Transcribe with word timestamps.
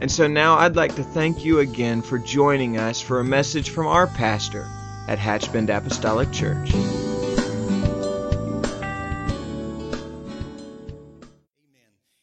And 0.00 0.10
so 0.10 0.26
now 0.26 0.56
I'd 0.56 0.76
like 0.76 0.94
to 0.94 1.04
thank 1.04 1.44
you 1.44 1.58
again 1.58 2.00
for 2.00 2.18
joining 2.18 2.78
us 2.78 3.02
for 3.02 3.20
a 3.20 3.24
message 3.24 3.68
from 3.68 3.86
our 3.86 4.06
pastor 4.06 4.66
at 5.06 5.18
Hatchbend 5.18 5.68
Apostolic 5.68 6.32
Church. 6.32 6.72
Amen. 6.72 6.88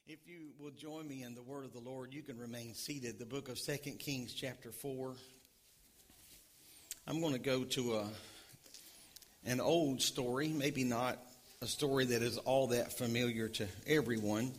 If 0.08 0.18
you 0.26 0.50
will 0.60 0.72
join 0.72 1.08
me 1.08 1.22
in 1.22 1.36
the 1.36 1.44
word 1.44 1.66
of 1.66 1.74
the 1.74 1.80
Lord, 1.80 2.16
you 2.16 2.24
can 2.24 2.40
remain 2.40 2.74
seated. 2.74 3.20
The 3.20 3.28
book 3.28 3.48
of 3.48 3.60
Second 3.60 4.00
Kings, 4.00 4.34
chapter 4.34 4.72
4. 4.72 5.14
I'm 7.06 7.22
going 7.22 7.34
to 7.34 7.40
go 7.40 7.64
to 7.64 7.98
a, 7.98 8.08
an 9.46 9.62
old 9.62 10.02
story, 10.02 10.48
maybe 10.48 10.84
not 10.84 11.20
a 11.62 11.68
story 11.68 12.06
that 12.06 12.24
is 12.24 12.40
all 12.40 12.68
that 12.70 12.98
familiar 12.98 13.50
to 13.50 13.68
everyone. 13.86 14.52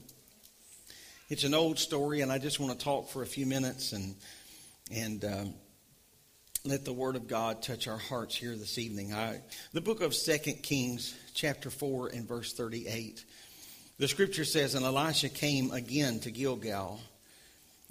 It's 1.31 1.45
an 1.45 1.53
old 1.53 1.79
story, 1.79 2.23
and 2.23 2.33
I 2.33 2.39
just 2.39 2.59
want 2.59 2.79
to 2.79 2.83
talk 2.83 3.11
for 3.11 3.23
a 3.23 3.27
few 3.27 3.45
minutes 3.45 3.93
and 3.93 4.17
and 4.91 5.23
um, 5.27 5.55
let 6.65 6.87
the 6.87 6.93
Word 6.95 7.17
of 7.17 7.29
God 7.29 7.63
touch 7.63 7.87
our 7.87 7.99
hearts 7.99 8.35
here 8.35 8.57
this 8.57 8.79
evening. 8.79 9.13
I, 9.13 9.43
the 9.75 9.83
book 9.83 10.01
of 10.01 10.15
Second 10.15 10.63
Kings, 10.63 11.15
chapter 11.35 11.69
four 11.69 12.09
and 12.09 12.27
verse 12.27 12.55
thirty-eight. 12.55 13.27
The 13.99 14.09
Scripture 14.09 14.47
says, 14.47 14.75
"And 14.75 14.87
Elisha 14.87 15.29
came 15.29 15.71
again 15.71 16.19
to 16.21 16.31
Gilgal, 16.31 16.99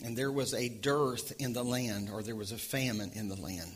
and 0.04 0.18
there 0.18 0.32
was 0.32 0.56
a 0.56 0.68
dearth 0.68 1.32
in 1.40 1.54
the 1.54 1.64
land, 1.64 2.10
or 2.12 2.24
there 2.24 2.36
was 2.36 2.52
a 2.52 2.58
famine 2.58 3.12
in 3.14 3.30
the 3.30 3.40
land. 3.40 3.72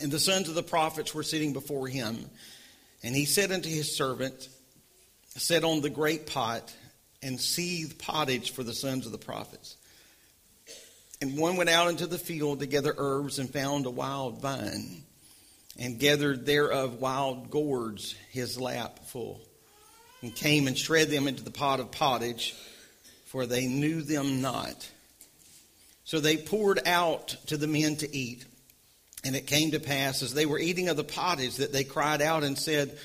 And 0.00 0.10
the 0.10 0.18
sons 0.18 0.48
of 0.48 0.54
the 0.54 0.62
prophets 0.62 1.14
were 1.14 1.22
sitting 1.22 1.52
before 1.52 1.88
him, 1.88 2.30
and 3.02 3.14
he 3.14 3.26
said 3.26 3.52
unto 3.52 3.68
his 3.68 3.94
servant." 3.94 4.48
Set 5.36 5.64
on 5.64 5.82
the 5.82 5.90
great 5.90 6.26
pot 6.26 6.72
and 7.26 7.40
seethe 7.40 7.98
pottage 7.98 8.52
for 8.52 8.62
the 8.62 8.72
sons 8.72 9.04
of 9.04 9.12
the 9.12 9.18
prophets. 9.18 9.76
And 11.20 11.36
one 11.36 11.56
went 11.56 11.70
out 11.70 11.88
into 11.88 12.06
the 12.06 12.18
field 12.18 12.60
to 12.60 12.66
gather 12.66 12.94
herbs 12.96 13.38
and 13.40 13.52
found 13.52 13.84
a 13.84 13.90
wild 13.90 14.40
vine, 14.40 15.02
and 15.78 15.98
gathered 15.98 16.46
thereof 16.46 17.00
wild 17.00 17.50
gourds 17.50 18.14
his 18.30 18.60
lap 18.60 19.00
full, 19.06 19.40
and 20.22 20.34
came 20.34 20.68
and 20.68 20.78
shred 20.78 21.08
them 21.08 21.26
into 21.26 21.42
the 21.42 21.50
pot 21.50 21.80
of 21.80 21.90
pottage, 21.90 22.54
for 23.24 23.44
they 23.44 23.66
knew 23.66 24.02
them 24.02 24.40
not. 24.40 24.88
So 26.04 26.20
they 26.20 26.36
poured 26.36 26.86
out 26.86 27.36
to 27.46 27.56
the 27.56 27.66
men 27.66 27.96
to 27.96 28.16
eat. 28.16 28.44
And 29.24 29.34
it 29.34 29.48
came 29.48 29.72
to 29.72 29.80
pass, 29.80 30.22
as 30.22 30.32
they 30.32 30.46
were 30.46 30.60
eating 30.60 30.88
of 30.88 30.96
the 30.96 31.02
pottage, 31.02 31.56
that 31.56 31.72
they 31.72 31.82
cried 31.82 32.22
out 32.22 32.44
and 32.44 32.56
said, 32.56 32.96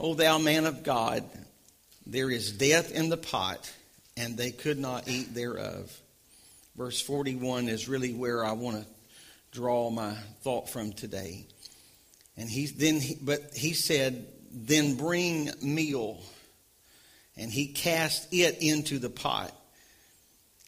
O 0.00 0.14
thou 0.14 0.38
man 0.38 0.64
of 0.64 0.82
God, 0.82 1.22
there 2.06 2.30
is 2.30 2.52
death 2.52 2.92
in 2.92 3.08
the 3.08 3.16
pot, 3.16 3.70
and 4.16 4.36
they 4.36 4.52
could 4.52 4.78
not 4.78 5.08
eat 5.08 5.34
thereof. 5.34 5.94
Verse 6.76 7.00
41 7.00 7.68
is 7.68 7.88
really 7.88 8.12
where 8.12 8.44
I 8.44 8.52
want 8.52 8.82
to 8.82 8.86
draw 9.50 9.90
my 9.90 10.14
thought 10.42 10.70
from 10.70 10.92
today. 10.92 11.46
And 12.36 12.48
he 12.48 12.66
then, 12.66 13.00
he, 13.00 13.16
but 13.20 13.40
he 13.54 13.72
said, 13.72 14.26
then 14.52 14.96
bring 14.96 15.50
meal. 15.62 16.22
And 17.36 17.50
he 17.50 17.68
cast 17.68 18.32
it 18.32 18.58
into 18.62 18.98
the 18.98 19.10
pot. 19.10 19.52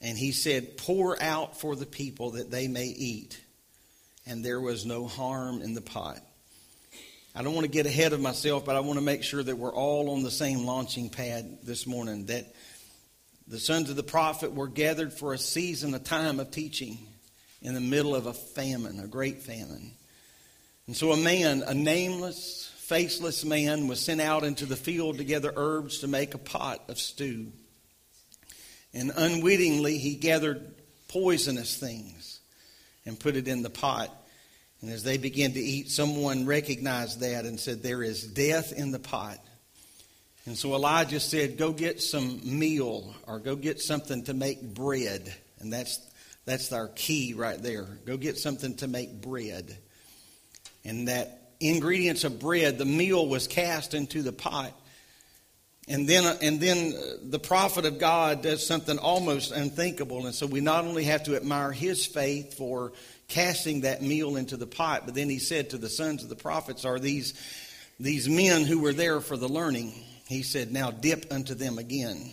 And 0.00 0.16
he 0.16 0.32
said, 0.32 0.76
pour 0.76 1.20
out 1.22 1.60
for 1.60 1.76
the 1.76 1.86
people 1.86 2.32
that 2.32 2.50
they 2.50 2.68
may 2.68 2.86
eat. 2.86 3.40
And 4.26 4.44
there 4.44 4.60
was 4.60 4.86
no 4.86 5.06
harm 5.06 5.62
in 5.62 5.74
the 5.74 5.80
pot. 5.80 6.18
I 7.38 7.42
don't 7.42 7.54
want 7.54 7.66
to 7.66 7.70
get 7.70 7.86
ahead 7.86 8.12
of 8.12 8.20
myself, 8.20 8.64
but 8.64 8.74
I 8.74 8.80
want 8.80 8.98
to 8.98 9.04
make 9.04 9.22
sure 9.22 9.40
that 9.40 9.56
we're 9.56 9.72
all 9.72 10.10
on 10.10 10.24
the 10.24 10.30
same 10.30 10.66
launching 10.66 11.08
pad 11.08 11.58
this 11.62 11.86
morning. 11.86 12.26
That 12.26 12.52
the 13.46 13.60
sons 13.60 13.90
of 13.90 13.94
the 13.94 14.02
prophet 14.02 14.54
were 14.54 14.66
gathered 14.66 15.12
for 15.12 15.32
a 15.32 15.38
season, 15.38 15.94
a 15.94 16.00
time 16.00 16.40
of 16.40 16.50
teaching 16.50 16.98
in 17.62 17.74
the 17.74 17.80
middle 17.80 18.16
of 18.16 18.26
a 18.26 18.32
famine, 18.32 18.98
a 18.98 19.06
great 19.06 19.40
famine. 19.42 19.92
And 20.88 20.96
so 20.96 21.12
a 21.12 21.16
man, 21.16 21.62
a 21.64 21.74
nameless, 21.74 22.72
faceless 22.78 23.44
man, 23.44 23.86
was 23.86 24.00
sent 24.00 24.20
out 24.20 24.42
into 24.42 24.66
the 24.66 24.74
field 24.74 25.18
to 25.18 25.24
gather 25.24 25.52
herbs 25.54 26.00
to 26.00 26.08
make 26.08 26.34
a 26.34 26.38
pot 26.38 26.82
of 26.88 26.98
stew. 26.98 27.52
And 28.92 29.12
unwittingly, 29.14 29.98
he 29.98 30.16
gathered 30.16 30.74
poisonous 31.06 31.76
things 31.76 32.40
and 33.06 33.16
put 33.16 33.36
it 33.36 33.46
in 33.46 33.62
the 33.62 33.70
pot. 33.70 34.12
And 34.80 34.90
as 34.90 35.02
they 35.02 35.18
began 35.18 35.52
to 35.52 35.60
eat, 35.60 35.90
someone 35.90 36.46
recognized 36.46 37.20
that 37.20 37.44
and 37.44 37.58
said, 37.58 37.82
There 37.82 38.02
is 38.02 38.22
death 38.24 38.72
in 38.72 38.92
the 38.92 38.98
pot. 38.98 39.38
And 40.46 40.56
so 40.56 40.74
Elijah 40.74 41.20
said, 41.20 41.58
Go 41.58 41.72
get 41.72 42.00
some 42.00 42.40
meal 42.44 43.14
or 43.26 43.38
go 43.38 43.56
get 43.56 43.80
something 43.80 44.24
to 44.24 44.34
make 44.34 44.62
bread. 44.62 45.34
And 45.58 45.72
that's, 45.72 46.00
that's 46.44 46.72
our 46.72 46.88
key 46.88 47.34
right 47.34 47.60
there. 47.60 47.86
Go 48.06 48.16
get 48.16 48.38
something 48.38 48.76
to 48.76 48.86
make 48.86 49.20
bread. 49.20 49.76
And 50.84 51.08
that 51.08 51.52
ingredients 51.60 52.24
of 52.24 52.38
bread, 52.38 52.78
the 52.78 52.84
meal 52.84 53.26
was 53.26 53.48
cast 53.48 53.94
into 53.94 54.22
the 54.22 54.32
pot. 54.32 54.72
And 55.88 56.08
then, 56.08 56.24
uh, 56.24 56.36
and 56.42 56.60
then 56.60 56.94
uh, 56.94 57.16
the 57.22 57.38
prophet 57.38 57.86
of 57.86 57.98
God 57.98 58.42
does 58.42 58.64
something 58.66 58.98
almost 58.98 59.52
unthinkable. 59.52 60.26
And 60.26 60.34
so 60.34 60.46
we 60.46 60.60
not 60.60 60.84
only 60.84 61.04
have 61.04 61.24
to 61.24 61.36
admire 61.36 61.72
his 61.72 62.04
faith 62.04 62.54
for 62.54 62.92
casting 63.28 63.82
that 63.82 64.02
meal 64.02 64.36
into 64.36 64.56
the 64.56 64.66
pot. 64.66 65.02
But 65.04 65.14
then 65.14 65.28
he 65.28 65.38
said 65.38 65.70
to 65.70 65.78
the 65.78 65.88
sons 65.88 66.22
of 66.22 66.28
the 66.28 66.36
prophets, 66.36 66.84
Are 66.84 66.98
these, 66.98 67.34
these 68.00 68.28
men 68.28 68.64
who 68.64 68.80
were 68.80 68.92
there 68.92 69.20
for 69.20 69.36
the 69.36 69.48
learning? 69.48 69.92
He 70.26 70.42
said, 70.42 70.72
Now 70.72 70.90
dip 70.90 71.26
unto 71.30 71.54
them 71.54 71.78
again. 71.78 72.30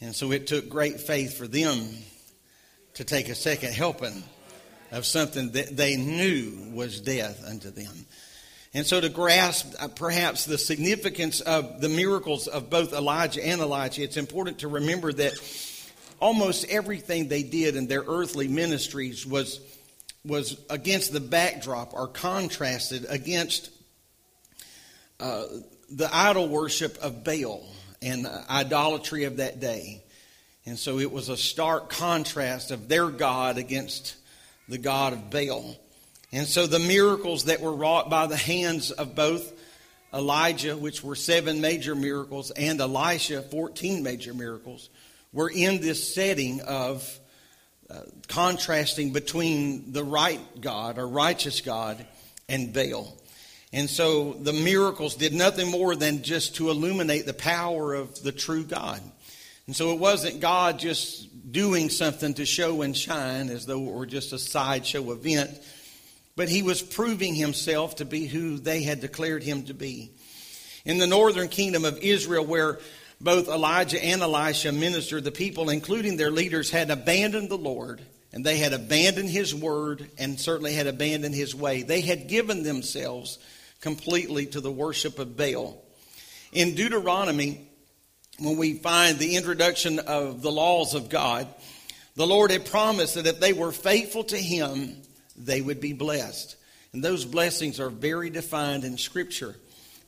And 0.00 0.14
so 0.14 0.32
it 0.32 0.46
took 0.46 0.68
great 0.68 1.00
faith 1.00 1.36
for 1.36 1.46
them 1.46 1.88
to 2.94 3.04
take 3.04 3.28
a 3.28 3.34
second 3.34 3.72
helping 3.72 4.22
of 4.90 5.06
something 5.06 5.52
that 5.52 5.76
they 5.76 5.96
knew 5.96 6.72
was 6.74 7.00
death 7.00 7.44
unto 7.46 7.70
them. 7.70 8.06
And 8.72 8.86
so 8.86 9.00
to 9.00 9.08
grasp 9.08 9.74
uh, 9.80 9.88
perhaps 9.88 10.44
the 10.44 10.58
significance 10.58 11.40
of 11.40 11.80
the 11.80 11.88
miracles 11.88 12.46
of 12.46 12.70
both 12.70 12.92
Elijah 12.92 13.44
and 13.44 13.60
Elisha, 13.60 14.02
it's 14.02 14.16
important 14.16 14.60
to 14.60 14.68
remember 14.68 15.12
that 15.12 15.34
almost 16.20 16.68
everything 16.68 17.28
they 17.28 17.42
did 17.42 17.74
in 17.74 17.88
their 17.88 18.04
earthly 18.06 18.46
ministries 18.46 19.26
was 19.26 19.60
was 20.24 20.60
against 20.68 21.12
the 21.12 21.20
backdrop 21.20 21.94
or 21.94 22.06
contrasted 22.06 23.06
against 23.08 23.70
uh, 25.18 25.44
the 25.90 26.08
idol 26.14 26.48
worship 26.48 26.98
of 26.98 27.24
Baal 27.24 27.66
and 28.02 28.26
idolatry 28.48 29.24
of 29.24 29.38
that 29.38 29.60
day. 29.60 30.02
And 30.66 30.78
so 30.78 30.98
it 30.98 31.10
was 31.10 31.28
a 31.28 31.36
stark 31.36 31.90
contrast 31.90 32.70
of 32.70 32.88
their 32.88 33.08
God 33.08 33.58
against 33.58 34.16
the 34.68 34.78
God 34.78 35.12
of 35.12 35.30
Baal. 35.30 35.76
And 36.32 36.46
so 36.46 36.66
the 36.66 36.78
miracles 36.78 37.46
that 37.46 37.60
were 37.60 37.72
wrought 37.72 38.08
by 38.08 38.26
the 38.26 38.36
hands 38.36 38.90
of 38.90 39.14
both 39.14 39.52
Elijah, 40.12 40.76
which 40.76 41.02
were 41.02 41.16
seven 41.16 41.60
major 41.60 41.94
miracles, 41.94 42.50
and 42.52 42.80
Elisha, 42.80 43.42
14 43.42 44.02
major 44.02 44.34
miracles, 44.34 44.90
were 45.32 45.50
in 45.50 45.80
this 45.80 46.14
setting 46.14 46.60
of 46.62 47.19
uh, 47.90 48.02
contrasting 48.28 49.12
between 49.12 49.92
the 49.92 50.04
right 50.04 50.40
God 50.60 50.96
or 50.96 51.08
righteous 51.08 51.60
God 51.60 52.06
and 52.48 52.72
Baal. 52.72 53.16
And 53.72 53.90
so 53.90 54.32
the 54.32 54.52
miracles 54.52 55.16
did 55.16 55.32
nothing 55.32 55.70
more 55.70 55.96
than 55.96 56.22
just 56.22 56.56
to 56.56 56.70
illuminate 56.70 57.26
the 57.26 57.34
power 57.34 57.94
of 57.94 58.22
the 58.22 58.32
true 58.32 58.64
God. 58.64 59.00
And 59.66 59.74
so 59.74 59.92
it 59.92 59.98
wasn't 59.98 60.40
God 60.40 60.78
just 60.78 61.52
doing 61.52 61.90
something 61.90 62.34
to 62.34 62.44
show 62.44 62.82
and 62.82 62.96
shine 62.96 63.50
as 63.50 63.66
though 63.66 63.84
it 63.84 63.92
were 63.92 64.06
just 64.06 64.32
a 64.32 64.38
sideshow 64.38 65.10
event, 65.12 65.50
but 66.36 66.48
he 66.48 66.62
was 66.62 66.82
proving 66.82 67.34
himself 67.34 67.96
to 67.96 68.04
be 68.04 68.26
who 68.26 68.58
they 68.58 68.82
had 68.82 69.00
declared 69.00 69.42
him 69.42 69.64
to 69.64 69.74
be. 69.74 70.12
In 70.84 70.98
the 70.98 71.06
northern 71.06 71.48
kingdom 71.48 71.84
of 71.84 71.98
Israel, 71.98 72.44
where 72.44 72.78
both 73.20 73.48
Elijah 73.48 74.02
and 74.02 74.22
Elisha 74.22 74.72
ministered, 74.72 75.24
the 75.24 75.30
people, 75.30 75.70
including 75.70 76.16
their 76.16 76.30
leaders, 76.30 76.70
had 76.70 76.90
abandoned 76.90 77.50
the 77.50 77.58
Lord 77.58 78.00
and 78.32 78.46
they 78.46 78.58
had 78.58 78.72
abandoned 78.72 79.28
his 79.28 79.54
word 79.54 80.08
and 80.18 80.38
certainly 80.38 80.74
had 80.74 80.86
abandoned 80.86 81.34
his 81.34 81.54
way. 81.54 81.82
They 81.82 82.00
had 82.00 82.28
given 82.28 82.62
themselves 82.62 83.38
completely 83.80 84.46
to 84.46 84.60
the 84.60 84.70
worship 84.70 85.18
of 85.18 85.36
Baal. 85.36 85.82
In 86.52 86.74
Deuteronomy, 86.74 87.68
when 88.38 88.56
we 88.56 88.74
find 88.74 89.18
the 89.18 89.36
introduction 89.36 89.98
of 89.98 90.42
the 90.42 90.52
laws 90.52 90.94
of 90.94 91.08
God, 91.08 91.48
The 92.16 92.26
Lord 92.26 92.50
had 92.50 92.66
promised 92.66 93.14
that 93.14 93.26
if 93.26 93.40
they 93.40 93.52
were 93.52 93.72
faithful 93.72 94.24
to 94.24 94.36
Him, 94.36 94.96
they 95.36 95.60
would 95.60 95.80
be 95.80 95.92
blessed. 95.92 96.56
And 96.92 97.02
those 97.02 97.24
blessings 97.24 97.80
are 97.80 97.88
very 97.88 98.30
defined 98.30 98.84
in 98.84 98.98
Scripture. 98.98 99.54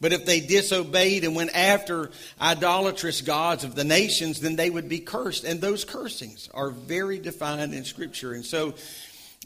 But 0.03 0.13
if 0.13 0.27
they 0.27 0.41
disobeyed 0.41 1.23
and 1.23 1.37
went 1.37 1.55
after 1.55 2.11
idolatrous 2.41 3.21
gods 3.21 3.63
of 3.63 3.77
the 3.77 3.85
nations, 3.85 4.41
then 4.41 4.57
they 4.57 4.69
would 4.69 4.89
be 4.89 4.99
cursed. 4.99 5.45
And 5.45 5.61
those 5.61 5.85
cursings 5.85 6.51
are 6.53 6.71
very 6.71 7.21
defined 7.21 7.73
in 7.73 7.85
Scripture. 7.85 8.33
And 8.33 8.45
so, 8.45 8.75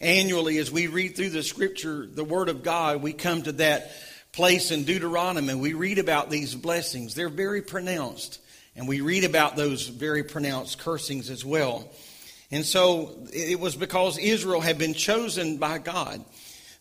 annually, 0.00 0.56
as 0.56 0.72
we 0.72 0.86
read 0.86 1.14
through 1.14 1.28
the 1.28 1.42
Scripture, 1.42 2.06
the 2.06 2.24
Word 2.24 2.48
of 2.48 2.62
God, 2.62 3.02
we 3.02 3.12
come 3.12 3.42
to 3.42 3.52
that 3.52 3.92
place 4.32 4.70
in 4.70 4.84
Deuteronomy 4.84 5.54
we 5.54 5.74
read 5.74 5.98
about 5.98 6.30
these 6.30 6.54
blessings. 6.54 7.14
They're 7.14 7.28
very 7.28 7.60
pronounced. 7.60 8.40
And 8.76 8.88
we 8.88 9.02
read 9.02 9.24
about 9.24 9.56
those 9.56 9.86
very 9.86 10.24
pronounced 10.24 10.78
cursings 10.78 11.28
as 11.28 11.44
well. 11.44 11.86
And 12.50 12.64
so 12.64 13.14
it 13.30 13.60
was 13.60 13.76
because 13.76 14.16
Israel 14.16 14.62
had 14.62 14.78
been 14.78 14.94
chosen 14.94 15.58
by 15.58 15.76
God. 15.76 16.24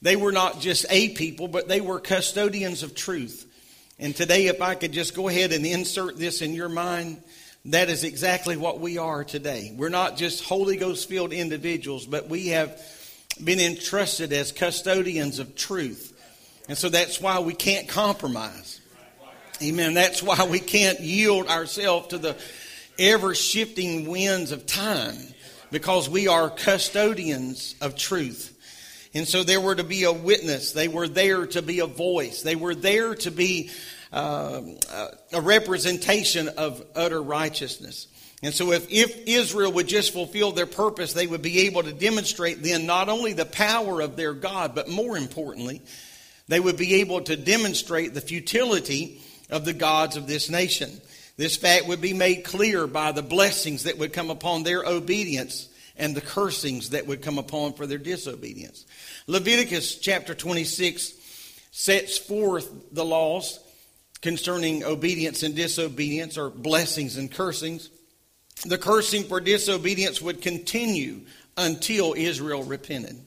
They 0.02 0.16
were 0.16 0.32
not 0.32 0.62
just 0.62 0.86
a 0.90 1.10
people, 1.10 1.50
but 1.50 1.68
they 1.68 1.82
were 1.82 2.00
custodians 2.00 2.82
of 2.82 2.96
truth. 2.96 3.52
And 3.98 4.16
today, 4.16 4.48
if 4.48 4.62
I 4.62 4.76
could 4.76 4.92
just 4.92 5.16
go 5.16 5.30
ahead 5.30 5.52
and 5.52 5.66
insert 5.66 6.18
this 6.18 6.42
in 6.42 6.54
your 6.54 6.70
mind, 6.70 7.22
that 7.66 7.90
is 7.90 8.04
exactly 8.04 8.58
what 8.58 8.80
we 8.80 8.98
are 8.98 9.24
today. 9.24 9.74
We're 9.76 9.90
not 9.90 10.18
just 10.18 10.44
Holy 10.44 10.78
Ghost 10.78 11.08
filled 11.08 11.32
individuals, 11.32 12.06
but 12.06 12.28
we 12.28 12.50
have 12.50 12.80
been 13.44 13.60
entrusted 13.60 14.34
as 14.34 14.52
custodians 14.52 15.40
of 15.40 15.56
truth. 15.56 16.12
And 16.68 16.78
so 16.78 16.90
that's 16.90 17.22
why 17.22 17.40
we 17.40 17.54
can't 17.54 17.88
compromise. 17.88 18.82
Amen. 19.62 19.94
That's 19.94 20.22
why 20.22 20.46
we 20.46 20.60
can't 20.60 21.00
yield 21.00 21.48
ourselves 21.48 22.08
to 22.08 22.18
the 22.18 22.36
ever 23.00 23.34
shifting 23.34 24.08
winds 24.08 24.52
of 24.52 24.66
time 24.66 25.18
because 25.72 26.10
we 26.10 26.28
are 26.28 26.50
custodians 26.50 27.76
of 27.82 27.96
truth. 27.96 28.55
And 29.16 29.26
so 29.26 29.44
they 29.44 29.58
were 29.58 29.76
to 29.76 29.84
be 29.84 30.04
a 30.04 30.12
witness. 30.12 30.74
They 30.74 30.90
were 30.90 31.08
there 31.08 31.48
to 31.48 31.62
be 31.62 31.80
a 31.80 31.88
voice. 31.88 32.42
They 32.42 32.58
were 32.58 32.76
there 32.76 33.16
to 33.16 33.32
be 33.32 33.72
uh, 34.12 34.62
a 35.32 35.42
representation 35.42 36.50
of 36.50 36.86
utter 36.96 37.22
righteousness. 37.22 38.08
And 38.44 38.54
so, 38.54 38.74
if, 38.74 38.92
if 38.92 39.26
Israel 39.26 39.72
would 39.72 39.88
just 39.88 40.12
fulfill 40.12 40.52
their 40.52 40.66
purpose, 40.66 41.14
they 41.14 41.26
would 41.26 41.42
be 41.42 41.62
able 41.62 41.84
to 41.84 41.94
demonstrate 41.94 42.62
then 42.62 42.86
not 42.86 43.08
only 43.08 43.32
the 43.32 43.46
power 43.46 44.02
of 44.02 44.18
their 44.18 44.34
God, 44.34 44.76
but 44.76 44.90
more 44.90 45.18
importantly, 45.18 45.82
they 46.50 46.60
would 46.60 46.78
be 46.78 46.96
able 46.96 47.22
to 47.22 47.38
demonstrate 47.38 48.14
the 48.14 48.22
futility 48.22 49.22
of 49.50 49.64
the 49.64 49.74
gods 49.74 50.18
of 50.18 50.28
this 50.28 50.50
nation. 50.50 50.92
This 51.38 51.56
fact 51.56 51.88
would 51.88 52.02
be 52.02 52.14
made 52.14 52.44
clear 52.44 52.88
by 52.88 53.14
the 53.14 53.24
blessings 53.24 53.84
that 53.84 53.98
would 53.98 54.14
come 54.14 54.30
upon 54.30 54.64
their 54.64 54.84
obedience 54.84 55.70
and 55.98 56.16
the 56.16 56.22
cursings 56.22 56.90
that 56.92 57.08
would 57.08 57.22
come 57.22 57.38
upon 57.38 57.74
for 57.74 57.88
their 57.88 57.98
disobedience. 57.98 58.86
Leviticus 59.28 59.98
chapter 59.98 60.36
26 60.36 61.14
sets 61.72 62.18
forth 62.18 62.72
the 62.94 63.06
laws 63.06 63.60
concerning 64.22 64.84
obedience 64.84 65.44
and 65.44 65.56
disobedience, 65.56 66.38
or 66.38 66.50
blessings 66.50 67.18
and 67.18 67.32
cursings. 67.32 67.90
The 68.66 68.78
cursing 68.78 69.24
for 69.24 69.40
disobedience 69.40 70.22
would 70.22 70.42
continue 70.42 71.22
until 71.58 72.14
Israel 72.16 72.64
repented. 72.64 73.18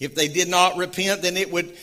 If 0.00 0.14
they 0.14 0.28
did 0.28 0.48
not 0.48 0.76
repent, 0.76 1.22
then 1.22 1.36
it 1.36 1.50
would 1.52 1.76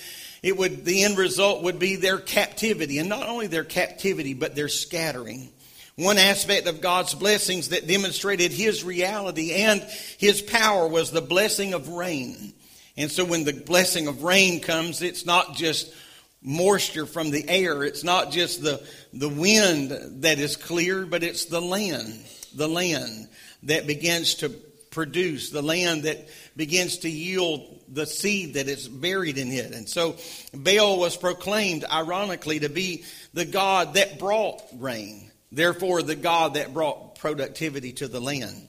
it 0.43 0.57
would 0.57 0.85
the 0.85 1.03
end 1.03 1.17
result 1.17 1.63
would 1.63 1.79
be 1.79 1.95
their 1.95 2.17
captivity 2.17 2.97
and 2.97 3.07
not 3.07 3.27
only 3.27 3.47
their 3.47 3.63
captivity 3.63 4.33
but 4.33 4.55
their 4.55 4.69
scattering 4.69 5.49
one 5.97 6.17
aspect 6.17 6.67
of 6.67 6.81
God's 6.81 7.13
blessings 7.13 7.69
that 7.69 7.87
demonstrated 7.87 8.51
His 8.51 8.83
reality 8.83 9.53
and 9.53 9.81
His 10.17 10.41
power 10.41 10.87
was 10.87 11.11
the 11.11 11.21
blessing 11.21 11.73
of 11.73 11.89
rain. 11.89 12.53
And 12.97 13.11
so 13.11 13.23
when 13.23 13.43
the 13.43 13.53
blessing 13.53 14.07
of 14.07 14.23
rain 14.23 14.59
comes, 14.59 15.01
it's 15.01 15.25
not 15.25 15.55
just 15.55 15.93
moisture 16.41 17.05
from 17.05 17.31
the 17.31 17.47
air, 17.47 17.83
it's 17.83 18.03
not 18.03 18.31
just 18.31 18.63
the, 18.63 18.85
the 19.13 19.29
wind 19.29 19.91
that 20.23 20.39
is 20.39 20.55
clear, 20.57 21.05
but 21.05 21.23
it's 21.23 21.45
the 21.45 21.61
land, 21.61 22.25
the 22.55 22.67
land 22.67 23.27
that 23.63 23.87
begins 23.87 24.35
to 24.35 24.49
produce, 24.89 25.51
the 25.51 25.61
land 25.61 26.03
that 26.03 26.27
begins 26.57 26.97
to 26.99 27.09
yield 27.09 27.79
the 27.87 28.05
seed 28.05 28.55
that 28.55 28.67
is 28.67 28.89
buried 28.89 29.37
in 29.37 29.51
it. 29.51 29.73
And 29.73 29.87
so 29.87 30.17
Baal 30.53 30.99
was 30.99 31.15
proclaimed, 31.15 31.85
ironically, 31.89 32.59
to 32.59 32.69
be 32.69 33.05
the 33.33 33.45
God 33.45 33.93
that 33.93 34.19
brought 34.19 34.61
rain 34.73 35.31
therefore 35.51 36.01
the 36.01 36.15
God 36.15 36.53
that 36.55 36.73
brought 36.73 37.15
productivity 37.15 37.91
to 37.93 38.07
the 38.07 38.21
land. 38.21 38.67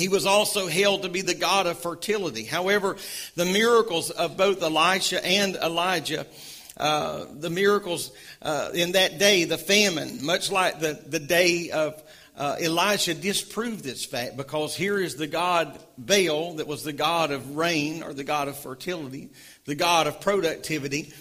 He 0.00 0.08
was 0.08 0.26
also 0.26 0.66
held 0.66 1.02
to 1.02 1.08
be 1.08 1.22
the 1.22 1.34
God 1.34 1.66
of 1.66 1.78
fertility. 1.78 2.44
However, 2.44 2.96
the 3.36 3.44
miracles 3.44 4.10
of 4.10 4.36
both 4.36 4.62
Elisha 4.62 5.24
and 5.24 5.56
Elijah, 5.56 6.26
uh, 6.76 7.26
the 7.32 7.50
miracles 7.50 8.10
uh, 8.40 8.70
in 8.74 8.92
that 8.92 9.18
day, 9.18 9.44
the 9.44 9.58
famine, 9.58 10.24
much 10.24 10.50
like 10.50 10.80
the, 10.80 10.98
the 11.06 11.18
day 11.18 11.70
of 11.70 12.02
uh, 12.36 12.56
Elisha, 12.58 13.12
disproved 13.12 13.84
this 13.84 14.04
fact 14.04 14.36
because 14.36 14.74
here 14.74 14.98
is 14.98 15.16
the 15.16 15.26
God 15.26 15.78
Baal 15.98 16.54
that 16.54 16.66
was 16.66 16.82
the 16.82 16.94
God 16.94 17.30
of 17.30 17.56
rain 17.56 18.02
or 18.02 18.14
the 18.14 18.24
God 18.24 18.48
of 18.48 18.56
fertility, 18.58 19.28
the 19.66 19.74
God 19.74 20.06
of 20.06 20.20
productivity 20.22 21.12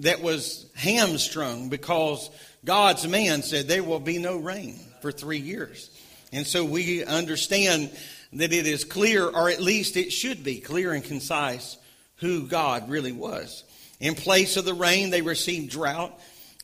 that 0.00 0.20
was 0.20 0.68
hamstrung 0.74 1.68
because 1.68 2.28
God's 2.64 3.06
man 3.06 3.42
said 3.42 3.68
there 3.68 3.84
will 3.84 4.00
be 4.00 4.18
no 4.18 4.36
rain 4.36 4.80
for 5.00 5.12
three 5.12 5.38
years. 5.38 5.90
And 6.32 6.46
so 6.46 6.64
we 6.64 7.04
understand 7.04 7.90
that 8.32 8.52
it 8.52 8.66
is 8.66 8.84
clear, 8.84 9.26
or 9.26 9.48
at 9.48 9.60
least 9.60 9.96
it 9.96 10.12
should 10.12 10.42
be 10.42 10.58
clear 10.60 10.92
and 10.92 11.02
concise, 11.02 11.78
who 12.16 12.46
God 12.46 12.88
really 12.88 13.12
was. 13.12 13.64
In 14.00 14.14
place 14.14 14.56
of 14.56 14.64
the 14.64 14.74
rain, 14.74 15.10
they 15.10 15.22
received 15.22 15.70
drought. 15.70 16.18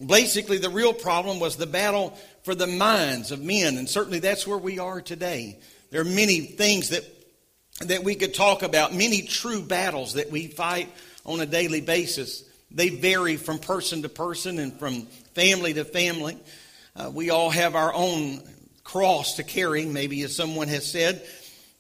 Basically, 0.05 0.59
the 0.59 0.71
real 0.71 0.93
problem 0.93 1.41
was 1.41 1.57
the 1.57 1.67
battle 1.67 2.19
for 2.43 2.55
the 2.55 2.67
minds 2.67 3.31
of 3.31 3.41
men, 3.41 3.77
and 3.77 3.89
certainly 3.89 4.19
that's 4.19 4.47
where 4.47 4.59
we 4.59 4.79
are 4.79 5.01
today. 5.01 5.59
There 5.91 6.01
are 6.01 6.05
many 6.05 6.41
things 6.41 6.89
that, 6.89 7.05
that 7.83 8.03
we 8.03 8.15
could 8.15 8.35
talk 8.35 8.63
about, 8.63 8.95
many 8.95 9.23
true 9.23 9.63
battles 9.63 10.15
that 10.15 10.31
we 10.31 10.49
fight 10.49 10.89
on 11.25 11.41
a 11.41 11.47
daily 11.47 11.81
basis. 11.81 12.45
They 12.71 12.89
vary 12.89 13.37
from 13.37 13.59
person 13.59 14.03
to 14.03 14.09
person 14.09 14.59
and 14.59 14.73
from 14.79 15.03
family 15.35 15.75
to 15.75 15.85
family. 15.85 16.39
Uh, 16.97 17.11
we 17.13 17.31
all 17.31 17.51
have 17.51 17.75
our 17.75 17.95
own 17.95 18.43
cross 18.85 19.35
to 19.35 19.43
carry, 19.43 19.85
maybe 19.85 20.23
as 20.23 20.35
someone 20.35 20.69
has 20.69 20.91
said. 20.91 21.27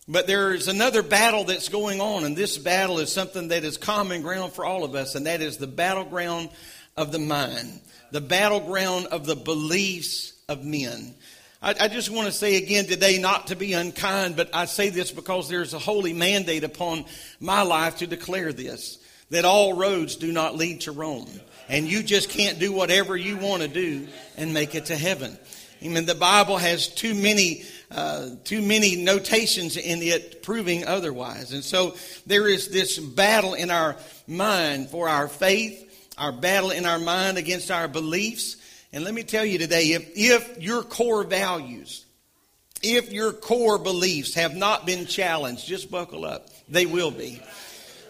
But 0.08 0.26
there's 0.26 0.68
another 0.68 1.02
battle 1.02 1.44
that's 1.44 1.68
going 1.68 2.00
on, 2.00 2.24
and 2.24 2.36
this 2.36 2.58
battle 2.58 2.98
is 2.98 3.12
something 3.12 3.48
that 3.48 3.64
is 3.64 3.76
common 3.76 4.22
ground 4.22 4.52
for 4.52 4.64
all 4.64 4.84
of 4.84 4.94
us, 4.94 5.14
and 5.14 5.26
that 5.26 5.40
is 5.40 5.56
the 5.56 5.66
battleground 5.66 6.50
of 6.96 7.12
the 7.12 7.18
mind, 7.18 7.80
the 8.10 8.20
battleground 8.20 9.06
of 9.06 9.26
the 9.26 9.36
beliefs 9.36 10.32
of 10.48 10.64
men. 10.64 11.14
I, 11.62 11.74
I 11.80 11.88
just 11.88 12.10
want 12.10 12.26
to 12.26 12.32
say 12.32 12.56
again 12.56 12.86
today, 12.86 13.18
not 13.18 13.48
to 13.48 13.56
be 13.56 13.72
unkind, 13.72 14.36
but 14.36 14.50
I 14.52 14.64
say 14.64 14.90
this 14.90 15.12
because 15.12 15.48
there's 15.48 15.74
a 15.74 15.78
holy 15.78 16.12
mandate 16.12 16.64
upon 16.64 17.04
my 17.38 17.62
life 17.62 17.98
to 17.98 18.06
declare 18.06 18.52
this 18.52 18.98
that 19.30 19.44
all 19.46 19.74
roads 19.74 20.16
do 20.16 20.30
not 20.30 20.56
lead 20.56 20.82
to 20.82 20.92
Rome 20.92 21.26
and 21.68 21.90
you 21.90 22.02
just 22.02 22.28
can't 22.28 22.58
do 22.58 22.72
whatever 22.72 23.16
you 23.16 23.36
want 23.38 23.62
to 23.62 23.68
do 23.68 24.06
and 24.36 24.52
make 24.52 24.74
it 24.74 24.86
to 24.86 24.96
heaven. 24.96 25.38
I 25.84 25.88
mean, 25.88 26.06
the 26.06 26.14
Bible 26.14 26.58
has 26.58 26.88
too 26.88 27.14
many, 27.14 27.64
uh, 27.90 28.30
too 28.44 28.62
many 28.62 28.96
notations 28.96 29.76
in 29.76 30.02
it 30.02 30.42
proving 30.42 30.86
otherwise. 30.86 31.52
And 31.52 31.64
so 31.64 31.96
there 32.26 32.48
is 32.48 32.68
this 32.68 32.98
battle 32.98 33.54
in 33.54 33.70
our 33.70 33.96
mind 34.26 34.90
for 34.90 35.08
our 35.08 35.28
faith, 35.28 36.10
our 36.16 36.32
battle 36.32 36.70
in 36.70 36.86
our 36.86 36.98
mind 36.98 37.36
against 37.38 37.70
our 37.70 37.88
beliefs. 37.88 38.56
And 38.92 39.04
let 39.04 39.14
me 39.14 39.22
tell 39.22 39.44
you 39.44 39.58
today, 39.58 39.92
if, 39.92 40.10
if 40.14 40.62
your 40.62 40.82
core 40.82 41.24
values, 41.24 42.04
if 42.82 43.12
your 43.12 43.32
core 43.32 43.78
beliefs 43.78 44.34
have 44.34 44.54
not 44.54 44.86
been 44.86 45.06
challenged, 45.06 45.66
just 45.66 45.90
buckle 45.90 46.24
up. 46.24 46.48
They 46.68 46.86
will 46.86 47.10
be. 47.10 47.42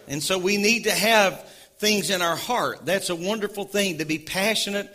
And 0.08 0.22
so 0.22 0.38
we 0.38 0.56
need 0.56 0.84
to 0.84 0.92
have 0.92 1.48
things 1.78 2.10
in 2.10 2.22
our 2.22 2.36
heart. 2.36 2.84
That's 2.84 3.10
a 3.10 3.16
wonderful 3.16 3.64
thing 3.64 3.98
to 3.98 4.04
be 4.04 4.18
passionate 4.18 4.90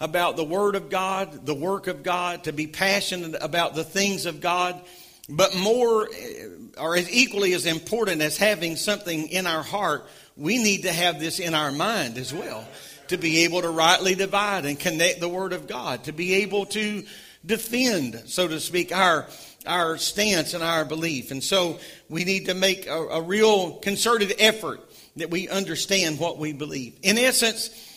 about 0.00 0.36
the 0.36 0.44
Word 0.44 0.74
of 0.74 0.90
God, 0.90 1.46
the 1.46 1.54
work 1.54 1.86
of 1.86 2.02
God, 2.02 2.44
to 2.44 2.52
be 2.52 2.66
passionate 2.66 3.36
about 3.40 3.74
the 3.74 3.84
things 3.84 4.26
of 4.26 4.40
God. 4.40 4.80
But 5.28 5.56
more, 5.56 6.08
eh, 6.08 6.46
or 6.78 6.96
as 6.96 7.10
equally 7.10 7.52
as 7.52 7.66
important 7.66 8.22
as 8.22 8.36
having 8.36 8.76
something 8.76 9.28
in 9.28 9.46
our 9.46 9.62
heart, 9.62 10.06
we 10.36 10.62
need 10.62 10.82
to 10.82 10.92
have 10.92 11.18
this 11.18 11.38
in 11.38 11.54
our 11.54 11.72
mind 11.72 12.16
as 12.16 12.32
well 12.32 12.66
to 13.08 13.16
be 13.16 13.44
able 13.44 13.62
to 13.62 13.70
rightly 13.70 14.14
divide 14.14 14.64
and 14.64 14.78
connect 14.78 15.20
the 15.20 15.28
Word 15.28 15.52
of 15.52 15.66
God, 15.66 16.04
to 16.04 16.12
be 16.12 16.34
able 16.34 16.66
to 16.66 17.04
defend, 17.44 18.22
so 18.26 18.46
to 18.46 18.60
speak, 18.60 18.94
our 18.94 19.26
our 19.66 19.98
stance 19.98 20.54
and 20.54 20.62
our 20.62 20.84
belief. 20.84 21.30
And 21.30 21.42
so 21.42 21.78
we 22.08 22.24
need 22.24 22.46
to 22.46 22.54
make 22.54 22.86
a, 22.86 22.96
a 22.96 23.20
real 23.20 23.72
concerted 23.72 24.34
effort 24.38 24.80
that 25.16 25.30
we 25.30 25.48
understand 25.48 26.18
what 26.18 26.38
we 26.38 26.52
believe. 26.52 26.98
In 27.02 27.18
essence, 27.18 27.87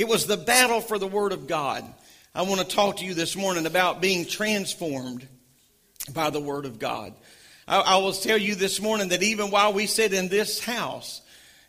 it 0.00 0.08
was 0.08 0.24
the 0.24 0.38
battle 0.38 0.80
for 0.80 0.98
the 0.98 1.06
Word 1.06 1.32
of 1.32 1.46
God. 1.46 1.84
I 2.34 2.40
want 2.40 2.62
to 2.62 2.66
talk 2.66 2.96
to 2.96 3.04
you 3.04 3.12
this 3.12 3.36
morning 3.36 3.66
about 3.66 4.00
being 4.00 4.24
transformed 4.24 5.28
by 6.14 6.30
the 6.30 6.40
Word 6.40 6.64
of 6.64 6.78
God. 6.78 7.12
I, 7.68 7.80
I 7.80 7.96
will 7.98 8.14
tell 8.14 8.38
you 8.38 8.54
this 8.54 8.80
morning 8.80 9.10
that 9.10 9.22
even 9.22 9.50
while 9.50 9.74
we 9.74 9.84
sit 9.84 10.14
in 10.14 10.28
this 10.28 10.58
house, 10.58 11.20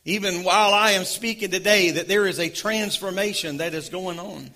even 0.05 0.45
while 0.45 0.73
I 0.73 0.91
am 0.91 1.03
speaking 1.03 1.51
today, 1.51 1.91
that 1.91 2.07
there 2.07 2.25
is 2.25 2.39
a 2.39 2.49
transformation 2.49 3.57
that 3.57 3.73
is 3.73 3.89
going 3.89 4.17
on. 4.17 4.49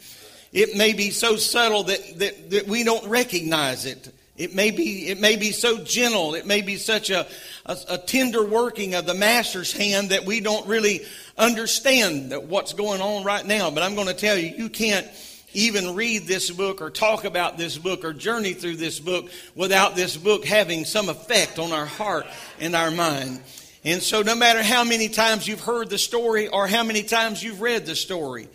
It 0.53 0.77
may 0.77 0.93
be 0.93 1.09
so 1.09 1.35
subtle 1.35 1.83
that, 1.83 2.19
that, 2.19 2.51
that 2.51 2.67
we 2.69 2.85
don't 2.85 3.09
recognize 3.09 3.85
it. 3.85 4.09
It 4.37 4.53
may 4.53 4.71
be, 4.71 5.09
it 5.09 5.19
may 5.19 5.35
be 5.35 5.51
so 5.51 5.83
gentle. 5.83 6.35
It 6.35 6.45
may 6.45 6.61
be 6.61 6.77
such 6.77 7.09
a, 7.09 7.27
a, 7.65 7.77
a, 7.89 7.97
tender 7.97 8.43
working 8.43 8.93
of 8.93 9.05
the 9.05 9.13
master's 9.13 9.71
hand 9.71 10.09
that 10.09 10.25
we 10.25 10.41
don't 10.41 10.67
really 10.67 11.01
understand 11.37 12.31
that 12.31 12.43
what's 12.43 12.73
going 12.73 13.01
on 13.01 13.23
right 13.23 13.45
now. 13.45 13.71
But 13.71 13.83
I'm 13.83 13.95
going 13.95 14.07
to 14.07 14.13
tell 14.13 14.37
you, 14.37 14.53
you 14.55 14.69
can't 14.69 15.07
even 15.53 15.95
read 15.95 16.23
this 16.27 16.51
book 16.51 16.81
or 16.81 16.89
talk 16.89 17.23
about 17.23 17.57
this 17.57 17.77
book 17.77 18.03
or 18.03 18.13
journey 18.13 18.53
through 18.53 18.75
this 18.75 18.99
book 18.99 19.29
without 19.55 19.95
this 19.95 20.17
book 20.17 20.45
having 20.45 20.85
some 20.85 21.09
effect 21.09 21.59
on 21.59 21.71
our 21.71 21.85
heart 21.85 22.25
and 22.59 22.75
our 22.75 22.91
mind. 22.91 23.41
And 23.83 24.01
so 24.01 24.21
no 24.21 24.35
matter 24.35 24.63
how 24.63 24.83
many 24.83 25.09
times 25.09 25.47
you've 25.47 25.61
heard 25.61 25.89
the 25.89 25.97
story 25.97 26.47
or 26.47 26.67
how 26.67 26.83
many 26.83 27.03
times 27.03 27.41
you've 27.43 27.61
read 27.61 27.85
the 27.85 27.95
story, 27.95 28.49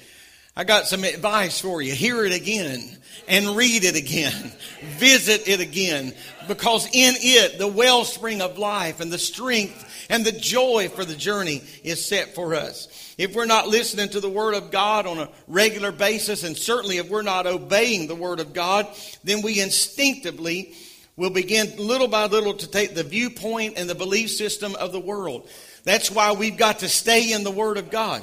I 0.56 0.64
got 0.64 0.86
some 0.86 1.04
advice 1.04 1.60
for 1.60 1.80
you. 1.80 1.94
Hear 1.94 2.24
it 2.24 2.32
again 2.32 2.98
and 3.28 3.56
read 3.56 3.84
it 3.84 3.96
again. 3.96 4.52
Visit 4.98 5.48
it 5.48 5.60
again 5.60 6.12
because 6.48 6.86
in 6.86 7.14
it 7.18 7.58
the 7.58 7.68
wellspring 7.68 8.42
of 8.42 8.58
life 8.58 9.00
and 9.00 9.12
the 9.12 9.18
strength 9.18 9.86
and 10.10 10.24
the 10.24 10.32
joy 10.32 10.88
for 10.88 11.04
the 11.04 11.14
journey 11.14 11.62
is 11.84 12.04
set 12.04 12.34
for 12.34 12.54
us. 12.54 13.14
If 13.16 13.34
we're 13.34 13.46
not 13.46 13.68
listening 13.68 14.08
to 14.10 14.20
the 14.20 14.28
Word 14.28 14.54
of 14.54 14.70
God 14.70 15.06
on 15.06 15.18
a 15.18 15.28
regular 15.46 15.92
basis, 15.92 16.42
and 16.42 16.56
certainly 16.56 16.96
if 16.96 17.08
we're 17.08 17.22
not 17.22 17.46
obeying 17.46 18.08
the 18.08 18.14
Word 18.14 18.40
of 18.40 18.52
God, 18.52 18.88
then 19.22 19.42
we 19.42 19.60
instinctively 19.60 20.74
will 21.16 21.30
begin 21.30 21.72
little 21.76 22.08
by 22.08 22.26
little 22.26 22.54
to 22.54 22.66
take 22.66 22.94
the 22.94 23.04
viewpoint 23.04 23.74
and 23.76 23.88
the 23.88 23.94
belief 23.94 24.30
system 24.30 24.74
of 24.76 24.90
the 24.90 25.00
world. 25.00 25.48
That's 25.84 26.10
why 26.10 26.32
we've 26.32 26.56
got 26.56 26.80
to 26.80 26.88
stay 26.88 27.32
in 27.32 27.44
the 27.44 27.50
Word 27.50 27.76
of 27.76 27.90
God. 27.90 28.22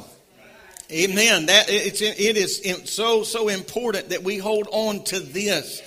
Amen. 0.91 1.48
That 1.48 1.65
it's 1.70 2.01
it 2.01 2.38
is 2.38 2.89
so 2.89 3.24
so 3.24 3.50
important 3.50 4.10
that 4.10 4.24
we 4.24 4.38
hold 4.38 4.67
on 4.72 5.03
to 5.06 5.20
this. 5.20 5.82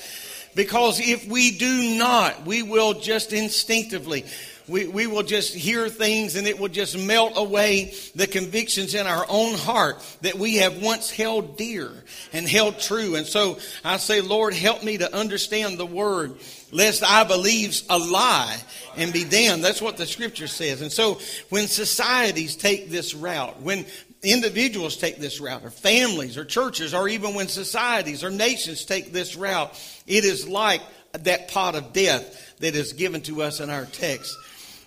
Because 0.55 1.01
if 1.01 1.29
we 1.29 1.57
do 1.57 1.97
not, 1.97 2.45
we 2.45 2.63
will 2.63 2.95
just 2.95 3.33
instinctively 3.33 4.25
we, 4.71 4.87
we 4.87 5.07
will 5.09 5.25
just 5.25 5.53
hear 5.53 5.89
things 5.89 6.37
and 6.37 6.47
it 6.47 6.59
will 6.59 6.69
just 6.69 6.97
melt 6.97 7.33
away 7.35 7.93
the 8.15 8.27
convictions 8.27 8.95
in 8.95 9.07
our 9.07 9.27
own 9.29 9.55
heart 9.55 10.01
that 10.23 10.37
we 10.37 10.57
have 10.57 10.81
once 10.81 11.11
held 11.11 11.57
dear 11.57 11.91
and 12.33 12.49
held 12.49 12.79
true. 12.79 13.17
And 13.17 13.27
so 13.27 13.59
I 13.85 13.97
say, 13.97 14.21
Lord, 14.21 14.55
help 14.55 14.85
me 14.85 14.99
to 14.99 15.13
understand 15.15 15.77
the 15.77 15.87
word 15.87 16.37
lest 16.71 17.03
I 17.03 17.25
believes 17.25 17.85
a 17.91 17.99
lie 17.99 18.57
and 18.97 19.13
be 19.13 19.25
damned. 19.25 19.65
That's 19.65 19.83
what 19.83 19.97
the 19.97 20.07
scripture 20.07 20.47
says. 20.47 20.83
And 20.83 20.93
so 20.93 21.19
when 21.49 21.67
societies 21.67 22.55
take 22.55 22.91
this 22.91 23.13
route, 23.13 23.61
when 23.61 23.87
individuals 24.23 24.97
take 24.97 25.17
this 25.17 25.41
route, 25.41 25.65
or 25.65 25.71
families, 25.71 26.37
or 26.37 26.45
churches, 26.45 26.95
or 26.95 27.09
even 27.09 27.35
when 27.35 27.49
societies 27.49 28.23
or 28.23 28.31
nations 28.31 28.85
take 28.85 29.13
this 29.13 29.37
route, 29.37 29.73
it 30.07 30.25
is 30.25 30.49
like 30.49 30.83
that 31.13 31.49
pot 31.49 31.75
of 31.75 31.93
death 31.93 32.59
that 32.59 32.75
is 32.75 32.93
given 32.93 33.23
to 33.23 33.43
us 33.43 33.61
in 33.61 33.71
our 33.71 33.87
text. 33.87 34.37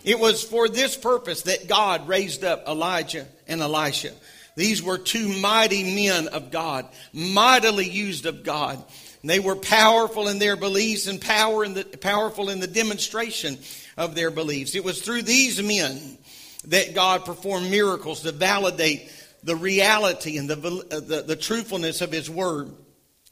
It 0.03 0.19
was 0.19 0.43
for 0.43 0.67
this 0.67 0.95
purpose 0.95 1.43
that 1.43 1.67
God 1.67 2.07
raised 2.07 2.43
up 2.43 2.67
Elijah 2.67 3.25
and 3.47 3.61
Elisha. 3.61 4.11
These 4.55 4.83
were 4.83 4.97
two 4.97 5.27
mighty 5.39 5.95
men 5.95 6.27
of 6.27 6.51
God, 6.51 6.87
mightily 7.11 7.89
used 7.89 8.25
of 8.25 8.43
God. 8.43 8.83
They 9.23 9.39
were 9.39 9.55
powerful 9.55 10.27
in 10.27 10.37
their 10.37 10.57
beliefs 10.57 11.07
and 11.07 11.19
power 11.19 11.63
in 11.63 11.73
the, 11.73 11.85
powerful 11.85 12.49
in 12.49 12.59
the 12.59 12.67
demonstration 12.67 13.57
of 13.95 14.15
their 14.15 14.29
beliefs. 14.29 14.75
It 14.75 14.83
was 14.83 15.01
through 15.01 15.21
these 15.21 15.63
men 15.63 16.17
that 16.65 16.93
God 16.93 17.23
performed 17.23 17.71
miracles 17.71 18.21
to 18.21 18.33
validate 18.33 19.09
the 19.43 19.55
reality 19.55 20.38
and 20.38 20.50
the, 20.50 20.57
uh, 20.91 21.00
the, 21.00 21.23
the 21.27 21.35
truthfulness 21.35 22.01
of 22.01 22.12
His 22.12 22.29
Word. 22.29 22.71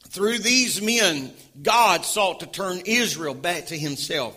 Through 0.08 0.38
these 0.38 0.82
men, 0.82 1.32
God 1.62 2.04
sought 2.04 2.40
to 2.40 2.46
turn 2.46 2.82
Israel 2.84 3.34
back 3.34 3.66
to 3.66 3.78
Himself. 3.78 4.36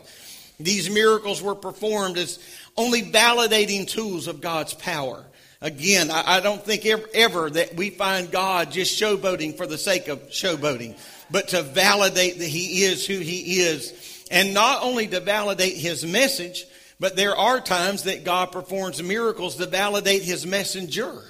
These 0.59 0.89
miracles 0.89 1.41
were 1.41 1.55
performed 1.55 2.17
as 2.17 2.39
only 2.77 3.01
validating 3.01 3.87
tools 3.87 4.27
of 4.27 4.41
God's 4.41 4.73
power. 4.73 5.25
Again, 5.61 6.11
I, 6.11 6.37
I 6.37 6.39
don't 6.39 6.63
think 6.63 6.85
ever, 6.85 7.05
ever, 7.13 7.49
that 7.49 7.75
we 7.75 7.89
find 7.89 8.31
God 8.31 8.71
just 8.71 8.99
showboating 9.01 9.57
for 9.57 9.67
the 9.67 9.77
sake 9.77 10.07
of 10.07 10.29
showboating, 10.29 10.97
but 11.29 11.49
to 11.49 11.61
validate 11.61 12.39
that 12.39 12.47
He 12.47 12.83
is 12.83 13.05
who 13.05 13.19
He 13.19 13.59
is. 13.59 14.25
And 14.31 14.53
not 14.53 14.83
only 14.83 15.07
to 15.07 15.19
validate 15.19 15.75
His 15.75 16.05
message, 16.05 16.65
but 16.99 17.17
there 17.17 17.35
are 17.35 17.59
times 17.59 18.03
that 18.03 18.23
God 18.23 18.51
performs 18.51 19.03
miracles 19.03 19.57
to 19.57 19.65
validate 19.65 20.23
His 20.23 20.45
messenger. 20.45 21.21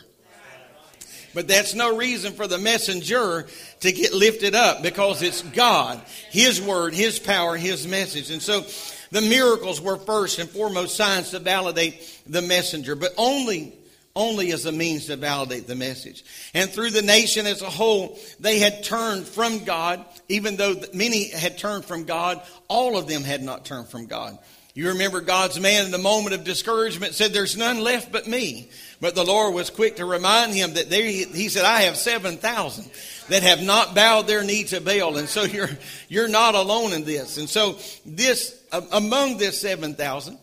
But 1.35 1.49
that's 1.49 1.75
no 1.75 1.95
reason 1.95 2.33
for 2.33 2.47
the 2.47 2.57
messenger 2.57 3.45
to 3.81 3.91
get 3.91 4.13
lifted 4.13 4.55
up 4.55 4.81
because 4.81 5.21
it's 5.21 5.41
God, 5.41 6.01
His 6.31 6.61
word, 6.61 6.95
His 6.95 7.19
power, 7.19 7.57
His 7.57 7.85
message. 7.85 8.31
And 8.31 8.41
so 8.41 8.65
the 9.11 9.21
miracles 9.21 9.81
were 9.81 9.97
first 9.97 10.39
and 10.39 10.49
foremost 10.49 10.95
signs 10.95 11.31
to 11.31 11.39
validate 11.39 12.21
the 12.25 12.41
messenger, 12.41 12.95
but 12.95 13.13
only 13.17 13.77
only 14.15 14.53
as 14.53 14.65
a 14.65 14.71
means 14.71 15.07
to 15.07 15.17
validate 15.17 15.67
the 15.67 15.75
message. 15.75 16.23
And 16.53 16.69
through 16.69 16.91
the 16.91 17.01
nation 17.01 17.45
as 17.45 17.61
a 17.61 17.69
whole, 17.69 18.17
they 18.39 18.59
had 18.59 18.81
turned 18.81 19.27
from 19.27 19.65
God, 19.65 20.05
even 20.29 20.55
though 20.55 20.75
many 20.93 21.29
had 21.31 21.57
turned 21.57 21.83
from 21.83 22.05
God, 22.05 22.41
all 22.69 22.97
of 22.97 23.09
them 23.09 23.23
had 23.23 23.43
not 23.43 23.65
turned 23.65 23.89
from 23.89 24.05
God. 24.05 24.37
You 24.75 24.89
remember 24.89 25.21
God's 25.21 25.57
man 25.57 25.85
in 25.85 25.91
the 25.91 25.97
moment 25.97 26.35
of 26.35 26.43
discouragement 26.43 27.13
said, 27.13 27.31
There's 27.31 27.55
none 27.55 27.79
left 27.79 28.11
but 28.11 28.27
me. 28.27 28.69
But 28.99 29.15
the 29.15 29.23
Lord 29.23 29.53
was 29.53 29.69
quick 29.69 29.95
to 29.95 30.05
remind 30.05 30.53
him 30.53 30.73
that 30.73 30.89
there, 30.89 31.05
he 31.05 31.47
said, 31.47 31.63
I 31.63 31.83
have 31.83 31.95
7,000 31.95 32.91
that 33.29 33.43
have 33.43 33.63
not 33.63 33.95
bowed 33.95 34.27
their 34.27 34.43
knee 34.43 34.65
to 34.65 34.81
Baal. 34.81 35.15
And 35.15 35.29
so 35.29 35.43
you're, 35.45 35.69
you're 36.09 36.27
not 36.27 36.55
alone 36.55 36.91
in 36.91 37.05
this. 37.05 37.37
And 37.37 37.49
so 37.49 37.79
this, 38.05 38.61
among 38.91 39.37
this 39.37 39.59
7,000, 39.61 40.37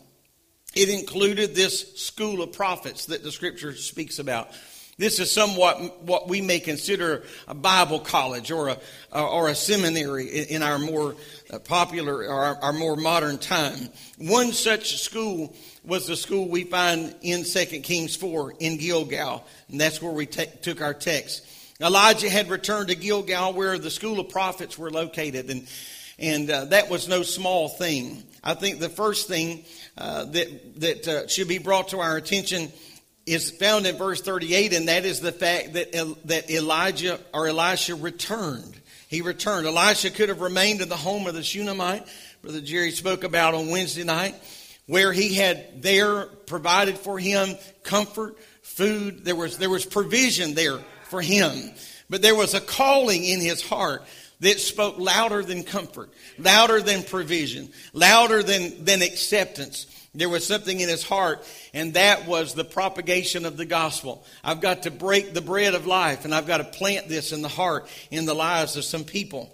it 0.75 0.89
included 0.89 1.53
this 1.53 2.01
school 2.01 2.41
of 2.41 2.53
prophets 2.53 3.05
that 3.07 3.21
the 3.21 3.31
scripture 3.31 3.75
speaks 3.75 4.17
about. 4.17 4.49
This 5.03 5.19
is 5.19 5.29
somewhat 5.29 6.01
what 6.03 6.29
we 6.29 6.39
may 6.39 6.61
consider 6.61 7.23
a 7.49 7.53
Bible 7.53 7.99
college 7.99 8.51
or 8.51 8.69
a, 8.69 8.77
or 9.11 9.49
a 9.49 9.53
seminary 9.53 10.29
in 10.29 10.63
our 10.63 10.79
more 10.79 11.17
popular 11.65 12.19
or 12.19 12.31
our, 12.31 12.55
our 12.61 12.71
more 12.71 12.95
modern 12.95 13.37
time. 13.37 13.89
One 14.17 14.53
such 14.53 15.01
school 15.01 15.53
was 15.83 16.07
the 16.07 16.15
school 16.15 16.47
we 16.47 16.63
find 16.63 17.13
in 17.21 17.43
2 17.43 17.65
Kings 17.81 18.15
4 18.15 18.53
in 18.59 18.77
Gilgal, 18.77 19.45
and 19.67 19.81
that's 19.81 20.01
where 20.01 20.13
we 20.13 20.25
t- 20.25 20.45
took 20.61 20.81
our 20.81 20.93
text. 20.93 21.45
Elijah 21.81 22.29
had 22.29 22.49
returned 22.49 22.87
to 22.87 22.95
Gilgal 22.95 23.51
where 23.51 23.77
the 23.77 23.91
school 23.91 24.21
of 24.21 24.29
prophets 24.29 24.77
were 24.77 24.89
located, 24.89 25.49
and, 25.49 25.67
and 26.17 26.49
uh, 26.49 26.63
that 26.63 26.89
was 26.89 27.09
no 27.09 27.23
small 27.23 27.67
thing. 27.67 28.23
I 28.41 28.53
think 28.53 28.79
the 28.79 28.87
first 28.87 29.27
thing 29.27 29.65
uh, 29.97 30.23
that, 30.23 30.79
that 30.79 31.07
uh, 31.09 31.27
should 31.27 31.49
be 31.49 31.57
brought 31.57 31.89
to 31.89 31.99
our 31.99 32.15
attention 32.15 32.71
is 33.25 33.51
found 33.51 33.85
in 33.87 33.97
verse 33.97 34.21
38, 34.21 34.73
and 34.73 34.87
that 34.87 35.05
is 35.05 35.19
the 35.19 35.31
fact 35.31 35.73
that, 35.73 35.93
that 36.25 36.49
Elijah 36.49 37.19
or 37.33 37.47
Elisha 37.47 37.95
returned. 37.95 38.79
He 39.07 39.21
returned. 39.21 39.67
Elisha 39.67 40.09
could 40.09 40.29
have 40.29 40.41
remained 40.41 40.81
in 40.81 40.89
the 40.89 40.97
home 40.97 41.27
of 41.27 41.33
the 41.33 41.43
Shunammite, 41.43 42.07
Brother 42.43 42.59
Jerry 42.59 42.91
spoke 42.91 43.23
about 43.23 43.53
on 43.53 43.69
Wednesday 43.69 44.03
night, 44.03 44.35
where 44.85 45.13
he 45.13 45.33
had 45.33 45.81
there 45.81 46.25
provided 46.25 46.97
for 46.97 47.17
him 47.17 47.55
comfort, 47.83 48.37
food. 48.61 49.23
There 49.23 49.35
was, 49.35 49.57
there 49.57 49.69
was 49.69 49.85
provision 49.85 50.53
there 50.53 50.79
for 51.05 51.21
him. 51.21 51.71
But 52.09 52.21
there 52.21 52.35
was 52.35 52.53
a 52.53 52.59
calling 52.59 53.23
in 53.23 53.39
his 53.39 53.61
heart 53.61 54.03
that 54.41 54.59
spoke 54.59 54.99
louder 54.99 55.41
than 55.41 55.63
comfort, 55.63 56.09
louder 56.37 56.81
than 56.81 57.03
provision, 57.03 57.69
louder 57.93 58.43
than, 58.43 58.83
than 58.83 59.01
acceptance. 59.01 59.87
There 60.15 60.29
was 60.29 60.45
something 60.45 60.79
in 60.79 60.89
his 60.89 61.03
heart, 61.03 61.43
and 61.73 61.95
that 61.95 62.27
was 62.27 62.53
the 62.53 62.63
propagation 62.63 63.45
of 63.45 63.57
the 63.57 63.65
gospel. 63.65 64.23
I've 64.43 64.61
got 64.61 64.83
to 64.83 64.91
break 64.91 65.33
the 65.33 65.41
bread 65.41 65.73
of 65.73 65.87
life, 65.87 66.23
and 66.23 66.35
I've 66.35 66.45
got 66.45 66.57
to 66.57 66.65
plant 66.65 67.09
this 67.09 67.31
in 67.31 67.41
the 67.41 67.47
heart, 67.47 67.87
in 68.11 68.25
the 68.25 68.35
lives 68.35 68.77
of 68.77 68.83
some 68.83 69.05
people. 69.05 69.51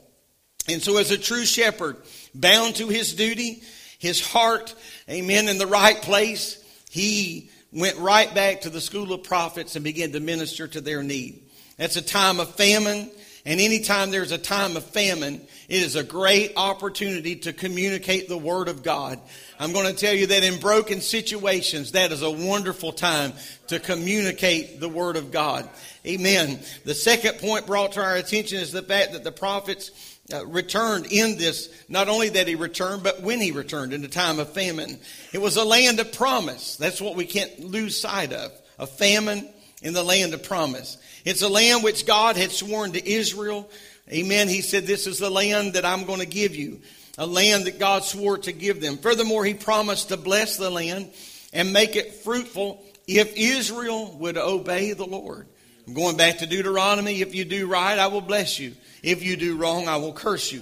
And 0.68 0.82
so, 0.82 0.98
as 0.98 1.12
a 1.12 1.18
true 1.18 1.46
shepherd, 1.46 1.96
bound 2.36 2.76
to 2.76 2.90
his 2.90 3.14
duty, 3.14 3.64
his 4.00 4.26
heart, 4.26 4.76
amen, 5.10 5.48
in 5.48 5.58
the 5.58 5.68
right 5.68 6.00
place, 6.02 6.64
he 6.90 7.50
went 7.72 7.98
right 7.98 8.34
back 8.34 8.62
to 8.62 8.70
the 8.70 8.82
school 8.82 9.14
of 9.14 9.24
prophets 9.24 9.76
and 9.76 9.84
began 9.84 10.12
to 10.12 10.20
minister 10.20 10.68
to 10.68 10.82
their 10.82 11.04
need. 11.04 11.42
That's 11.78 11.96
a 11.96 12.02
time 12.02 12.40
of 12.42 12.54
famine. 12.56 13.10
And 13.46 13.60
anytime 13.62 14.12
there's 14.12 14.32
a 14.32 14.38
time 14.38 14.76
of 14.76 14.84
famine, 14.84 15.42
it 15.70 15.82
is 15.82 15.96
a 15.96 16.04
great 16.04 16.54
opportunity 16.58 17.38
to 17.38 17.54
communicate 17.54 18.28
the 18.28 18.38
Word 18.38 18.68
of 18.68 18.84
God. 18.84 19.20
I'm 19.60 19.72
going 19.72 19.88
to 19.88 20.00
tell 20.00 20.14
you 20.14 20.28
that 20.28 20.44
in 20.44 20.60
broken 20.60 21.00
situations, 21.02 21.94
that 21.94 22.12
is 22.12 22.22
a 22.22 22.30
wonderful 22.30 22.92
time 22.92 23.34
to 23.68 23.80
communicate 23.80 24.80
the 24.80 24.90
Word 24.90 25.16
of 25.16 25.32
God. 25.32 25.70
Amen. 26.06 26.60
The 26.86 26.94
second 26.94 27.40
point 27.40 27.66
brought 27.66 27.94
to 27.94 28.02
our 28.02 28.16
attention 28.16 28.60
is 28.60 28.72
the 28.72 28.82
fact 28.82 29.14
that 29.14 29.24
the 29.24 29.32
prophets 29.32 29.92
uh, 30.34 30.46
returned 30.46 31.08
in 31.12 31.38
this, 31.38 31.70
not 31.90 32.08
only 32.08 32.30
that 32.30 32.48
he 32.48 32.56
returned, 32.56 33.04
but 33.04 33.22
when 33.22 33.42
he 33.42 33.52
returned 33.52 33.94
in 33.94 34.02
the 34.02 34.08
time 34.08 34.40
of 34.40 34.54
famine. 34.54 35.00
It 35.34 35.42
was 35.42 35.58
a 35.58 35.64
land 35.64 36.00
of 36.00 36.14
promise. 36.14 36.76
That's 36.76 37.02
what 37.02 37.16
we 37.16 37.26
can't 37.26 37.60
lose 37.60 38.00
sight 38.00 38.32
of. 38.32 38.52
A 38.78 38.86
famine 38.86 39.48
in 39.82 39.94
the 39.94 40.04
land 40.04 40.34
of 40.34 40.44
promise. 40.44 40.98
It's 41.26 41.42
a 41.42 41.50
land 41.50 41.84
which 41.84 42.06
God 42.06 42.38
had 42.38 42.52
sworn 42.52 42.94
to 42.94 43.10
Israel. 43.10 43.70
Amen. 44.12 44.48
He 44.48 44.62
said, 44.62 44.86
This 44.86 45.08
is 45.08 45.20
the 45.20 45.30
land 45.30 45.74
that 45.74 45.86
I'm 45.86 46.06
going 46.06 46.20
to 46.20 46.26
give 46.26 46.56
you, 46.56 46.82
a 47.18 47.26
land 47.26 47.66
that 47.66 47.80
God 47.80 48.04
swore 48.04 48.38
to 48.40 48.52
give 48.52 48.82
them. 48.82 48.98
Furthermore, 48.98 49.46
he 49.46 49.54
promised 49.54 50.10
to 50.10 50.18
bless 50.18 50.58
the 50.58 50.70
land 50.70 51.10
and 51.54 51.74
make 51.74 51.96
it 51.96 52.14
fruitful 52.14 52.84
if 53.08 53.36
Israel 53.36 54.16
would 54.20 54.38
obey 54.38 54.94
the 54.94 55.06
Lord. 55.06 55.48
I'm 55.88 55.94
going 55.94 56.18
back 56.18 56.40
to 56.40 56.48
Deuteronomy. 56.48 57.22
If 57.22 57.34
you 57.34 57.46
do 57.46 57.68
right, 57.68 57.98
I 57.98 58.08
will 58.08 58.22
bless 58.22 58.60
you. 58.60 58.76
If 59.02 59.24
you 59.24 59.36
do 59.36 59.58
wrong, 59.58 59.88
I 59.88 59.98
will 59.98 60.14
curse 60.14 60.52
you. 60.52 60.62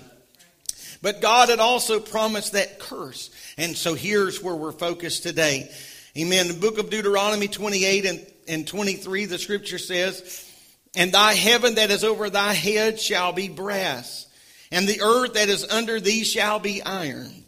But 1.02 1.22
God 1.22 1.50
had 1.50 1.60
also 1.60 2.00
promised 2.00 2.54
that 2.54 2.80
curse. 2.80 3.30
And 3.58 3.76
so 3.76 3.94
here's 3.94 4.42
where 4.42 4.56
we're 4.56 4.72
focused 4.72 5.24
today. 5.24 5.70
Amen. 6.18 6.48
The 6.48 6.54
book 6.54 6.80
of 6.80 6.90
Deuteronomy 6.90 7.48
28 7.48 8.06
and, 8.06 8.26
and 8.48 8.68
23, 8.68 9.26
the 9.26 9.38
scripture 9.38 9.78
says, 9.78 10.47
And 10.98 11.12
thy 11.12 11.34
heaven 11.34 11.76
that 11.76 11.92
is 11.92 12.04
over 12.04 12.28
thy 12.28 12.54
head 12.54 13.00
shall 13.00 13.32
be 13.32 13.50
brass, 13.50 14.26
and 14.72 14.88
the 14.88 15.02
earth 15.02 15.36
that 15.36 15.48
is 15.48 15.64
under 15.64 16.00
thee 16.00 16.24
shall 16.24 16.58
be 16.58 16.82
iron. 16.82 17.46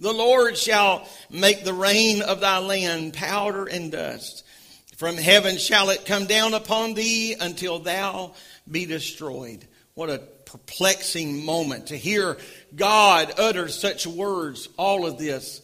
The 0.00 0.12
Lord 0.12 0.56
shall 0.56 1.06
make 1.30 1.64
the 1.64 1.74
rain 1.74 2.22
of 2.22 2.40
thy 2.40 2.58
land 2.58 3.12
powder 3.12 3.66
and 3.66 3.92
dust. 3.92 4.44
From 4.96 5.18
heaven 5.18 5.58
shall 5.58 5.90
it 5.90 6.06
come 6.06 6.24
down 6.24 6.54
upon 6.54 6.94
thee 6.94 7.36
until 7.38 7.78
thou 7.78 8.32
be 8.68 8.86
destroyed. 8.86 9.68
What 9.92 10.08
a 10.08 10.22
perplexing 10.46 11.44
moment 11.44 11.88
to 11.88 11.98
hear 11.98 12.38
God 12.74 13.34
utter 13.36 13.68
such 13.68 14.06
words, 14.06 14.70
all 14.78 15.04
of 15.04 15.18
this 15.18 15.60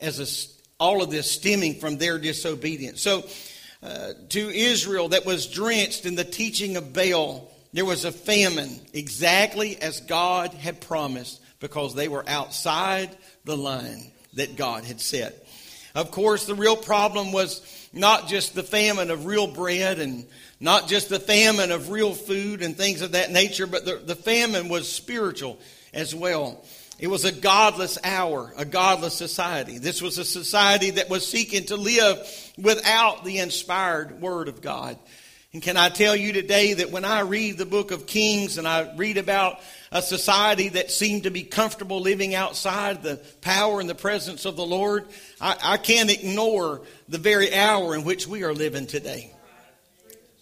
as 0.00 0.18
a, 0.18 0.82
all 0.82 1.02
of 1.02 1.10
this 1.10 1.30
stemming 1.30 1.80
from 1.80 1.98
their 1.98 2.18
disobedience. 2.18 3.02
So, 3.02 3.24
uh, 3.82 4.12
to 4.30 4.50
Israel 4.50 5.08
that 5.08 5.24
was 5.24 5.46
drenched 5.46 6.06
in 6.06 6.14
the 6.14 6.24
teaching 6.24 6.76
of 6.76 6.92
Baal, 6.92 7.50
there 7.72 7.84
was 7.84 8.04
a 8.04 8.12
famine, 8.12 8.80
exactly 8.92 9.80
as 9.80 10.00
God 10.00 10.52
had 10.52 10.80
promised, 10.80 11.40
because 11.60 11.94
they 11.94 12.08
were 12.08 12.24
outside 12.28 13.16
the 13.44 13.56
line 13.56 14.10
that 14.34 14.56
God 14.56 14.84
had 14.84 15.00
set. 15.00 15.46
Of 15.94 16.10
course, 16.10 16.46
the 16.46 16.54
real 16.54 16.76
problem 16.76 17.32
was 17.32 17.88
not 17.92 18.28
just 18.28 18.54
the 18.54 18.62
famine 18.62 19.10
of 19.10 19.26
real 19.26 19.46
bread 19.46 19.98
and 19.98 20.26
not 20.60 20.88
just 20.88 21.08
the 21.08 21.18
famine 21.18 21.72
of 21.72 21.90
real 21.90 22.14
food 22.14 22.62
and 22.62 22.76
things 22.76 23.02
of 23.02 23.12
that 23.12 23.32
nature, 23.32 23.66
but 23.66 23.84
the, 23.84 23.96
the 23.96 24.14
famine 24.14 24.68
was 24.68 24.90
spiritual 24.90 25.58
as 25.92 26.14
well. 26.14 26.64
It 27.00 27.08
was 27.08 27.24
a 27.24 27.32
godless 27.32 27.98
hour, 28.04 28.52
a 28.58 28.66
godless 28.66 29.14
society. 29.14 29.78
This 29.78 30.02
was 30.02 30.18
a 30.18 30.24
society 30.24 30.90
that 30.90 31.08
was 31.08 31.26
seeking 31.26 31.64
to 31.66 31.76
live 31.76 32.18
without 32.58 33.24
the 33.24 33.38
inspired 33.38 34.20
Word 34.20 34.48
of 34.48 34.60
God. 34.60 34.98
And 35.54 35.62
can 35.62 35.78
I 35.78 35.88
tell 35.88 36.14
you 36.14 36.34
today 36.34 36.74
that 36.74 36.92
when 36.92 37.06
I 37.06 37.20
read 37.20 37.56
the 37.56 37.64
book 37.64 37.90
of 37.90 38.06
Kings 38.06 38.58
and 38.58 38.68
I 38.68 38.94
read 38.96 39.16
about 39.16 39.60
a 39.90 40.02
society 40.02 40.68
that 40.68 40.90
seemed 40.90 41.22
to 41.22 41.30
be 41.30 41.42
comfortable 41.42 42.00
living 42.00 42.34
outside 42.34 43.02
the 43.02 43.16
power 43.40 43.80
and 43.80 43.88
the 43.88 43.94
presence 43.94 44.44
of 44.44 44.56
the 44.56 44.66
Lord, 44.66 45.06
I, 45.40 45.56
I 45.60 45.76
can't 45.78 46.10
ignore 46.10 46.82
the 47.08 47.18
very 47.18 47.54
hour 47.54 47.94
in 47.94 48.04
which 48.04 48.28
we 48.28 48.44
are 48.44 48.52
living 48.52 48.86
today. 48.86 49.32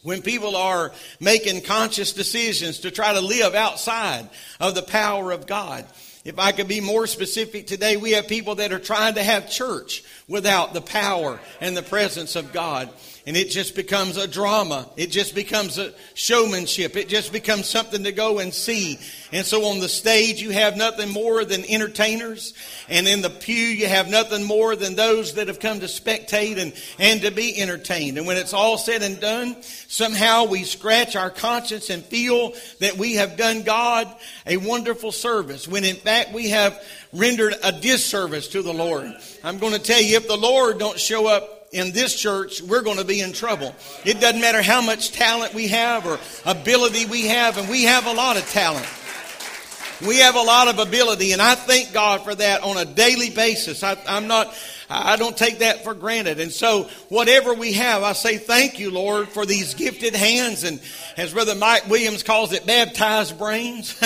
When 0.02 0.22
people 0.22 0.56
are 0.56 0.92
making 1.20 1.62
conscious 1.62 2.12
decisions 2.12 2.80
to 2.80 2.90
try 2.90 3.12
to 3.12 3.20
live 3.20 3.54
outside 3.54 4.28
of 4.58 4.74
the 4.74 4.82
power 4.82 5.30
of 5.30 5.46
God. 5.46 5.86
If 6.28 6.38
I 6.38 6.52
could 6.52 6.68
be 6.68 6.82
more 6.82 7.06
specific 7.06 7.66
today, 7.66 7.96
we 7.96 8.10
have 8.10 8.28
people 8.28 8.56
that 8.56 8.70
are 8.70 8.78
trying 8.78 9.14
to 9.14 9.22
have 9.22 9.48
church 9.48 10.04
without 10.28 10.74
the 10.74 10.82
power 10.82 11.40
and 11.58 11.74
the 11.74 11.82
presence 11.82 12.36
of 12.36 12.52
God 12.52 12.90
and 13.28 13.36
it 13.36 13.50
just 13.50 13.74
becomes 13.74 14.16
a 14.16 14.26
drama. 14.26 14.88
It 14.96 15.10
just 15.10 15.34
becomes 15.34 15.76
a 15.76 15.92
showmanship. 16.14 16.96
It 16.96 17.10
just 17.10 17.30
becomes 17.30 17.66
something 17.66 18.04
to 18.04 18.10
go 18.10 18.38
and 18.38 18.54
see. 18.54 18.98
And 19.34 19.44
so 19.44 19.66
on 19.66 19.80
the 19.80 19.88
stage, 19.90 20.40
you 20.40 20.48
have 20.48 20.78
nothing 20.78 21.10
more 21.10 21.44
than 21.44 21.62
entertainers. 21.66 22.54
And 22.88 23.06
in 23.06 23.20
the 23.20 23.28
pew, 23.28 23.54
you 23.54 23.86
have 23.86 24.08
nothing 24.08 24.44
more 24.44 24.76
than 24.76 24.94
those 24.94 25.34
that 25.34 25.48
have 25.48 25.60
come 25.60 25.80
to 25.80 25.86
spectate 25.86 26.56
and, 26.56 26.72
and 26.98 27.20
to 27.20 27.30
be 27.30 27.60
entertained. 27.60 28.16
And 28.16 28.26
when 28.26 28.38
it's 28.38 28.54
all 28.54 28.78
said 28.78 29.02
and 29.02 29.20
done, 29.20 29.62
somehow 29.62 30.46
we 30.46 30.64
scratch 30.64 31.14
our 31.14 31.28
conscience 31.28 31.90
and 31.90 32.02
feel 32.02 32.54
that 32.80 32.96
we 32.96 33.16
have 33.16 33.36
done 33.36 33.62
God 33.62 34.08
a 34.46 34.56
wonderful 34.56 35.12
service. 35.12 35.68
When 35.68 35.84
in 35.84 35.96
fact, 35.96 36.32
we 36.32 36.48
have 36.48 36.82
rendered 37.12 37.56
a 37.62 37.72
disservice 37.72 38.48
to 38.48 38.62
the 38.62 38.72
Lord. 38.72 39.12
I'm 39.44 39.58
going 39.58 39.74
to 39.74 39.78
tell 39.78 40.00
you, 40.00 40.16
if 40.16 40.28
the 40.28 40.38
Lord 40.38 40.78
don't 40.78 40.98
show 40.98 41.26
up 41.26 41.57
in 41.72 41.92
this 41.92 42.14
church, 42.14 42.62
we're 42.62 42.82
going 42.82 42.98
to 42.98 43.04
be 43.04 43.20
in 43.20 43.32
trouble. 43.32 43.74
It 44.04 44.20
doesn't 44.20 44.40
matter 44.40 44.62
how 44.62 44.80
much 44.80 45.12
talent 45.12 45.54
we 45.54 45.68
have 45.68 46.06
or 46.06 46.18
ability 46.46 47.06
we 47.06 47.26
have, 47.26 47.58
and 47.58 47.68
we 47.68 47.84
have 47.84 48.06
a 48.06 48.12
lot 48.12 48.36
of 48.36 48.48
talent. 48.50 48.86
We 50.06 50.18
have 50.18 50.36
a 50.36 50.42
lot 50.42 50.68
of 50.68 50.78
ability, 50.78 51.32
and 51.32 51.42
I 51.42 51.56
thank 51.56 51.92
God 51.92 52.22
for 52.22 52.34
that 52.34 52.62
on 52.62 52.76
a 52.76 52.84
daily 52.84 53.30
basis. 53.30 53.82
I, 53.82 53.96
am 54.06 54.28
not, 54.28 54.54
I 54.90 55.16
don't 55.16 55.36
take 55.36 55.58
that 55.58 55.84
for 55.84 55.92
granted. 55.92 56.40
And 56.40 56.50
so, 56.50 56.88
whatever 57.10 57.52
we 57.52 57.74
have, 57.74 58.02
I 58.02 58.12
say 58.14 58.38
thank 58.38 58.78
you, 58.78 58.90
Lord, 58.90 59.28
for 59.28 59.44
these 59.44 59.74
gifted 59.74 60.14
hands. 60.14 60.64
And 60.64 60.80
as 61.18 61.34
Brother 61.34 61.54
Mike 61.54 61.88
Williams 61.90 62.22
calls 62.22 62.52
it, 62.52 62.66
baptized 62.66 63.38
brains. 63.38 63.96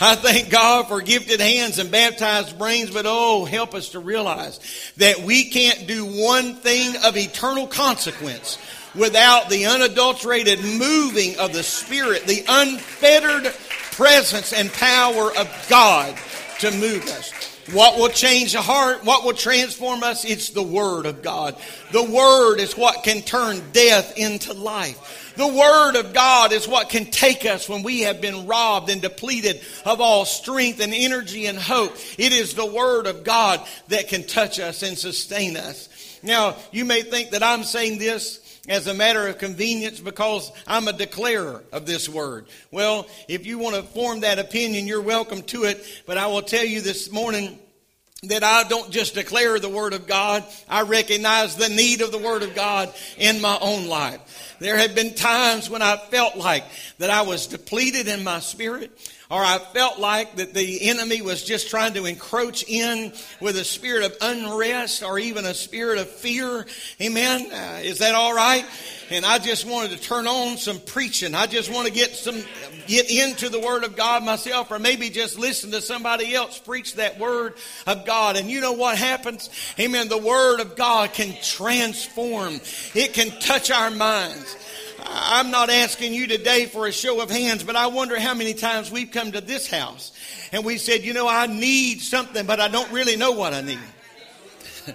I 0.00 0.14
thank 0.14 0.48
God 0.48 0.88
for 0.88 1.02
gifted 1.02 1.40
hands 1.40 1.78
and 1.78 1.90
baptized 1.90 2.58
brains. 2.58 2.90
But 2.90 3.04
oh, 3.06 3.44
help 3.44 3.74
us 3.74 3.90
to 3.90 3.98
realize 3.98 4.58
that 4.96 5.20
we 5.20 5.50
can't 5.50 5.86
do 5.86 6.06
one 6.06 6.54
thing 6.54 6.94
of 7.04 7.16
eternal 7.18 7.66
consequence 7.66 8.56
without 8.94 9.50
the 9.50 9.66
unadulterated 9.66 10.60
moving 10.60 11.38
of 11.38 11.52
the 11.52 11.62
Spirit, 11.62 12.26
the 12.26 12.44
unfettered 12.48 13.52
presence 13.92 14.54
and 14.54 14.72
power 14.72 15.30
of 15.36 15.66
God 15.68 16.16
to 16.60 16.70
move 16.70 17.06
us. 17.08 17.51
What 17.70 17.96
will 17.96 18.08
change 18.08 18.52
the 18.52 18.60
heart? 18.60 19.04
What 19.04 19.24
will 19.24 19.34
transform 19.34 20.02
us? 20.02 20.24
It's 20.24 20.50
the 20.50 20.62
Word 20.62 21.06
of 21.06 21.22
God. 21.22 21.56
The 21.92 22.02
Word 22.02 22.58
is 22.58 22.76
what 22.76 23.04
can 23.04 23.22
turn 23.22 23.62
death 23.72 24.18
into 24.18 24.52
life. 24.52 25.32
The 25.36 25.46
Word 25.46 25.96
of 25.96 26.12
God 26.12 26.52
is 26.52 26.66
what 26.66 26.90
can 26.90 27.06
take 27.06 27.46
us 27.46 27.68
when 27.68 27.84
we 27.84 28.00
have 28.00 28.20
been 28.20 28.46
robbed 28.46 28.90
and 28.90 29.00
depleted 29.00 29.60
of 29.84 30.00
all 30.00 30.24
strength 30.24 30.80
and 30.80 30.92
energy 30.92 31.46
and 31.46 31.56
hope. 31.56 31.94
It 32.18 32.32
is 32.32 32.54
the 32.54 32.66
Word 32.66 33.06
of 33.06 33.22
God 33.22 33.60
that 33.88 34.08
can 34.08 34.26
touch 34.26 34.58
us 34.58 34.82
and 34.82 34.98
sustain 34.98 35.56
us. 35.56 35.88
Now, 36.22 36.56
you 36.72 36.84
may 36.84 37.02
think 37.02 37.30
that 37.30 37.42
I'm 37.42 37.64
saying 37.64 37.98
this 37.98 38.41
as 38.68 38.86
a 38.86 38.94
matter 38.94 39.26
of 39.26 39.38
convenience 39.38 39.98
because 39.98 40.52
I'm 40.66 40.86
a 40.86 40.92
declarer 40.92 41.64
of 41.72 41.86
this 41.86 42.08
word. 42.08 42.46
Well, 42.70 43.06
if 43.28 43.44
you 43.44 43.58
want 43.58 43.76
to 43.76 43.82
form 43.82 44.20
that 44.20 44.38
opinion, 44.38 44.86
you're 44.86 45.02
welcome 45.02 45.42
to 45.42 45.64
it. 45.64 45.84
But 46.06 46.18
I 46.18 46.28
will 46.28 46.42
tell 46.42 46.64
you 46.64 46.80
this 46.80 47.10
morning 47.10 47.58
that 48.24 48.44
I 48.44 48.62
don't 48.68 48.92
just 48.92 49.14
declare 49.14 49.58
the 49.58 49.68
Word 49.68 49.94
of 49.94 50.06
God, 50.06 50.44
I 50.68 50.82
recognize 50.82 51.56
the 51.56 51.68
need 51.68 52.02
of 52.02 52.12
the 52.12 52.18
Word 52.18 52.44
of 52.44 52.54
God 52.54 52.94
in 53.18 53.40
my 53.40 53.58
own 53.60 53.88
life. 53.88 54.56
There 54.60 54.76
have 54.76 54.94
been 54.94 55.14
times 55.14 55.68
when 55.68 55.82
I 55.82 55.96
felt 55.96 56.36
like 56.36 56.62
that 56.98 57.10
I 57.10 57.22
was 57.22 57.48
depleted 57.48 58.06
in 58.06 58.22
my 58.22 58.38
spirit 58.38 58.96
or 59.32 59.42
I 59.42 59.56
felt 59.56 59.98
like 59.98 60.36
that 60.36 60.52
the 60.52 60.90
enemy 60.90 61.22
was 61.22 61.42
just 61.42 61.70
trying 61.70 61.94
to 61.94 62.04
encroach 62.04 62.64
in 62.68 63.14
with 63.40 63.56
a 63.56 63.64
spirit 63.64 64.04
of 64.04 64.14
unrest 64.20 65.02
or 65.02 65.18
even 65.18 65.46
a 65.46 65.54
spirit 65.54 65.96
of 65.96 66.06
fear. 66.06 66.66
Amen. 67.00 67.50
Uh, 67.50 67.80
is 67.82 68.00
that 68.00 68.14
all 68.14 68.34
right? 68.34 68.66
And 69.10 69.24
I 69.24 69.38
just 69.38 69.64
wanted 69.64 69.92
to 69.92 70.02
turn 70.02 70.26
on 70.26 70.58
some 70.58 70.78
preaching. 70.80 71.34
I 71.34 71.46
just 71.46 71.72
want 71.72 71.86
to 71.86 71.94
get 71.94 72.14
some, 72.14 72.42
get 72.86 73.10
into 73.10 73.48
the 73.48 73.58
Word 73.58 73.84
of 73.84 73.96
God 73.96 74.22
myself, 74.22 74.70
or 74.70 74.78
maybe 74.78 75.08
just 75.08 75.38
listen 75.38 75.70
to 75.70 75.80
somebody 75.80 76.34
else 76.34 76.58
preach 76.58 76.96
that 76.96 77.18
Word 77.18 77.54
of 77.86 78.04
God. 78.04 78.36
And 78.36 78.50
you 78.50 78.60
know 78.60 78.72
what 78.72 78.98
happens? 78.98 79.48
Amen. 79.80 80.10
The 80.10 80.18
Word 80.18 80.60
of 80.60 80.76
God 80.76 81.14
can 81.14 81.34
transform. 81.42 82.60
It 82.94 83.14
can 83.14 83.30
touch 83.40 83.70
our 83.70 83.90
minds. 83.90 84.56
I'm 85.04 85.50
not 85.50 85.70
asking 85.70 86.14
you 86.14 86.26
today 86.26 86.66
for 86.66 86.86
a 86.86 86.92
show 86.92 87.20
of 87.20 87.30
hands, 87.30 87.64
but 87.64 87.76
I 87.76 87.88
wonder 87.88 88.18
how 88.18 88.34
many 88.34 88.54
times 88.54 88.90
we've 88.90 89.10
come 89.10 89.32
to 89.32 89.40
this 89.40 89.70
house 89.70 90.12
and 90.52 90.64
we 90.64 90.78
said, 90.78 91.02
you 91.02 91.12
know, 91.12 91.28
I 91.28 91.46
need 91.46 92.00
something, 92.00 92.46
but 92.46 92.60
I 92.60 92.68
don't 92.68 92.90
really 92.92 93.16
know 93.16 93.32
what 93.32 93.54
I 93.54 93.60
need. 93.62 93.78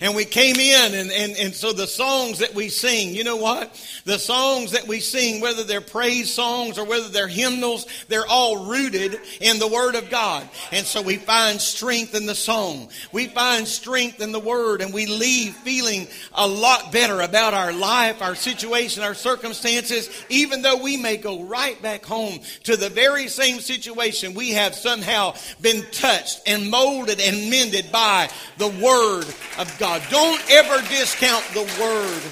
and 0.00 0.14
we 0.14 0.24
came 0.24 0.56
in 0.56 0.94
and, 0.94 1.10
and, 1.10 1.36
and 1.36 1.54
so 1.54 1.72
the 1.72 1.86
songs 1.86 2.40
that 2.40 2.54
we 2.54 2.68
sing, 2.68 3.14
you 3.14 3.24
know 3.24 3.36
what? 3.36 3.74
The 4.04 4.18
songs 4.18 4.72
that 4.72 4.86
we 4.86 5.00
sing, 5.00 5.40
whether 5.40 5.64
they're 5.64 5.80
praise 5.80 6.32
songs 6.32 6.78
or 6.78 6.84
whether 6.84 7.08
they're 7.08 7.28
hymnals, 7.28 7.86
they're 8.08 8.26
all 8.26 8.66
rooted 8.66 9.18
in 9.40 9.58
the 9.58 9.66
Word 9.66 9.94
of 9.94 10.10
God. 10.10 10.48
And 10.72 10.86
so 10.86 11.00
we 11.00 11.16
find 11.16 11.60
strength 11.60 12.14
in 12.14 12.26
the 12.26 12.34
song. 12.34 12.90
We 13.12 13.26
find 13.26 13.66
strength 13.66 14.20
in 14.20 14.32
the 14.32 14.40
Word 14.40 14.82
and 14.82 14.92
we 14.92 15.06
leave 15.06 15.54
feeling 15.56 16.08
a 16.34 16.46
lot 16.46 16.92
better 16.92 17.22
about 17.22 17.54
our 17.54 17.72
life, 17.72 18.20
our 18.20 18.34
situation, 18.34 19.02
our 19.02 19.14
circumstances, 19.14 20.10
even 20.28 20.62
though 20.62 20.82
we 20.82 20.96
may 20.96 21.16
go 21.16 21.42
right 21.44 21.80
back 21.80 22.04
home 22.04 22.40
to 22.64 22.76
the 22.76 22.90
very 22.90 23.28
same 23.28 23.60
situation 23.60 24.34
we 24.34 24.50
have 24.50 24.74
somehow 24.74 25.34
been 25.60 25.82
touched 25.90 26.40
and 26.46 26.70
molded 26.70 27.20
and 27.20 27.50
mended 27.50 27.90
by 27.90 28.28
the 28.58 28.68
Word 28.68 29.24
of 29.58 29.74
God. 29.78 30.02
Don't 30.10 30.40
ever 30.50 30.80
discount 30.88 31.44
the 31.52 31.62
Word 31.80 32.22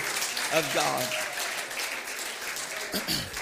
of 0.52 0.70
God. 0.74 1.04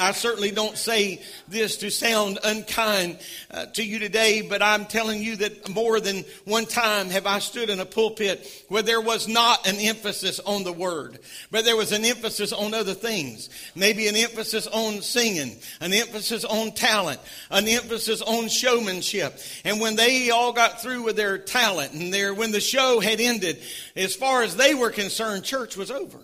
I 0.00 0.12
certainly 0.12 0.50
don't 0.50 0.78
say 0.78 1.20
this 1.46 1.76
to 1.78 1.90
sound 1.90 2.38
unkind 2.42 3.18
uh, 3.50 3.66
to 3.66 3.84
you 3.84 3.98
today, 3.98 4.40
but 4.40 4.62
I'm 4.62 4.86
telling 4.86 5.22
you 5.22 5.36
that 5.36 5.68
more 5.68 6.00
than 6.00 6.24
one 6.46 6.64
time 6.64 7.10
have 7.10 7.26
I 7.26 7.38
stood 7.38 7.68
in 7.68 7.80
a 7.80 7.84
pulpit 7.84 8.64
where 8.68 8.82
there 8.82 9.00
was 9.00 9.28
not 9.28 9.68
an 9.68 9.76
emphasis 9.76 10.40
on 10.40 10.64
the 10.64 10.72
word, 10.72 11.18
but 11.50 11.66
there 11.66 11.76
was 11.76 11.92
an 11.92 12.06
emphasis 12.06 12.52
on 12.52 12.72
other 12.72 12.94
things. 12.94 13.50
Maybe 13.74 14.08
an 14.08 14.16
emphasis 14.16 14.66
on 14.66 15.02
singing, 15.02 15.58
an 15.82 15.92
emphasis 15.92 16.46
on 16.46 16.72
talent, 16.72 17.20
an 17.50 17.68
emphasis 17.68 18.22
on 18.22 18.48
showmanship. 18.48 19.38
And 19.64 19.80
when 19.80 19.96
they 19.96 20.30
all 20.30 20.54
got 20.54 20.80
through 20.80 21.02
with 21.02 21.16
their 21.16 21.36
talent 21.36 21.92
and 21.92 22.12
their, 22.12 22.32
when 22.32 22.52
the 22.52 22.60
show 22.60 23.00
had 23.00 23.20
ended, 23.20 23.62
as 23.96 24.14
far 24.14 24.42
as 24.42 24.56
they 24.56 24.74
were 24.74 24.90
concerned, 24.90 25.44
church 25.44 25.76
was 25.76 25.90
over. 25.90 26.18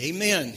Amen. 0.00 0.54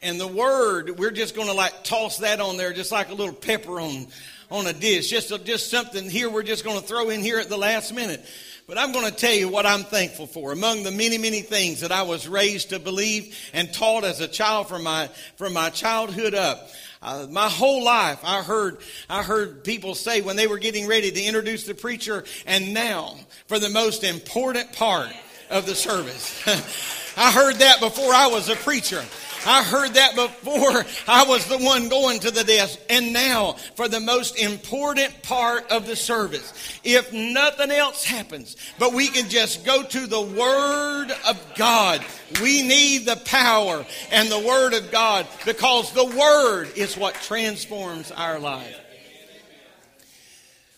And 0.00 0.20
the 0.20 0.28
word, 0.28 0.98
we're 0.98 1.10
just 1.10 1.34
going 1.34 1.48
to 1.48 1.54
like 1.54 1.84
toss 1.84 2.18
that 2.18 2.40
on 2.40 2.56
there 2.56 2.72
just 2.72 2.92
like 2.92 3.10
a 3.10 3.14
little 3.14 3.34
pepper 3.34 3.80
on, 3.80 4.06
on 4.50 4.66
a 4.66 4.72
dish. 4.72 5.10
Just, 5.10 5.44
just 5.44 5.70
something 5.70 6.08
here 6.08 6.30
we're 6.30 6.44
just 6.44 6.64
going 6.64 6.80
to 6.80 6.86
throw 6.86 7.10
in 7.10 7.20
here 7.20 7.38
at 7.38 7.48
the 7.48 7.58
last 7.58 7.92
minute. 7.92 8.24
But 8.68 8.78
I'm 8.78 8.92
going 8.92 9.06
to 9.06 9.16
tell 9.16 9.32
you 9.32 9.48
what 9.48 9.64
I'm 9.64 9.82
thankful 9.82 10.26
for. 10.26 10.52
Among 10.52 10.82
the 10.82 10.90
many, 10.90 11.18
many 11.18 11.40
things 11.40 11.80
that 11.80 11.90
I 11.90 12.02
was 12.02 12.28
raised 12.28 12.70
to 12.70 12.78
believe 12.78 13.36
and 13.52 13.72
taught 13.72 14.04
as 14.04 14.20
a 14.20 14.28
child 14.28 14.68
from 14.68 14.84
my, 14.84 15.08
from 15.36 15.54
my 15.54 15.70
childhood 15.70 16.34
up. 16.34 16.68
Uh, 17.00 17.26
my 17.30 17.48
whole 17.48 17.82
life, 17.82 18.20
I 18.24 18.42
heard, 18.42 18.78
I 19.08 19.22
heard 19.22 19.64
people 19.64 19.94
say 19.94 20.20
when 20.20 20.36
they 20.36 20.46
were 20.46 20.58
getting 20.58 20.86
ready 20.86 21.10
to 21.10 21.22
introduce 21.22 21.64
the 21.64 21.74
preacher, 21.74 22.24
and 22.44 22.74
now 22.74 23.16
for 23.46 23.58
the 23.58 23.70
most 23.70 24.02
important 24.02 24.72
part 24.72 25.12
of 25.48 25.64
the 25.64 25.74
service. 25.74 26.44
I 27.18 27.32
heard 27.32 27.56
that 27.56 27.80
before 27.80 28.14
I 28.14 28.28
was 28.28 28.48
a 28.48 28.54
preacher. 28.54 29.04
I 29.44 29.64
heard 29.64 29.94
that 29.94 30.14
before 30.14 30.84
I 31.08 31.24
was 31.24 31.46
the 31.46 31.58
one 31.58 31.88
going 31.88 32.20
to 32.20 32.30
the 32.30 32.44
desk. 32.44 32.78
And 32.88 33.12
now 33.12 33.54
for 33.74 33.88
the 33.88 33.98
most 33.98 34.38
important 34.38 35.22
part 35.22 35.70
of 35.72 35.86
the 35.88 35.96
service. 35.96 36.52
If 36.84 37.12
nothing 37.12 37.72
else 37.72 38.04
happens, 38.04 38.56
but 38.78 38.94
we 38.94 39.08
can 39.08 39.28
just 39.28 39.64
go 39.64 39.82
to 39.82 40.06
the 40.06 40.20
Word 40.20 41.10
of 41.26 41.54
God. 41.56 42.04
We 42.40 42.62
need 42.62 43.06
the 43.06 43.16
power 43.16 43.84
and 44.12 44.30
the 44.30 44.38
Word 44.38 44.74
of 44.74 44.92
God 44.92 45.26
because 45.44 45.92
the 45.92 46.04
Word 46.04 46.70
is 46.76 46.96
what 46.96 47.14
transforms 47.14 48.12
our 48.12 48.38
life. 48.38 48.78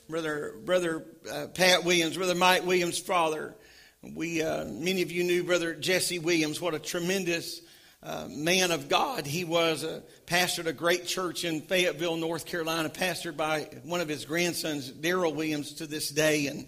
Brother, 0.08 0.54
brother 0.64 1.04
uh, 1.30 1.48
Pat 1.48 1.84
Williams, 1.84 2.16
brother 2.16 2.34
Mike 2.34 2.64
Williams' 2.64 2.98
father. 2.98 3.54
We, 4.02 4.40
uh, 4.40 4.64
many 4.64 5.02
of 5.02 5.12
you 5.12 5.24
knew 5.24 5.44
brother 5.44 5.74
Jesse 5.74 6.18
Williams. 6.18 6.58
What 6.58 6.72
a 6.72 6.78
tremendous 6.78 7.60
uh, 8.02 8.28
man 8.30 8.70
of 8.70 8.88
God. 8.88 9.26
He 9.26 9.44
was 9.44 9.84
pastor 10.24 10.62
at 10.62 10.68
a 10.68 10.72
great 10.72 11.04
church 11.04 11.44
in 11.44 11.60
Fayetteville, 11.60 12.16
North 12.16 12.46
Carolina, 12.46 12.88
pastored 12.88 13.36
by 13.36 13.68
one 13.84 14.00
of 14.00 14.08
his 14.08 14.24
grandsons, 14.24 14.90
Daryl 14.90 15.34
Williams, 15.34 15.74
to 15.74 15.86
this 15.86 16.08
day. 16.08 16.46
And 16.46 16.66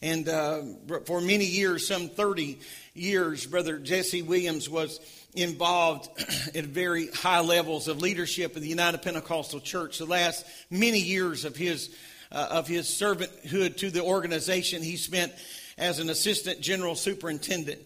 and 0.00 0.26
uh, 0.30 0.62
for 1.04 1.20
many 1.20 1.44
years, 1.44 1.86
some 1.86 2.08
30 2.08 2.58
years, 2.94 3.44
Brother 3.44 3.78
Jesse 3.78 4.22
Williams 4.22 4.70
was 4.70 4.98
involved 5.34 6.08
at 6.54 6.64
very 6.64 7.08
high 7.08 7.40
levels 7.40 7.86
of 7.86 8.00
leadership 8.00 8.56
in 8.56 8.62
the 8.62 8.68
United 8.68 9.02
Pentecostal 9.02 9.60
Church. 9.60 9.98
The 9.98 10.06
last 10.06 10.46
many 10.70 11.00
years 11.00 11.44
of 11.44 11.54
his 11.54 11.94
uh, 12.32 12.48
of 12.50 12.66
his 12.66 12.86
servanthood 12.86 13.76
to 13.76 13.90
the 13.90 14.02
organization, 14.02 14.82
he 14.82 14.96
spent 14.96 15.34
as 15.82 15.98
an 15.98 16.08
assistant 16.10 16.60
general 16.60 16.94
superintendent. 16.94 17.80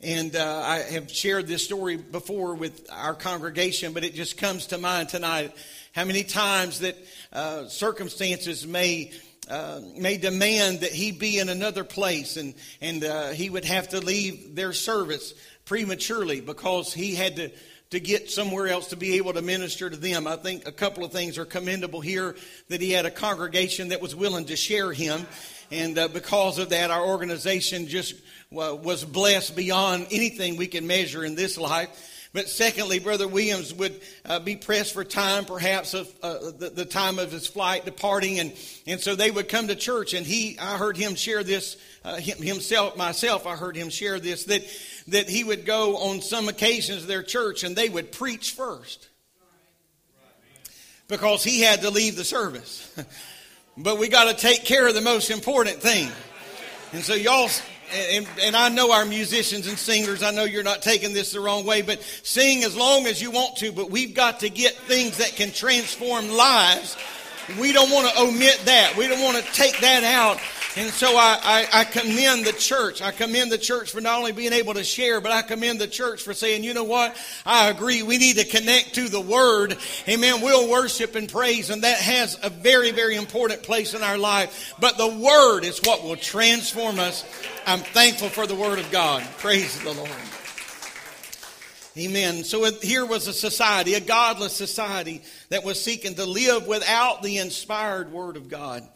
And 0.00 0.34
uh, 0.36 0.62
I 0.64 0.78
have 0.78 1.10
shared 1.10 1.48
this 1.48 1.64
story 1.64 1.96
before 1.96 2.54
with 2.54 2.88
our 2.90 3.14
congregation, 3.14 3.92
but 3.92 4.04
it 4.04 4.14
just 4.14 4.38
comes 4.38 4.68
to 4.68 4.78
mind 4.78 5.08
tonight. 5.08 5.52
How 5.92 6.04
many 6.04 6.22
times 6.22 6.78
that 6.78 6.96
uh, 7.32 7.66
circumstances 7.66 8.66
may 8.66 9.12
uh, 9.48 9.80
may 9.98 10.16
demand 10.16 10.80
that 10.80 10.92
he 10.92 11.10
be 11.10 11.40
in 11.40 11.48
another 11.48 11.82
place, 11.82 12.36
and 12.36 12.54
and 12.80 13.02
uh, 13.02 13.30
he 13.30 13.50
would 13.50 13.64
have 13.64 13.88
to 13.88 13.98
leave 13.98 14.54
their 14.54 14.72
service 14.72 15.34
prematurely 15.64 16.40
because 16.40 16.94
he 16.94 17.16
had 17.16 17.34
to 17.36 17.50
to 17.90 17.98
get 17.98 18.30
somewhere 18.30 18.68
else 18.68 18.86
to 18.88 18.96
be 18.96 19.16
able 19.16 19.32
to 19.32 19.42
minister 19.42 19.90
to 19.90 19.96
them. 19.96 20.28
I 20.28 20.36
think 20.36 20.68
a 20.68 20.72
couple 20.72 21.04
of 21.04 21.10
things 21.10 21.36
are 21.36 21.44
commendable 21.44 22.00
here 22.00 22.36
that 22.68 22.80
he 22.80 22.92
had 22.92 23.04
a 23.04 23.10
congregation 23.10 23.88
that 23.88 24.00
was 24.00 24.14
willing 24.14 24.44
to 24.46 24.56
share 24.56 24.92
him. 24.92 25.26
And 25.70 25.98
uh, 25.98 26.08
because 26.08 26.58
of 26.58 26.70
that, 26.70 26.90
our 26.90 27.04
organization 27.06 27.86
just 27.86 28.14
was 28.50 29.04
blessed 29.04 29.54
beyond 29.54 30.08
anything 30.10 30.56
we 30.56 30.66
can 30.66 30.86
measure 30.86 31.24
in 31.24 31.36
this 31.36 31.56
life. 31.56 31.88
But 32.32 32.48
secondly, 32.48 33.00
Brother 33.00 33.26
Williams 33.26 33.74
would 33.74 34.00
uh, 34.24 34.38
be 34.38 34.54
pressed 34.54 34.92
for 34.92 35.02
time, 35.02 35.44
perhaps 35.44 35.94
of 35.94 36.08
uh, 36.22 36.38
the, 36.56 36.70
the, 36.72 36.84
time 36.84 37.18
of 37.18 37.32
his 37.32 37.48
flight 37.48 37.84
departing, 37.84 38.38
and 38.38 38.52
and 38.86 39.00
so 39.00 39.16
they 39.16 39.32
would 39.32 39.48
come 39.48 39.66
to 39.66 39.74
church. 39.74 40.14
And 40.14 40.24
he, 40.24 40.56
I 40.56 40.76
heard 40.76 40.96
him 40.96 41.16
share 41.16 41.42
this 41.42 41.76
uh, 42.04 42.18
himself, 42.18 42.96
myself. 42.96 43.48
I 43.48 43.56
heard 43.56 43.74
him 43.74 43.88
share 43.90 44.20
this 44.20 44.44
that 44.44 44.62
that 45.08 45.28
he 45.28 45.42
would 45.42 45.66
go 45.66 45.96
on 45.96 46.22
some 46.22 46.48
occasions 46.48 47.00
to 47.00 47.06
their 47.08 47.24
church, 47.24 47.64
and 47.64 47.74
they 47.74 47.88
would 47.88 48.12
preach 48.12 48.52
first 48.52 49.08
because 51.08 51.42
he 51.42 51.62
had 51.62 51.82
to 51.82 51.90
leave 51.90 52.14
the 52.14 52.24
service. 52.24 52.96
but 53.76 53.98
we 53.98 54.08
got 54.08 54.24
to 54.24 54.34
take 54.34 54.64
care 54.64 54.86
of 54.86 54.94
the 54.94 55.00
most 55.00 55.30
important 55.30 55.78
thing. 55.78 56.10
And 56.92 57.02
so 57.02 57.14
y'all 57.14 57.48
and, 57.92 58.26
and, 58.42 58.56
I 58.56 58.68
know 58.68 58.92
our 58.92 59.04
musicians 59.04 59.66
and 59.66 59.76
singers, 59.76 60.22
I 60.22 60.30
know 60.30 60.44
you're 60.44 60.62
not 60.62 60.82
taking 60.82 61.12
this 61.12 61.32
the 61.32 61.40
wrong 61.40 61.66
way, 61.66 61.82
but 61.82 62.00
sing 62.22 62.62
as 62.62 62.76
long 62.76 63.06
as 63.06 63.20
you 63.20 63.32
want 63.32 63.56
to, 63.58 63.72
but 63.72 63.90
we've 63.90 64.14
got 64.14 64.40
to 64.40 64.48
get 64.48 64.74
things 64.74 65.18
that 65.18 65.34
can 65.34 65.50
transform 65.50 66.28
lives. 66.28 66.96
We 67.58 67.72
don't 67.72 67.90
want 67.90 68.08
to 68.14 68.20
omit 68.22 68.62
that. 68.66 68.96
We 68.96 69.08
don't 69.08 69.22
want 69.22 69.44
to 69.44 69.52
take 69.52 69.80
that 69.80 70.04
out 70.04 70.38
and 70.76 70.90
so 70.90 71.16
I, 71.16 71.38
I, 71.42 71.80
I, 71.80 71.84
commend 71.84 72.46
the 72.46 72.52
church. 72.52 73.02
I 73.02 73.10
commend 73.10 73.50
the 73.50 73.58
church 73.58 73.90
for 73.90 74.00
not 74.00 74.18
only 74.18 74.30
being 74.30 74.52
able 74.52 74.74
to 74.74 74.84
share, 74.84 75.20
but 75.20 75.32
I 75.32 75.42
commend 75.42 75.80
the 75.80 75.88
church 75.88 76.22
for 76.22 76.32
saying, 76.32 76.62
you 76.62 76.74
know 76.74 76.84
what? 76.84 77.16
I 77.44 77.70
agree. 77.70 78.04
We 78.04 78.18
need 78.18 78.36
to 78.36 78.44
connect 78.44 78.94
to 78.94 79.08
the 79.08 79.20
Word. 79.20 79.76
Amen. 80.08 80.40
We'll 80.40 80.70
worship 80.70 81.16
and 81.16 81.28
praise, 81.28 81.70
and 81.70 81.82
that 81.82 81.98
has 81.98 82.38
a 82.44 82.50
very, 82.50 82.92
very 82.92 83.16
important 83.16 83.64
place 83.64 83.94
in 83.94 84.02
our 84.04 84.16
life. 84.16 84.74
But 84.78 84.96
the 84.96 85.08
Word 85.08 85.64
is 85.64 85.80
what 85.82 86.04
will 86.04 86.16
transform 86.16 87.00
us. 87.00 87.24
I'm 87.66 87.80
thankful 87.80 88.28
for 88.28 88.46
the 88.46 88.54
Word 88.54 88.78
of 88.78 88.90
God. 88.92 89.24
Praise 89.38 89.76
the 89.80 89.92
Lord. 89.92 90.10
Amen. 91.98 92.44
So 92.44 92.64
here 92.80 93.04
was 93.04 93.26
a 93.26 93.32
society, 93.32 93.94
a 93.94 94.00
godless 94.00 94.54
society, 94.54 95.22
that 95.48 95.64
was 95.64 95.82
seeking 95.82 96.14
to 96.14 96.24
live 96.24 96.68
without 96.68 97.24
the 97.24 97.38
inspired 97.38 98.12
Word 98.12 98.36
of 98.36 98.48
God. 98.48 98.88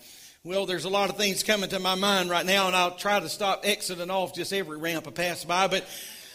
Well, 0.46 0.66
there's 0.66 0.84
a 0.84 0.90
lot 0.90 1.08
of 1.08 1.16
things 1.16 1.42
coming 1.42 1.70
to 1.70 1.78
my 1.78 1.94
mind 1.94 2.28
right 2.28 2.44
now, 2.44 2.66
and 2.66 2.76
I'll 2.76 2.96
try 2.96 3.18
to 3.18 3.30
stop 3.30 3.62
exiting 3.64 4.10
off 4.10 4.34
just 4.34 4.52
every 4.52 4.76
ramp 4.76 5.08
I 5.08 5.10
pass 5.10 5.42
by. 5.42 5.68
But 5.68 5.86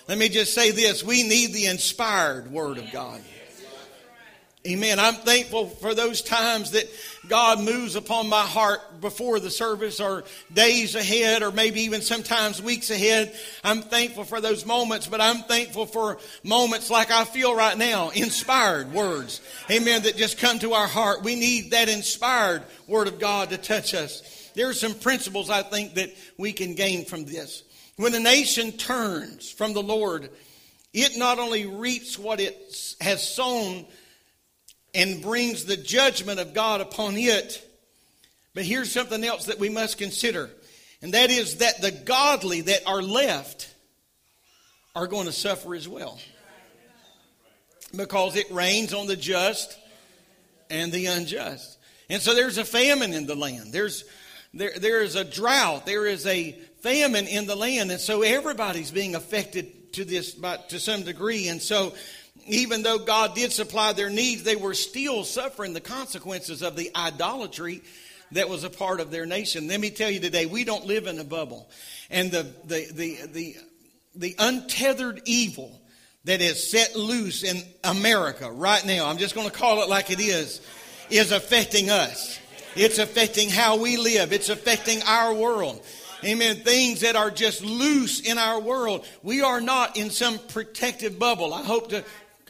let 0.07 0.17
me 0.17 0.29
just 0.29 0.55
say 0.55 0.71
this 0.71 1.03
we 1.03 1.21
need 1.21 1.53
the 1.53 1.67
inspired 1.67 2.51
Word 2.51 2.79
of 2.79 2.91
God. 2.91 3.21
Amen. 4.67 4.99
I'm 4.99 5.13
thankful 5.13 5.67
for 5.67 5.93
those 5.95 6.21
times 6.21 6.71
that 6.71 6.85
God 7.29 7.61
moves 7.61 7.95
upon 7.95 8.27
my 8.27 8.41
heart 8.41 8.99
before 8.99 9.39
the 9.39 9.49
service 9.49 10.01
or 10.01 10.25
days 10.53 10.95
ahead 10.95 11.43
or 11.43 11.51
maybe 11.51 11.83
even 11.83 12.01
sometimes 12.01 12.61
weeks 12.61 12.89
ahead. 12.89 13.33
I'm 13.63 13.81
thankful 13.81 14.25
for 14.25 14.41
those 14.41 14.65
moments, 14.65 15.07
but 15.07 15.21
I'm 15.21 15.43
thankful 15.43 15.85
for 15.85 16.17
moments 16.43 16.89
like 16.89 17.09
I 17.09 17.23
feel 17.23 17.55
right 17.55 17.77
now, 17.77 18.09
inspired 18.09 18.91
words. 18.91 19.39
Amen. 19.71 20.03
That 20.03 20.17
just 20.17 20.37
come 20.37 20.59
to 20.59 20.73
our 20.73 20.87
heart. 20.87 21.23
We 21.23 21.35
need 21.35 21.71
that 21.71 21.87
inspired 21.87 22.63
word 22.85 23.07
of 23.07 23.17
God 23.17 23.51
to 23.51 23.57
touch 23.57 23.93
us. 23.93 24.51
There 24.55 24.67
are 24.67 24.73
some 24.73 24.93
principles 24.93 25.49
I 25.49 25.61
think 25.61 25.93
that 25.93 26.13
we 26.37 26.51
can 26.51 26.75
gain 26.75 27.05
from 27.05 27.23
this. 27.23 27.63
When 27.95 28.13
a 28.13 28.19
nation 28.19 28.73
turns 28.73 29.49
from 29.49 29.71
the 29.71 29.83
Lord, 29.83 30.29
it 30.93 31.17
not 31.17 31.39
only 31.39 31.65
reaps 31.65 32.19
what 32.19 32.41
it 32.41 32.95
has 32.99 33.25
sown, 33.25 33.85
and 34.93 35.21
brings 35.21 35.65
the 35.65 35.77
judgment 35.77 36.39
of 36.39 36.53
God 36.53 36.81
upon 36.81 37.15
it. 37.17 37.65
But 38.53 38.63
here's 38.63 38.91
something 38.91 39.23
else 39.23 39.45
that 39.45 39.59
we 39.59 39.69
must 39.69 39.97
consider. 39.97 40.49
And 41.01 41.13
that 41.13 41.29
is 41.29 41.57
that 41.57 41.81
the 41.81 41.91
godly 41.91 42.61
that 42.61 42.85
are 42.85 43.01
left 43.01 43.73
are 44.95 45.07
going 45.07 45.27
to 45.27 45.31
suffer 45.31 45.75
as 45.75 45.87
well. 45.87 46.19
Because 47.95 48.35
it 48.35 48.51
rains 48.51 48.93
on 48.93 49.07
the 49.07 49.15
just 49.15 49.77
and 50.69 50.91
the 50.91 51.07
unjust. 51.07 51.77
And 52.09 52.21
so 52.21 52.35
there's 52.35 52.57
a 52.57 52.65
famine 52.65 53.13
in 53.13 53.25
the 53.25 53.35
land. 53.35 53.71
There's 53.71 54.03
there, 54.53 54.71
there 54.77 55.01
is 55.03 55.15
a 55.15 55.23
drought. 55.23 55.85
There 55.85 56.05
is 56.05 56.25
a 56.25 56.51
famine 56.81 57.27
in 57.27 57.45
the 57.45 57.55
land. 57.55 57.91
And 57.91 57.99
so 57.99 58.21
everybody's 58.21 58.91
being 58.91 59.15
affected 59.15 59.93
to 59.93 60.05
this 60.05 60.33
by, 60.33 60.57
to 60.69 60.79
some 60.79 61.03
degree. 61.03 61.47
And 61.47 61.61
so 61.61 61.93
even 62.49 62.83
though 62.83 62.99
God 62.99 63.35
did 63.35 63.51
supply 63.51 63.93
their 63.93 64.09
needs, 64.09 64.43
they 64.43 64.55
were 64.55 64.73
still 64.73 65.23
suffering 65.23 65.73
the 65.73 65.81
consequences 65.81 66.61
of 66.61 66.75
the 66.75 66.91
idolatry 66.95 67.81
that 68.31 68.49
was 68.49 68.63
a 68.63 68.69
part 68.69 68.99
of 68.99 69.11
their 69.11 69.25
nation. 69.25 69.67
Let 69.67 69.79
me 69.79 69.89
tell 69.89 70.09
you 70.09 70.19
today, 70.19 70.45
we 70.45 70.63
don't 70.63 70.85
live 70.85 71.07
in 71.07 71.19
a 71.19 71.23
bubble. 71.23 71.69
And 72.09 72.31
the, 72.31 72.43
the, 72.65 72.87
the, 72.91 73.17
the, 73.31 73.55
the 74.15 74.35
untethered 74.37 75.21
evil 75.25 75.79
that 76.25 76.41
is 76.41 76.69
set 76.69 76.95
loose 76.95 77.43
in 77.43 77.61
America 77.83 78.51
right 78.51 78.85
now, 78.85 79.07
I'm 79.07 79.17
just 79.17 79.35
going 79.35 79.49
to 79.49 79.55
call 79.55 79.81
it 79.81 79.89
like 79.89 80.11
it 80.11 80.19
is, 80.19 80.61
is 81.09 81.31
affecting 81.31 81.89
us. 81.89 82.39
It's 82.75 82.99
affecting 82.99 83.49
how 83.49 83.77
we 83.77 83.97
live. 83.97 84.31
It's 84.31 84.49
affecting 84.49 85.01
our 85.03 85.33
world. 85.33 85.83
Amen. 86.23 86.57
Things 86.57 87.01
that 87.01 87.15
are 87.15 87.31
just 87.31 87.63
loose 87.63 88.19
in 88.19 88.37
our 88.37 88.59
world. 88.59 89.07
We 89.23 89.41
are 89.41 89.61
not 89.61 89.97
in 89.97 90.09
some 90.09 90.37
protective 90.37 91.17
bubble. 91.17 91.53
I 91.53 91.63
hope 91.63 91.89
to 91.89 92.03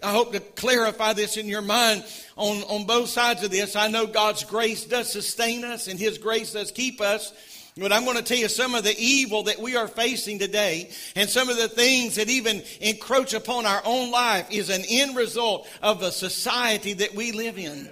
I 0.03 0.11
hope 0.11 0.33
to 0.33 0.39
clarify 0.39 1.13
this 1.13 1.37
in 1.37 1.47
your 1.47 1.61
mind 1.61 2.03
on, 2.35 2.63
on 2.63 2.85
both 2.85 3.09
sides 3.09 3.43
of 3.43 3.51
this. 3.51 3.75
I 3.75 3.87
know 3.87 4.07
God's 4.07 4.43
grace 4.43 4.85
does 4.85 5.11
sustain 5.11 5.63
us 5.63 5.87
and 5.87 5.99
His 5.99 6.17
grace 6.17 6.53
does 6.53 6.71
keep 6.71 7.01
us. 7.01 7.33
But 7.77 7.93
I'm 7.93 8.03
going 8.03 8.17
to 8.17 8.23
tell 8.23 8.37
you 8.37 8.49
some 8.49 8.75
of 8.75 8.83
the 8.83 8.95
evil 8.97 9.43
that 9.43 9.59
we 9.59 9.77
are 9.77 9.87
facing 9.87 10.39
today 10.39 10.89
and 11.15 11.29
some 11.29 11.49
of 11.49 11.57
the 11.57 11.69
things 11.69 12.15
that 12.15 12.29
even 12.29 12.61
encroach 12.81 13.33
upon 13.33 13.65
our 13.65 13.81
own 13.85 14.11
life 14.11 14.47
is 14.51 14.69
an 14.69 14.81
end 14.89 15.15
result 15.15 15.67
of 15.81 16.01
the 16.01 16.11
society 16.11 16.93
that 16.93 17.15
we 17.15 17.31
live 17.31 17.57
in. 17.57 17.89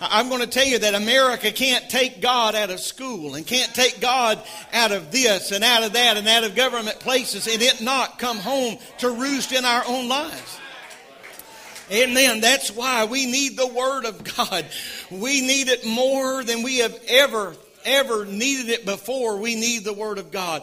I'm 0.00 0.28
going 0.30 0.40
to 0.40 0.46
tell 0.46 0.66
you 0.66 0.78
that 0.78 0.94
America 0.94 1.52
can't 1.52 1.88
take 1.90 2.22
God 2.22 2.54
out 2.54 2.70
of 2.70 2.80
school 2.80 3.34
and 3.34 3.46
can't 3.46 3.72
take 3.74 4.00
God 4.00 4.42
out 4.72 4.92
of 4.92 5.12
this 5.12 5.52
and 5.52 5.62
out 5.62 5.82
of 5.82 5.92
that 5.92 6.16
and 6.16 6.26
out 6.26 6.42
of 6.42 6.56
government 6.56 6.98
places 7.00 7.46
and 7.46 7.60
it 7.60 7.82
not 7.82 8.18
come 8.18 8.38
home 8.38 8.78
to 8.98 9.10
roost 9.10 9.52
in 9.52 9.64
our 9.64 9.84
own 9.86 10.08
lives. 10.08 10.59
Amen. 11.90 12.40
That's 12.40 12.70
why 12.70 13.04
we 13.04 13.26
need 13.26 13.56
the 13.56 13.66
Word 13.66 14.04
of 14.04 14.22
God. 14.36 14.64
We 15.10 15.40
need 15.40 15.68
it 15.68 15.84
more 15.84 16.44
than 16.44 16.62
we 16.62 16.78
have 16.78 16.98
ever, 17.08 17.54
ever 17.84 18.24
needed 18.24 18.68
it 18.68 18.84
before. 18.84 19.38
We 19.38 19.56
need 19.56 19.84
the 19.84 19.92
Word 19.92 20.18
of 20.18 20.30
God. 20.30 20.62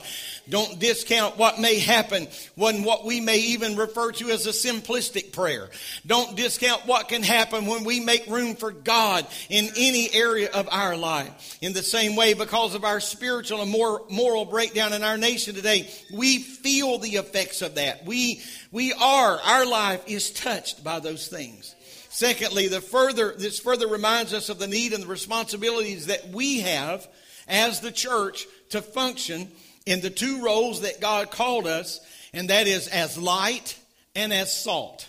Don't 0.49 0.79
discount 0.79 1.37
what 1.37 1.59
may 1.59 1.79
happen 1.79 2.27
when 2.55 2.83
what 2.83 3.05
we 3.05 3.19
may 3.19 3.37
even 3.37 3.75
refer 3.75 4.11
to 4.13 4.29
as 4.29 4.45
a 4.45 4.51
simplistic 4.51 5.33
prayer. 5.33 5.69
Don't 6.05 6.35
discount 6.35 6.85
what 6.85 7.09
can 7.09 7.23
happen 7.23 7.65
when 7.65 7.83
we 7.83 7.99
make 7.99 8.27
room 8.27 8.55
for 8.55 8.71
God 8.71 9.27
in 9.49 9.69
any 9.77 10.13
area 10.13 10.49
of 10.51 10.69
our 10.71 10.95
life. 10.95 11.57
In 11.61 11.73
the 11.73 11.83
same 11.83 12.15
way, 12.15 12.33
because 12.33 12.75
of 12.75 12.83
our 12.83 12.99
spiritual 12.99 13.61
and 13.61 13.71
moral 13.71 14.45
breakdown 14.45 14.93
in 14.93 15.03
our 15.03 15.17
nation 15.17 15.55
today, 15.55 15.89
we 16.13 16.39
feel 16.39 16.97
the 16.97 17.15
effects 17.15 17.61
of 17.61 17.75
that. 17.75 18.05
We, 18.05 18.41
we 18.71 18.93
are, 18.93 19.39
our 19.39 19.65
life 19.65 20.03
is 20.07 20.31
touched 20.31 20.83
by 20.83 20.99
those 20.99 21.27
things. 21.27 21.75
Secondly, 22.09 22.67
the 22.67 22.81
further, 22.81 23.33
this 23.37 23.59
further 23.59 23.87
reminds 23.87 24.33
us 24.33 24.49
of 24.49 24.59
the 24.59 24.67
need 24.67 24.93
and 24.93 25.03
the 25.03 25.07
responsibilities 25.07 26.07
that 26.07 26.29
we 26.29 26.61
have 26.61 27.07
as 27.47 27.79
the 27.79 27.91
church 27.91 28.47
to 28.69 28.81
function 28.81 29.51
in 29.87 30.01
the 30.01 30.09
two 30.09 30.43
roles 30.43 30.81
that 30.81 30.99
God 30.99 31.31
called 31.31 31.65
us, 31.65 32.01
and 32.33 32.49
that 32.49 32.67
is 32.67 32.89
as 32.89 33.17
light 33.17 33.79
and 34.15 34.33
as 34.33 34.51
salt. 34.51 35.07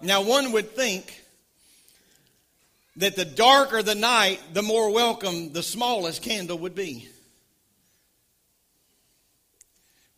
Now, 0.00 0.22
one 0.22 0.52
would 0.52 0.70
think 0.76 1.24
that 2.96 3.16
the 3.16 3.24
darker 3.24 3.82
the 3.82 3.96
night, 3.96 4.40
the 4.52 4.62
more 4.62 4.92
welcome 4.92 5.52
the 5.52 5.64
smallest 5.64 6.22
candle 6.22 6.58
would 6.58 6.76
be. 6.76 7.08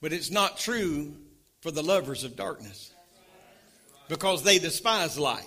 But 0.03 0.13
it's 0.13 0.31
not 0.31 0.59
true 0.59 1.15
for 1.63 1.71
the 1.71 1.83
lovers 1.83 2.23
of 2.23 2.37
darkness 2.37 2.93
because 4.09 4.43
they 4.43 4.59
despise 4.59 5.19
light. 5.19 5.47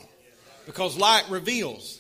Because 0.66 0.98
light 0.98 1.30
reveals, 1.30 2.00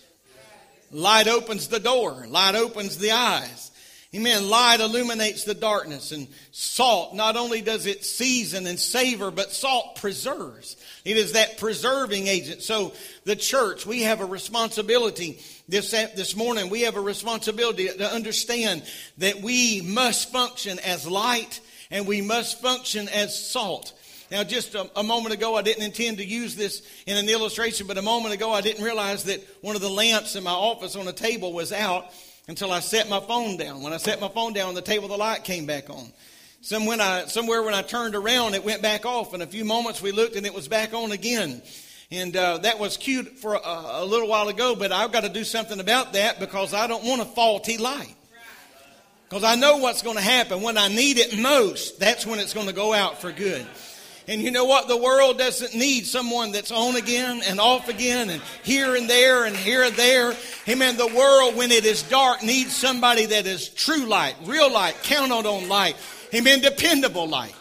light 0.89 1.27
opens 1.27 1.67
the 1.67 1.79
door, 1.79 2.25
light 2.27 2.55
opens 2.55 2.97
the 2.97 3.11
eyes. 3.11 3.69
Amen. 4.15 4.49
Light 4.49 4.79
illuminates 4.79 5.43
the 5.43 5.53
darkness 5.53 6.13
and 6.13 6.29
salt, 6.51 7.13
not 7.13 7.35
only 7.35 7.59
does 7.59 7.85
it 7.85 8.05
season 8.05 8.65
and 8.65 8.79
savor, 8.79 9.29
but 9.29 9.51
salt 9.51 9.97
preserves. 9.97 10.77
It 11.03 11.17
is 11.17 11.33
that 11.33 11.57
preserving 11.57 12.27
agent. 12.27 12.61
So 12.61 12.93
the 13.25 13.35
church, 13.35 13.85
we 13.85 14.03
have 14.03 14.21
a 14.21 14.25
responsibility 14.25 15.41
this, 15.67 15.91
this 15.91 16.33
morning. 16.33 16.69
We 16.69 16.81
have 16.83 16.95
a 16.95 17.01
responsibility 17.01 17.89
to 17.89 18.09
understand 18.09 18.83
that 19.17 19.41
we 19.41 19.81
must 19.81 20.31
function 20.31 20.79
as 20.79 21.05
light 21.05 21.59
and 21.91 22.07
we 22.07 22.21
must 22.21 22.61
function 22.61 23.09
as 23.09 23.37
salt. 23.37 23.91
Now, 24.31 24.45
just 24.45 24.75
a, 24.75 24.89
a, 24.95 25.03
moment 25.03 25.35
ago, 25.35 25.55
I 25.55 25.61
didn't 25.61 25.83
intend 25.83 26.17
to 26.17 26.25
use 26.25 26.55
this 26.55 26.81
in 27.05 27.17
an 27.17 27.27
illustration, 27.27 27.85
but 27.85 27.97
a 27.97 28.01
moment 28.01 28.33
ago, 28.33 28.51
I 28.51 28.61
didn't 28.61 28.83
realize 28.83 29.25
that 29.25 29.43
one 29.61 29.75
of 29.75 29.81
the 29.81 29.89
lamps 29.89 30.37
in 30.37 30.43
my 30.45 30.51
office 30.51 30.95
on 30.95 31.05
the 31.05 31.13
table 31.13 31.51
was 31.51 31.73
out 31.73 32.05
until 32.47 32.71
I 32.71 32.79
set 32.79 33.09
my 33.09 33.19
phone 33.19 33.57
down. 33.57 33.81
When 33.81 33.93
I 33.93 33.97
set 33.97 34.21
my 34.21 34.27
phone 34.29 34.53
down, 34.53 34.73
the 34.73 34.81
table, 34.81 35.07
the 35.07 35.17
light 35.17 35.43
came 35.43 35.65
back 35.65 35.89
on. 35.89 36.11
Some 36.61 36.85
when 36.85 36.99
I, 36.99 37.25
somewhere 37.25 37.61
when 37.63 37.73
I 37.73 37.81
turned 37.81 38.15
around, 38.15 38.55
it 38.55 38.63
went 38.63 38.81
back 38.81 39.05
off. 39.05 39.33
In 39.33 39.41
a 39.41 39.47
few 39.47 39.65
moments, 39.65 40.01
we 40.01 40.11
looked 40.11 40.35
and 40.35 40.45
it 40.45 40.53
was 40.53 40.67
back 40.67 40.93
on 40.93 41.11
again. 41.11 41.61
And 42.11 42.35
uh, 42.35 42.59
that 42.59 42.79
was 42.79 42.97
cute 42.97 43.37
for 43.37 43.55
a, 43.55 43.59
a 43.63 44.05
little 44.05 44.27
while 44.27 44.47
ago, 44.47 44.75
but 44.75 44.91
I've 44.91 45.11
got 45.11 45.23
to 45.23 45.29
do 45.29 45.43
something 45.43 45.79
about 45.79 46.13
that 46.13 46.39
because 46.39 46.73
I 46.73 46.87
don't 46.87 47.03
want 47.03 47.21
a 47.21 47.25
faulty 47.25 47.77
light. 47.77 48.15
Because 49.27 49.43
I 49.43 49.55
know 49.55 49.77
what's 49.77 50.03
going 50.03 50.17
to 50.17 50.23
happen. 50.23 50.61
When 50.61 50.77
I 50.77 50.87
need 50.87 51.17
it 51.17 51.37
most, 51.39 51.99
that's 51.99 52.25
when 52.27 52.39
it's 52.39 52.53
going 52.53 52.67
to 52.67 52.73
go 52.73 52.93
out 52.93 53.21
for 53.21 53.31
good. 53.31 53.65
And 54.27 54.41
you 54.41 54.51
know 54.51 54.65
what? 54.65 54.87
The 54.87 54.97
world 54.97 55.37
doesn't 55.37 55.75
need 55.75 56.05
someone 56.05 56.51
that's 56.51 56.71
on 56.71 56.95
again 56.95 57.41
and 57.47 57.59
off 57.59 57.89
again 57.89 58.29
and 58.29 58.41
here 58.63 58.95
and 58.95 59.09
there 59.09 59.45
and 59.45 59.55
here 59.55 59.83
and 59.83 59.95
there. 59.95 60.33
Amen. 60.67 60.97
The 60.97 61.07
world, 61.07 61.55
when 61.55 61.71
it 61.71 61.85
is 61.85 62.01
dark, 62.03 62.41
needs 62.41 62.75
somebody 62.75 63.27
that 63.27 63.45
is 63.45 63.69
true 63.69 64.05
light, 64.05 64.35
real 64.43 64.71
light, 64.71 64.95
counted 65.03 65.47
on 65.47 65.69
light. 65.69 65.95
Amen. 66.33 66.59
Dependable 66.59 67.27
light. 67.27 67.53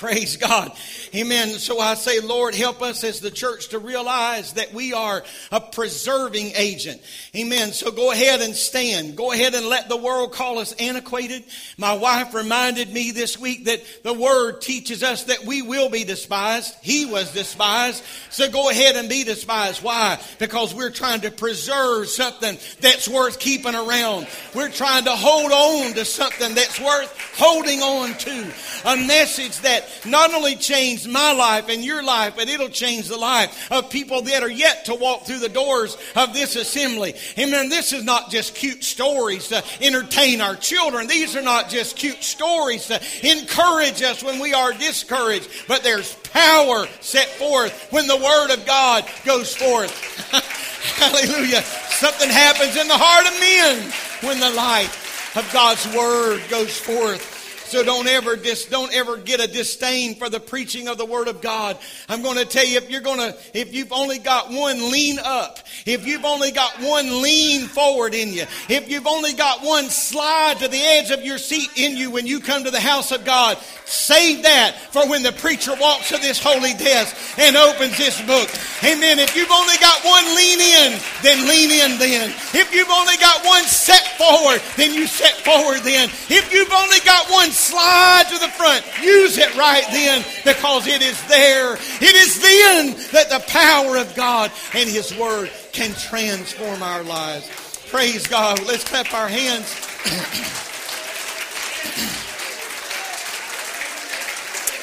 Praise 0.00 0.38
God. 0.38 0.72
Amen. 1.14 1.50
So 1.50 1.78
I 1.78 1.92
say, 1.92 2.20
Lord, 2.20 2.54
help 2.54 2.80
us 2.80 3.04
as 3.04 3.20
the 3.20 3.30
church 3.30 3.68
to 3.68 3.78
realize 3.78 4.54
that 4.54 4.72
we 4.72 4.94
are 4.94 5.22
a 5.52 5.60
preserving 5.60 6.52
agent. 6.56 7.02
Amen. 7.36 7.72
So 7.72 7.90
go 7.90 8.10
ahead 8.10 8.40
and 8.40 8.56
stand. 8.56 9.14
Go 9.14 9.30
ahead 9.30 9.52
and 9.52 9.66
let 9.66 9.90
the 9.90 9.98
world 9.98 10.32
call 10.32 10.58
us 10.58 10.72
antiquated. 10.76 11.44
My 11.76 11.92
wife 11.92 12.32
reminded 12.32 12.90
me 12.90 13.10
this 13.10 13.38
week 13.38 13.66
that 13.66 13.82
the 14.02 14.14
word 14.14 14.62
teaches 14.62 15.02
us 15.02 15.24
that 15.24 15.44
we 15.44 15.60
will 15.60 15.90
be 15.90 16.04
despised. 16.04 16.74
He 16.80 17.04
was 17.04 17.34
despised. 17.34 18.02
So 18.30 18.50
go 18.50 18.70
ahead 18.70 18.96
and 18.96 19.06
be 19.06 19.24
despised. 19.24 19.82
Why? 19.82 20.18
Because 20.38 20.74
we're 20.74 20.88
trying 20.88 21.20
to 21.20 21.30
preserve 21.30 22.08
something 22.08 22.56
that's 22.80 23.06
worth 23.06 23.38
keeping 23.38 23.74
around. 23.74 24.28
We're 24.54 24.70
trying 24.70 25.04
to 25.04 25.14
hold 25.14 25.52
on 25.52 25.92
to 25.92 26.06
something 26.06 26.54
that's 26.54 26.80
worth 26.80 27.14
holding 27.36 27.80
on 27.80 28.14
to. 28.14 28.52
A 28.86 28.96
message 28.96 29.60
that 29.60 29.88
not 30.04 30.32
only 30.32 30.56
changed 30.56 31.08
my 31.08 31.32
life 31.32 31.68
and 31.68 31.84
your 31.84 32.02
life, 32.02 32.34
but 32.36 32.48
it'll 32.48 32.68
change 32.68 33.08
the 33.08 33.16
life 33.16 33.70
of 33.70 33.90
people 33.90 34.22
that 34.22 34.42
are 34.42 34.50
yet 34.50 34.86
to 34.86 34.94
walk 34.94 35.26
through 35.26 35.38
the 35.38 35.48
doors 35.48 35.96
of 36.16 36.32
this 36.34 36.56
assembly. 36.56 37.14
Amen. 37.38 37.68
This 37.68 37.92
is 37.92 38.04
not 38.04 38.30
just 38.30 38.54
cute 38.54 38.84
stories 38.84 39.48
to 39.48 39.62
entertain 39.80 40.40
our 40.40 40.56
children. 40.56 41.06
These 41.06 41.36
are 41.36 41.42
not 41.42 41.68
just 41.68 41.96
cute 41.96 42.22
stories 42.22 42.86
to 42.86 43.00
encourage 43.22 44.02
us 44.02 44.22
when 44.22 44.40
we 44.40 44.54
are 44.54 44.72
discouraged, 44.72 45.48
but 45.68 45.82
there's 45.82 46.14
power 46.32 46.86
set 47.00 47.28
forth 47.28 47.88
when 47.90 48.06
the 48.06 48.16
Word 48.16 48.52
of 48.52 48.64
God 48.66 49.04
goes 49.24 49.54
forth. 49.54 49.90
Hallelujah. 50.96 51.62
Something 51.62 52.30
happens 52.30 52.76
in 52.76 52.88
the 52.88 52.96
heart 52.96 53.26
of 53.26 53.40
men 53.40 53.92
when 54.22 54.40
the 54.40 54.56
light 54.56 54.90
of 55.36 55.48
God's 55.52 55.86
Word 55.94 56.42
goes 56.48 56.78
forth. 56.78 57.39
So 57.70 57.84
don't 57.84 58.08
ever 58.08 58.34
dis, 58.34 58.66
don't 58.66 58.92
ever 58.92 59.16
get 59.16 59.38
a 59.38 59.46
disdain 59.46 60.16
for 60.16 60.28
the 60.28 60.40
preaching 60.40 60.88
of 60.88 60.98
the 60.98 61.04
Word 61.04 61.28
of 61.28 61.40
God. 61.40 61.78
I'm 62.08 62.20
going 62.20 62.36
to 62.36 62.44
tell 62.44 62.66
you 62.66 62.78
if 62.78 62.90
you're 62.90 63.00
going 63.00 63.20
to, 63.20 63.38
if 63.54 63.72
you've 63.72 63.92
only 63.92 64.18
got 64.18 64.50
one 64.50 64.90
lean 64.90 65.20
up, 65.20 65.60
if 65.86 66.04
you've 66.04 66.24
only 66.24 66.50
got 66.50 66.80
one 66.80 67.22
lean 67.22 67.68
forward 67.68 68.12
in 68.12 68.32
you, 68.32 68.42
if 68.68 68.90
you've 68.90 69.06
only 69.06 69.34
got 69.34 69.62
one 69.62 69.84
slide 69.84 70.58
to 70.58 70.66
the 70.66 70.82
edge 70.82 71.12
of 71.12 71.22
your 71.24 71.38
seat 71.38 71.70
in 71.76 71.96
you 71.96 72.10
when 72.10 72.26
you 72.26 72.40
come 72.40 72.64
to 72.64 72.72
the 72.72 72.80
house 72.80 73.12
of 73.12 73.24
God, 73.24 73.56
save 73.86 74.42
that 74.42 74.74
for 74.90 75.08
when 75.08 75.22
the 75.22 75.30
preacher 75.30 75.72
walks 75.80 76.08
to 76.08 76.18
this 76.18 76.42
holy 76.42 76.74
desk 76.74 77.14
and 77.38 77.56
opens 77.56 77.96
this 77.96 78.20
book. 78.22 78.50
Amen. 78.82 79.20
If 79.20 79.36
you've 79.36 79.50
only 79.50 79.78
got 79.78 80.02
one 80.04 80.26
lean 80.34 80.58
in, 80.58 80.98
then 81.22 81.46
lean 81.46 81.70
in 81.70 81.98
then. 82.00 82.30
If 82.50 82.74
you've 82.74 82.90
only 82.90 83.16
got 83.18 83.46
one 83.46 83.62
set 83.62 84.18
forward, 84.18 84.60
then 84.76 84.92
you 84.92 85.06
set 85.06 85.34
forward 85.46 85.82
then. 85.86 86.08
If 86.26 86.52
you've 86.52 86.72
only 86.72 86.98
got 87.06 87.30
one 87.30 87.50
slide 87.60 88.24
to 88.30 88.38
the 88.38 88.48
front, 88.48 88.84
use 89.02 89.38
it 89.38 89.54
right 89.56 89.84
then 89.90 90.24
because 90.44 90.86
it 90.86 91.02
is 91.02 91.22
there. 91.28 91.74
It 91.74 92.14
is 92.14 92.40
then 92.40 92.96
that 93.12 93.28
the 93.28 93.44
power 93.48 93.96
of 93.96 94.14
God 94.14 94.50
and 94.74 94.88
His 94.88 95.16
Word 95.16 95.50
can 95.72 95.92
transform 95.94 96.82
our 96.82 97.02
lives. 97.02 97.48
Praise 97.90 98.26
God. 98.26 98.64
Let's 98.66 98.84
clap 98.84 99.12
our 99.12 99.28
hands. 99.28 99.66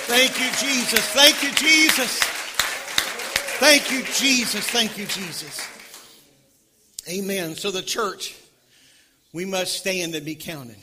Thank 0.07 0.39
you, 0.39 0.49
Jesus. 0.57 1.05
Thank 1.09 1.43
you, 1.43 1.51
Jesus. 1.51 2.19
Thank 3.59 3.91
you, 3.91 4.03
Jesus. 4.03 4.65
Thank 4.67 4.97
you, 4.97 5.05
Jesus. 5.05 5.67
Amen. 7.09 7.55
So 7.55 7.71
the 7.71 7.81
church, 7.81 8.35
we 9.33 9.45
must 9.45 9.77
stand 9.77 10.15
and 10.15 10.25
be 10.25 10.35
counted. 10.35 10.77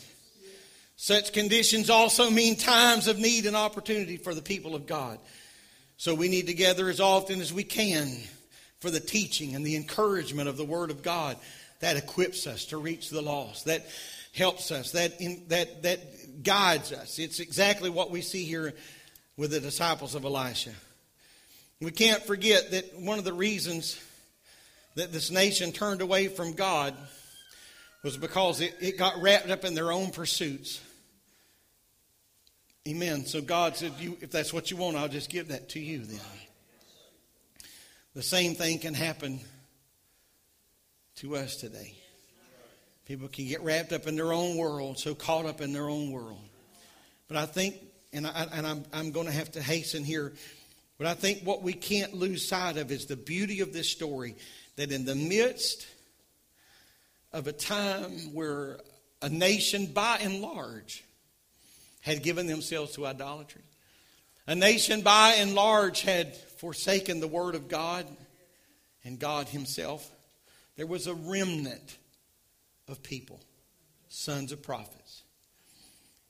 Such 1.05 1.35
conditions 1.35 1.90
also 1.90 2.31
mean 2.31 2.57
times 2.57 3.09
of 3.09 3.19
need 3.19 3.45
and 3.45 3.55
opportunity 3.55 4.17
for 4.17 4.33
the 4.33 4.40
people 4.40 4.75
of 4.75 4.87
God. 4.87 5.19
So 5.99 6.14
we 6.14 6.29
need 6.29 6.47
to 6.47 6.55
gather 6.55 6.88
as 6.88 6.99
often 6.99 7.43
as 7.43 7.53
we 7.53 7.62
can 7.62 8.11
for 8.81 8.90
the 8.90 9.01
teaching 9.01 9.55
and 9.55 9.67
the 9.67 9.77
encouragement 9.77 10.49
of 10.49 10.57
the 10.57 10.64
Word 10.64 10.90
of 10.90 11.03
God. 11.03 11.37
That 11.81 11.99
equips 11.99 12.47
us 12.47 12.64
to 12.67 12.79
reach 12.79 13.11
the 13.11 13.21
lost. 13.21 13.67
That 13.67 13.85
helps 14.33 14.71
us. 14.71 14.93
That, 14.93 15.21
in, 15.21 15.43
that, 15.49 15.83
that 15.83 16.43
guides 16.43 16.90
us. 16.90 17.19
It's 17.19 17.38
exactly 17.38 17.90
what 17.90 18.11
we 18.11 18.23
see 18.23 18.45
here 18.45 18.73
with 19.37 19.51
the 19.51 19.61
disciples 19.61 20.14
of 20.14 20.25
Elisha. 20.25 20.73
We 21.83 21.90
can't 21.90 22.23
forget 22.23 22.71
that 22.71 22.99
one 22.99 23.19
of 23.19 23.27
the 23.27 23.35
reasons 23.35 24.01
that 24.95 25.12
this 25.12 25.31
nation 25.31 25.71
turned 25.71 26.01
away 26.01 26.29
from 26.29 26.55
God 26.55 26.95
was 28.03 28.17
because 28.17 28.62
it, 28.62 28.75
it 28.81 28.97
got 28.97 29.21
wrapped 29.21 29.51
up 29.51 29.67
in 29.67 29.75
their 29.75 29.93
own 29.93 30.11
pursuits. 30.11 30.81
Amen. 32.87 33.25
So 33.25 33.40
God 33.40 33.77
said, 33.77 33.92
you, 33.99 34.18
if 34.20 34.31
that's 34.31 34.53
what 34.53 34.70
you 34.70 34.77
want, 34.77 34.99
I'll 34.99 35.09
just 35.09 35.31
give 35.31 35.49
that 35.49 35.70
to 35.70 35.81
you 35.81 36.01
then. 36.01 36.20
The 38.14 38.23
same 38.23 38.55
thing 38.55 38.79
can 38.79 38.92
happen 38.92 39.40
to 41.16 41.37
us 41.37 41.57
today. 41.57 41.94
People 43.07 43.29
can 43.29 43.47
get 43.47 43.62
wrapped 43.62 43.94
up 43.94 44.07
in 44.07 44.16
their 44.16 44.35
own 44.35 44.59
world, 44.59 44.99
so 44.99 45.14
caught 45.14 45.47
up 45.47 45.62
in 45.62 45.73
their 45.73 45.88
own 45.88 46.11
world. 46.11 46.42
But 47.27 47.38
I 47.38 47.47
think, 47.47 47.77
and, 48.12 48.27
I, 48.27 48.49
and 48.53 48.66
I'm, 48.66 48.85
I'm 48.92 49.12
going 49.12 49.27
to 49.27 49.33
have 49.33 49.53
to 49.53 49.62
hasten 49.62 50.05
here, 50.05 50.35
but 50.99 51.07
I 51.07 51.14
think 51.14 51.40
what 51.42 51.62
we 51.62 51.73
can't 51.73 52.12
lose 52.12 52.47
sight 52.47 52.77
of 52.77 52.92
is 52.92 53.07
the 53.07 53.16
beauty 53.16 53.61
of 53.61 53.73
this 53.73 53.88
story 53.88 54.37
that 54.77 54.92
in 54.92 55.07
the 55.07 55.14
midst 55.14 55.87
of 57.33 57.47
a 57.47 57.53
time 57.53 58.35
where 58.35 58.79
a 59.23 59.31
nation, 59.31 59.87
by 59.87 60.18
and 60.20 60.42
large, 60.42 61.04
had 62.05 62.23
given 62.23 62.47
themselves 62.47 62.93
to 62.93 63.07
idolatry, 63.07 63.62
a 64.47 64.55
nation, 64.55 65.01
by 65.01 65.37
and 65.38 65.55
large, 65.55 66.03
had 66.03 66.37
forsaken 66.37 67.19
the 67.19 67.27
Word 67.27 67.55
of 67.55 67.67
God 67.67 68.07
and 69.03 69.19
God 69.19 69.49
Himself, 69.49 70.11
there 70.77 70.87
was 70.87 71.07
a 71.07 71.14
remnant 71.14 71.97
of 72.88 73.03
people, 73.03 73.40
sons 74.09 74.53
of 74.53 74.62
prophets. 74.62 75.23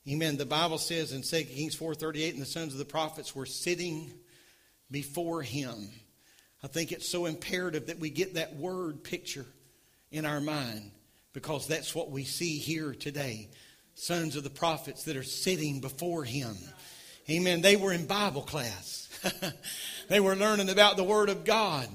Amen. 0.07 0.37
The 0.37 0.45
Bible 0.45 0.77
says 0.77 1.11
in 1.11 1.23
2 1.23 1.43
Kings 1.43 1.75
4.38, 1.75 2.31
and 2.31 2.41
the 2.41 2.45
sons 2.45 2.71
of 2.71 2.79
the 2.79 2.85
prophets 2.85 3.35
were 3.35 3.45
sitting 3.45 4.13
before 4.89 5.41
him. 5.41 5.89
I 6.63 6.67
think 6.67 6.93
it's 6.93 7.09
so 7.09 7.25
imperative 7.25 7.87
that 7.87 7.99
we 7.99 8.09
get 8.09 8.35
that 8.35 8.55
word 8.55 9.03
picture 9.03 9.45
in 10.09 10.25
our 10.25 10.39
mind 10.39 10.91
because 11.33 11.67
that's 11.67 11.93
what 11.93 12.11
we 12.11 12.23
see 12.23 12.59
here 12.59 12.93
today. 12.93 13.49
Sons 13.95 14.35
of 14.35 14.43
the 14.43 14.49
prophets 14.49 15.03
that 15.05 15.15
are 15.15 15.23
sitting 15.23 15.79
before 15.79 16.23
him. 16.23 16.55
Amen. 17.29 17.61
They 17.61 17.77
were 17.77 17.93
in 17.93 18.05
Bible 18.05 18.41
class. 18.41 19.09
they 20.09 20.19
were 20.19 20.35
learning 20.35 20.69
about 20.69 20.97
the 20.97 21.03
Word 21.03 21.29
of 21.29 21.45
God. 21.45 21.87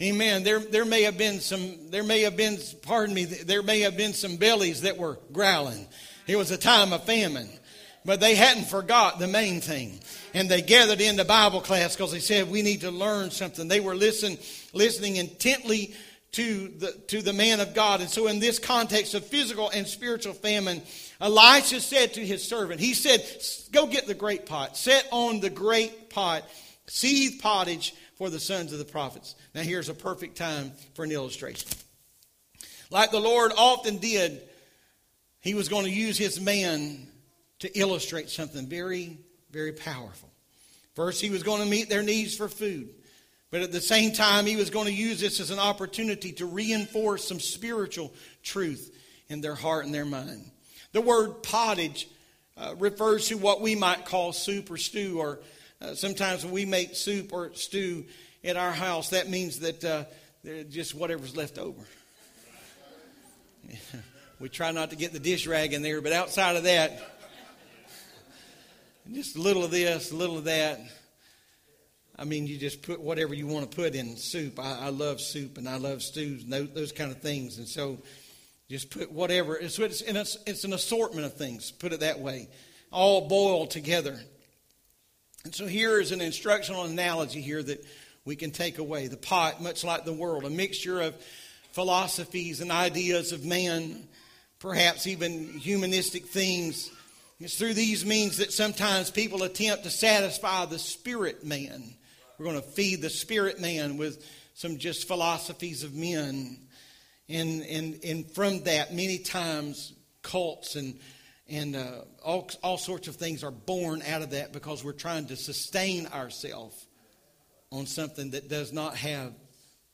Amen. 0.00 0.44
There, 0.44 0.60
there 0.60 0.84
may 0.84 1.02
have 1.02 1.18
been 1.18 1.40
some, 1.40 1.90
there 1.90 2.04
may 2.04 2.22
have 2.22 2.36
been, 2.36 2.58
pardon 2.82 3.14
me, 3.14 3.24
there 3.24 3.62
may 3.62 3.80
have 3.80 3.96
been 3.96 4.14
some 4.14 4.36
bellies 4.36 4.82
that 4.82 4.96
were 4.96 5.18
growling. 5.32 5.86
It 6.26 6.36
was 6.36 6.50
a 6.50 6.56
time 6.56 6.92
of 6.92 7.04
famine. 7.04 7.48
But 8.04 8.20
they 8.20 8.34
hadn't 8.34 8.64
forgot 8.64 9.18
the 9.18 9.28
main 9.28 9.60
thing. 9.60 10.00
And 10.34 10.48
they 10.48 10.62
gathered 10.62 11.00
in 11.00 11.16
the 11.16 11.24
Bible 11.24 11.60
class 11.60 11.94
because 11.94 12.10
they 12.10 12.18
said, 12.18 12.50
we 12.50 12.62
need 12.62 12.80
to 12.80 12.90
learn 12.90 13.30
something. 13.30 13.68
They 13.68 13.80
were 13.80 13.94
listen, 13.94 14.38
listening 14.72 15.16
intently 15.16 15.94
to 16.32 16.68
the, 16.68 16.92
to 17.08 17.22
the 17.22 17.32
man 17.32 17.60
of 17.60 17.74
God. 17.74 18.00
And 18.00 18.08
so 18.08 18.26
in 18.26 18.40
this 18.40 18.58
context 18.58 19.14
of 19.14 19.24
physical 19.24 19.68
and 19.70 19.86
spiritual 19.86 20.32
famine, 20.32 20.82
Elisha 21.20 21.80
said 21.80 22.14
to 22.14 22.24
his 22.24 22.42
servant, 22.42 22.80
he 22.80 22.94
said, 22.94 23.22
go 23.70 23.86
get 23.86 24.06
the 24.06 24.14
great 24.14 24.46
pot, 24.46 24.76
set 24.76 25.06
on 25.12 25.40
the 25.40 25.50
great 25.50 26.10
pot, 26.10 26.42
seethe 26.86 27.40
pottage 27.40 27.94
for 28.16 28.30
the 28.30 28.40
sons 28.40 28.72
of 28.72 28.78
the 28.78 28.84
prophets. 28.84 29.34
Now 29.54 29.62
here's 29.62 29.88
a 29.88 29.94
perfect 29.94 30.36
time 30.36 30.72
for 30.94 31.04
an 31.04 31.12
illustration. 31.12 31.68
Like 32.90 33.10
the 33.10 33.20
Lord 33.20 33.52
often 33.56 33.98
did, 33.98 34.42
he 35.40 35.54
was 35.54 35.68
going 35.68 35.84
to 35.84 35.90
use 35.90 36.16
his 36.16 36.40
man 36.40 37.08
to 37.58 37.78
illustrate 37.78 38.30
something 38.30 38.66
very, 38.66 39.18
very 39.50 39.72
powerful. 39.72 40.30
First, 40.94 41.20
he 41.20 41.30
was 41.30 41.42
going 41.42 41.62
to 41.62 41.68
meet 41.68 41.88
their 41.88 42.02
needs 42.02 42.36
for 42.36 42.48
food. 42.48 42.90
But 43.52 43.60
at 43.60 43.70
the 43.70 43.82
same 43.82 44.12
time, 44.12 44.46
he 44.46 44.56
was 44.56 44.70
going 44.70 44.86
to 44.86 44.92
use 44.92 45.20
this 45.20 45.38
as 45.38 45.50
an 45.50 45.58
opportunity 45.58 46.32
to 46.32 46.46
reinforce 46.46 47.28
some 47.28 47.38
spiritual 47.38 48.10
truth 48.42 48.96
in 49.28 49.42
their 49.42 49.54
heart 49.54 49.84
and 49.84 49.94
their 49.94 50.06
mind. 50.06 50.50
The 50.92 51.02
word 51.02 51.42
pottage 51.42 52.08
uh, 52.56 52.74
refers 52.78 53.28
to 53.28 53.36
what 53.36 53.60
we 53.60 53.74
might 53.74 54.06
call 54.06 54.32
soup 54.32 54.70
or 54.70 54.78
stew, 54.78 55.20
or 55.20 55.40
uh, 55.82 55.94
sometimes 55.94 56.44
when 56.44 56.54
we 56.54 56.64
make 56.64 56.96
soup 56.96 57.34
or 57.34 57.52
stew 57.52 58.06
at 58.42 58.56
our 58.56 58.72
house, 58.72 59.10
that 59.10 59.28
means 59.28 59.58
that 59.58 59.84
uh, 59.84 60.04
just 60.70 60.94
whatever's 60.94 61.36
left 61.36 61.58
over. 61.58 61.82
we 64.40 64.48
try 64.48 64.70
not 64.70 64.88
to 64.90 64.96
get 64.96 65.12
the 65.12 65.20
dish 65.20 65.46
rag 65.46 65.74
in 65.74 65.82
there, 65.82 66.00
but 66.00 66.14
outside 66.14 66.56
of 66.56 66.62
that, 66.64 67.18
just 69.12 69.36
a 69.36 69.42
little 69.42 69.62
of 69.62 69.70
this, 69.70 70.10
a 70.10 70.16
little 70.16 70.38
of 70.38 70.44
that. 70.44 70.80
I 72.18 72.24
mean, 72.24 72.46
you 72.46 72.58
just 72.58 72.82
put 72.82 73.00
whatever 73.00 73.34
you 73.34 73.46
want 73.46 73.70
to 73.70 73.76
put 73.76 73.94
in 73.94 74.16
soup. 74.16 74.58
I, 74.58 74.86
I 74.86 74.88
love 74.90 75.20
soup 75.20 75.58
and 75.58 75.68
I 75.68 75.76
love 75.76 76.02
stews 76.02 76.44
and 76.44 76.52
those, 76.52 76.68
those, 76.70 76.92
kind 76.92 77.10
of 77.10 77.20
things. 77.20 77.58
And 77.58 77.66
so 77.66 77.98
just 78.68 78.90
put 78.90 79.10
whatever. 79.10 79.56
It's, 79.56 79.78
it's, 79.78 80.02
it's, 80.02 80.36
it's 80.46 80.64
an 80.64 80.72
assortment 80.72 81.26
of 81.26 81.34
things, 81.34 81.70
put 81.70 81.92
it 81.92 82.00
that 82.00 82.20
way, 82.20 82.48
all 82.90 83.28
boiled 83.28 83.70
together. 83.70 84.20
And 85.44 85.54
so 85.54 85.66
here 85.66 86.00
is 86.00 86.12
an 86.12 86.20
instructional 86.20 86.84
analogy 86.84 87.40
here 87.40 87.62
that 87.62 87.84
we 88.24 88.36
can 88.36 88.50
take 88.50 88.78
away. 88.78 89.08
The 89.08 89.16
pot, 89.16 89.62
much 89.62 89.82
like 89.82 90.04
the 90.04 90.12
world, 90.12 90.44
a 90.44 90.50
mixture 90.50 91.00
of 91.00 91.14
philosophies 91.72 92.60
and 92.60 92.70
ideas 92.70 93.32
of 93.32 93.44
man, 93.44 94.06
perhaps 94.58 95.06
even 95.06 95.48
humanistic 95.58 96.26
things 96.26 96.90
it's 97.42 97.56
through 97.56 97.74
these 97.74 98.06
means 98.06 98.36
that 98.36 98.52
sometimes 98.52 99.10
people 99.10 99.42
attempt 99.42 99.82
to 99.82 99.90
satisfy 99.90 100.64
the 100.64 100.78
spirit 100.78 101.44
man. 101.44 101.82
We're 102.38 102.46
going 102.46 102.60
to 102.60 102.68
feed 102.68 103.02
the 103.02 103.10
spirit 103.10 103.60
man 103.60 103.96
with 103.96 104.24
some 104.54 104.78
just 104.78 105.06
philosophies 105.06 105.82
of 105.84 105.94
men. 105.94 106.58
And, 107.28 107.62
and, 107.62 108.00
and 108.04 108.30
from 108.30 108.64
that, 108.64 108.92
many 108.92 109.18
times 109.18 109.92
cults 110.22 110.76
and, 110.76 110.98
and 111.48 111.76
uh, 111.76 112.02
all, 112.24 112.50
all 112.62 112.78
sorts 112.78 113.08
of 113.08 113.16
things 113.16 113.44
are 113.44 113.50
born 113.50 114.02
out 114.02 114.22
of 114.22 114.30
that 114.30 114.52
because 114.52 114.84
we're 114.84 114.92
trying 114.92 115.26
to 115.26 115.36
sustain 115.36 116.06
ourselves 116.08 116.86
on 117.70 117.86
something 117.86 118.30
that 118.32 118.48
does 118.48 118.72
not 118.72 118.96
have 118.96 119.32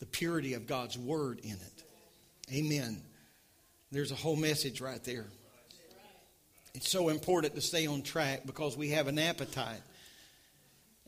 the 0.01 0.07
purity 0.07 0.55
of 0.55 0.67
God's 0.67 0.99
word 0.99 1.41
in 1.43 1.53
it. 1.53 1.85
Amen. 2.53 3.03
There's 3.91 4.13
a 4.13 4.17
whole 4.17 4.37
message 4.37 4.81
right 4.81 5.03
there. 5.05 5.27
It's 6.75 6.91
so 6.91 7.09
important 7.09 7.55
to 7.55 7.61
stay 7.61 7.87
on 7.87 8.03
track 8.03 8.47
because 8.47 8.77
we 8.77 8.91
have 8.91 9.07
an 9.09 9.19
appetite. 9.19 9.81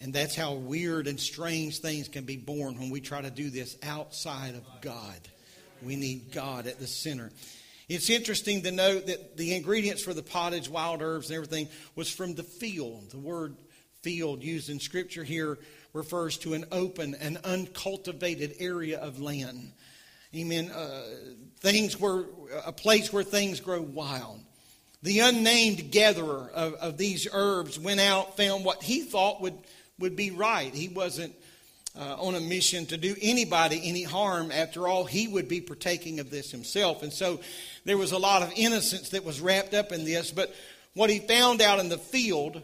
And 0.01 0.15
that's 0.15 0.35
how 0.35 0.55
weird 0.55 1.07
and 1.07 1.21
strange 1.21 1.81
things 1.81 2.09
can 2.09 2.25
be 2.25 2.37
born 2.37 2.79
when 2.79 2.91
we 2.91 3.01
try 3.01 3.21
to 3.21 3.31
do 3.31 3.51
this 3.51 3.77
outside 3.83 4.55
of 4.55 4.65
God. 4.81 5.19
We 5.83 5.97
need 5.97 6.33
God 6.33 6.67
at 6.67 6.79
the 6.79 6.87
center. 6.87 7.31
It's 7.89 8.09
interesting 8.09 8.63
to 8.63 8.71
note 8.71 9.09
that 9.09 9.37
the 9.37 9.55
ingredients 9.55 10.03
for 10.03 10.15
the 10.15 10.23
pottage, 10.23 10.69
wild 10.69 11.03
herbs, 11.03 11.29
and 11.29 11.35
everything 11.37 11.69
was 11.97 12.11
from 12.11 12.35
the 12.35 12.43
field. 12.43 13.11
The 13.11 13.19
word 13.19 13.57
field 14.03 14.43
used 14.43 14.71
in 14.71 14.81
Scripture 14.81 15.24
here 15.24 15.59
refers 15.93 16.39
to 16.39 16.55
an 16.55 16.64
open 16.70 17.14
and 17.14 17.39
uncultivated 17.45 18.55
area 18.61 18.99
of 19.01 19.20
land. 19.20 19.72
Amen. 20.35 20.70
Uh, 20.70 21.03
things 21.59 21.99
were 21.99 22.27
a 22.64 22.72
place 22.72 23.12
where 23.12 23.24
things 23.24 23.61
grow 23.61 23.83
wild. 23.83 24.41
The 25.03 25.20
unnamed 25.20 25.91
gatherer 25.91 26.51
of, 26.55 26.74
of 26.74 26.97
these 26.97 27.27
herbs 27.33 27.79
went 27.79 28.01
out, 28.01 28.37
found 28.37 28.64
what 28.64 28.83
he 28.83 29.01
thought 29.01 29.41
would, 29.41 29.59
would 30.01 30.16
be 30.16 30.30
right. 30.30 30.74
He 30.74 30.88
wasn't 30.88 31.34
uh, 31.98 32.16
on 32.18 32.34
a 32.34 32.40
mission 32.40 32.86
to 32.86 32.96
do 32.96 33.14
anybody 33.20 33.80
any 33.84 34.03
harm. 34.03 34.51
After 34.51 34.88
all, 34.88 35.05
he 35.05 35.28
would 35.28 35.48
be 35.48 35.61
partaking 35.61 36.20
of 36.20 36.30
this 36.30 36.51
himself. 36.51 37.03
And 37.03 37.12
so 37.12 37.40
there 37.84 37.98
was 37.98 38.12
a 38.12 38.18
lot 38.18 38.42
of 38.42 38.53
innocence 38.57 39.11
that 39.11 39.24
was 39.24 39.40
wrapped 39.40 39.74
up 39.74 39.92
in 39.92 40.05
this. 40.05 40.30
But 40.30 40.55
what 40.94 41.11
he 41.11 41.18
found 41.18 41.61
out 41.61 41.78
in 41.78 41.88
the 41.88 41.98
field, 41.98 42.62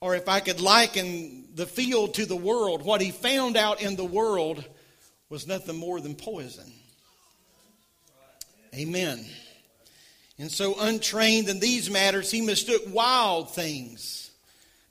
or 0.00 0.14
if 0.14 0.28
I 0.28 0.40
could 0.40 0.60
liken 0.60 1.48
the 1.54 1.66
field 1.66 2.14
to 2.14 2.26
the 2.26 2.36
world, 2.36 2.82
what 2.82 3.00
he 3.00 3.10
found 3.10 3.56
out 3.56 3.82
in 3.82 3.96
the 3.96 4.04
world 4.04 4.64
was 5.28 5.46
nothing 5.46 5.76
more 5.76 6.00
than 6.00 6.14
poison. 6.14 6.70
Amen. 8.74 9.24
And 10.38 10.50
so, 10.50 10.74
untrained 10.80 11.48
in 11.48 11.60
these 11.60 11.90
matters, 11.90 12.30
he 12.30 12.40
mistook 12.40 12.82
wild 12.88 13.54
things 13.54 14.31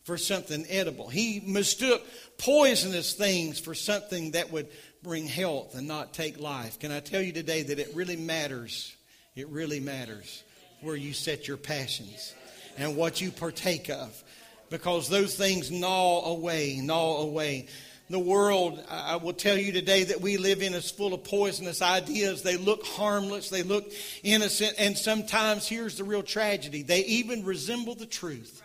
for 0.03 0.17
something 0.17 0.65
edible. 0.69 1.09
He 1.09 1.41
mistook 1.45 2.01
poisonous 2.37 3.13
things 3.13 3.59
for 3.59 3.75
something 3.75 4.31
that 4.31 4.51
would 4.51 4.67
bring 5.03 5.27
health 5.27 5.75
and 5.75 5.87
not 5.87 6.13
take 6.13 6.39
life. 6.39 6.79
Can 6.79 6.91
I 6.91 6.99
tell 6.99 7.21
you 7.21 7.31
today 7.31 7.63
that 7.63 7.79
it 7.79 7.91
really 7.95 8.15
matters? 8.15 8.95
It 9.35 9.47
really 9.49 9.79
matters 9.79 10.43
where 10.81 10.95
you 10.95 11.13
set 11.13 11.47
your 11.47 11.57
passions 11.57 12.33
and 12.77 12.95
what 12.95 13.21
you 13.21 13.31
partake 13.31 13.89
of 13.89 14.23
because 14.69 15.09
those 15.09 15.35
things 15.35 15.69
gnaw 15.69 16.25
away, 16.25 16.79
gnaw 16.81 17.17
away. 17.17 17.67
The 18.09 18.19
world, 18.19 18.83
I 18.89 19.15
will 19.17 19.33
tell 19.33 19.57
you 19.57 19.71
today 19.71 20.03
that 20.05 20.19
we 20.19 20.35
live 20.35 20.61
in 20.61 20.73
is 20.73 20.91
full 20.91 21.13
of 21.13 21.23
poisonous 21.23 21.81
ideas. 21.81 22.41
They 22.41 22.57
look 22.57 22.85
harmless, 22.85 23.49
they 23.49 23.63
look 23.63 23.89
innocent, 24.21 24.73
and 24.77 24.97
sometimes 24.97 25.65
here's 25.67 25.97
the 25.97 26.03
real 26.03 26.23
tragedy 26.23 26.81
they 26.83 27.05
even 27.05 27.45
resemble 27.45 27.95
the 27.95 28.05
truth. 28.05 28.61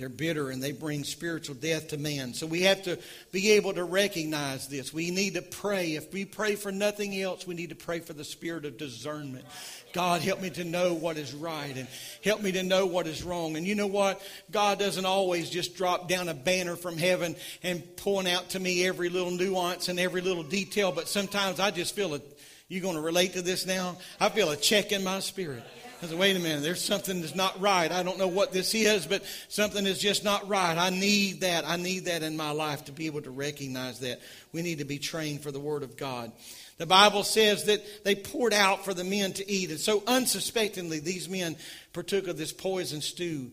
They're 0.00 0.08
bitter 0.08 0.48
and 0.48 0.62
they 0.62 0.72
bring 0.72 1.04
spiritual 1.04 1.54
death 1.56 1.88
to 1.88 1.98
man. 1.98 2.32
So 2.32 2.46
we 2.46 2.62
have 2.62 2.82
to 2.84 2.98
be 3.32 3.52
able 3.52 3.74
to 3.74 3.84
recognize 3.84 4.66
this. 4.66 4.94
We 4.94 5.10
need 5.10 5.34
to 5.34 5.42
pray. 5.42 5.94
If 5.94 6.10
we 6.10 6.24
pray 6.24 6.54
for 6.54 6.72
nothing 6.72 7.20
else, 7.20 7.46
we 7.46 7.54
need 7.54 7.68
to 7.68 7.74
pray 7.74 8.00
for 8.00 8.14
the 8.14 8.24
spirit 8.24 8.64
of 8.64 8.78
discernment. 8.78 9.44
God, 9.92 10.22
help 10.22 10.40
me 10.40 10.48
to 10.50 10.64
know 10.64 10.94
what 10.94 11.18
is 11.18 11.34
right 11.34 11.76
and 11.76 11.86
help 12.24 12.40
me 12.40 12.50
to 12.52 12.62
know 12.62 12.86
what 12.86 13.06
is 13.06 13.22
wrong. 13.22 13.56
And 13.56 13.66
you 13.66 13.74
know 13.74 13.88
what? 13.88 14.22
God 14.50 14.78
doesn't 14.78 15.04
always 15.04 15.50
just 15.50 15.76
drop 15.76 16.08
down 16.08 16.30
a 16.30 16.34
banner 16.34 16.76
from 16.76 16.96
heaven 16.96 17.36
and 17.62 17.84
point 17.96 18.26
out 18.26 18.48
to 18.50 18.58
me 18.58 18.86
every 18.86 19.10
little 19.10 19.32
nuance 19.32 19.88
and 19.88 20.00
every 20.00 20.22
little 20.22 20.44
detail, 20.44 20.92
but 20.92 21.08
sometimes 21.08 21.60
I 21.60 21.72
just 21.72 21.94
feel 21.94 22.14
a, 22.14 22.22
you 22.68 22.80
going 22.80 22.96
to 22.96 23.02
relate 23.02 23.34
to 23.34 23.42
this 23.42 23.66
now? 23.66 23.98
I 24.18 24.30
feel 24.30 24.50
a 24.50 24.56
check 24.56 24.92
in 24.92 25.04
my 25.04 25.20
spirit. 25.20 25.62
I 26.02 26.06
said, 26.06 26.18
wait 26.18 26.34
a 26.34 26.40
minute, 26.40 26.62
there's 26.62 26.82
something 26.82 27.20
that's 27.20 27.34
not 27.34 27.60
right. 27.60 27.92
I 27.92 28.02
don't 28.02 28.18
know 28.18 28.28
what 28.28 28.52
this 28.52 28.74
is, 28.74 29.06
but 29.06 29.22
something 29.48 29.84
is 29.84 29.98
just 29.98 30.24
not 30.24 30.48
right. 30.48 30.78
I 30.78 30.88
need 30.88 31.42
that. 31.42 31.68
I 31.68 31.76
need 31.76 32.06
that 32.06 32.22
in 32.22 32.38
my 32.38 32.52
life 32.52 32.86
to 32.86 32.92
be 32.92 33.04
able 33.04 33.20
to 33.22 33.30
recognize 33.30 34.00
that. 34.00 34.20
We 34.52 34.62
need 34.62 34.78
to 34.78 34.86
be 34.86 34.98
trained 34.98 35.42
for 35.42 35.52
the 35.52 35.60
Word 35.60 35.82
of 35.82 35.98
God. 35.98 36.32
The 36.78 36.86
Bible 36.86 37.22
says 37.22 37.64
that 37.64 38.04
they 38.04 38.14
poured 38.14 38.54
out 38.54 38.86
for 38.86 38.94
the 38.94 39.04
men 39.04 39.34
to 39.34 39.50
eat. 39.50 39.68
And 39.68 39.78
so, 39.78 40.02
unsuspectingly, 40.06 41.00
these 41.00 41.28
men 41.28 41.56
partook 41.92 42.26
of 42.28 42.38
this 42.38 42.54
poison 42.54 43.02
stew, 43.02 43.50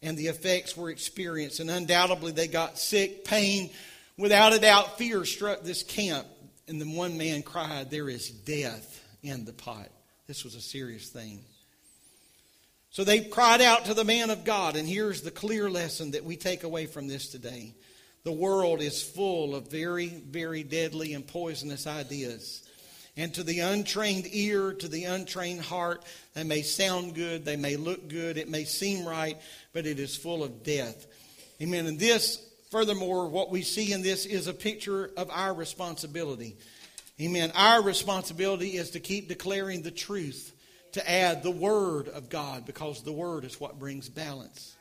and 0.00 0.16
the 0.16 0.28
effects 0.28 0.78
were 0.78 0.88
experienced. 0.88 1.60
And 1.60 1.70
undoubtedly, 1.70 2.32
they 2.32 2.48
got 2.48 2.78
sick, 2.78 3.26
pain. 3.26 3.68
Without 4.16 4.54
a 4.54 4.58
doubt, 4.58 4.96
fear 4.96 5.26
struck 5.26 5.60
this 5.60 5.82
camp. 5.82 6.26
And 6.66 6.80
then 6.80 6.92
one 6.92 7.18
man 7.18 7.42
cried, 7.42 7.90
There 7.90 8.08
is 8.08 8.30
death 8.30 9.04
in 9.22 9.44
the 9.44 9.52
pot. 9.52 9.90
This 10.26 10.44
was 10.44 10.54
a 10.54 10.62
serious 10.62 11.10
thing. 11.10 11.40
So 12.90 13.04
they 13.04 13.20
cried 13.20 13.60
out 13.60 13.84
to 13.84 13.94
the 13.94 14.04
man 14.04 14.30
of 14.30 14.44
God, 14.44 14.74
and 14.74 14.88
here's 14.88 15.22
the 15.22 15.30
clear 15.30 15.70
lesson 15.70 16.10
that 16.10 16.24
we 16.24 16.36
take 16.36 16.64
away 16.64 16.86
from 16.86 17.06
this 17.06 17.28
today. 17.28 17.74
The 18.24 18.32
world 18.32 18.82
is 18.82 19.00
full 19.00 19.54
of 19.54 19.70
very, 19.70 20.08
very 20.08 20.64
deadly 20.64 21.14
and 21.14 21.24
poisonous 21.24 21.86
ideas. 21.86 22.68
And 23.16 23.32
to 23.34 23.44
the 23.44 23.60
untrained 23.60 24.26
ear, 24.32 24.72
to 24.72 24.88
the 24.88 25.04
untrained 25.04 25.60
heart, 25.60 26.04
they 26.34 26.42
may 26.42 26.62
sound 26.62 27.14
good, 27.14 27.44
they 27.44 27.56
may 27.56 27.76
look 27.76 28.08
good, 28.08 28.36
it 28.36 28.48
may 28.48 28.64
seem 28.64 29.06
right, 29.06 29.36
but 29.72 29.86
it 29.86 30.00
is 30.00 30.16
full 30.16 30.42
of 30.42 30.64
death. 30.64 31.06
Amen. 31.62 31.86
And 31.86 31.98
this, 31.98 32.44
furthermore, 32.70 33.28
what 33.28 33.50
we 33.50 33.62
see 33.62 33.92
in 33.92 34.02
this 34.02 34.26
is 34.26 34.48
a 34.48 34.54
picture 34.54 35.10
of 35.16 35.30
our 35.30 35.54
responsibility. 35.54 36.56
Amen. 37.20 37.52
Our 37.54 37.82
responsibility 37.82 38.70
is 38.70 38.90
to 38.90 39.00
keep 39.00 39.28
declaring 39.28 39.82
the 39.82 39.90
truth 39.92 40.56
to 40.92 41.10
add 41.10 41.42
the 41.42 41.50
Word 41.50 42.08
of 42.08 42.28
God 42.28 42.66
because 42.66 43.02
the 43.02 43.12
Word 43.12 43.44
is 43.44 43.60
what 43.60 43.78
brings 43.78 44.08
balance. 44.08 44.76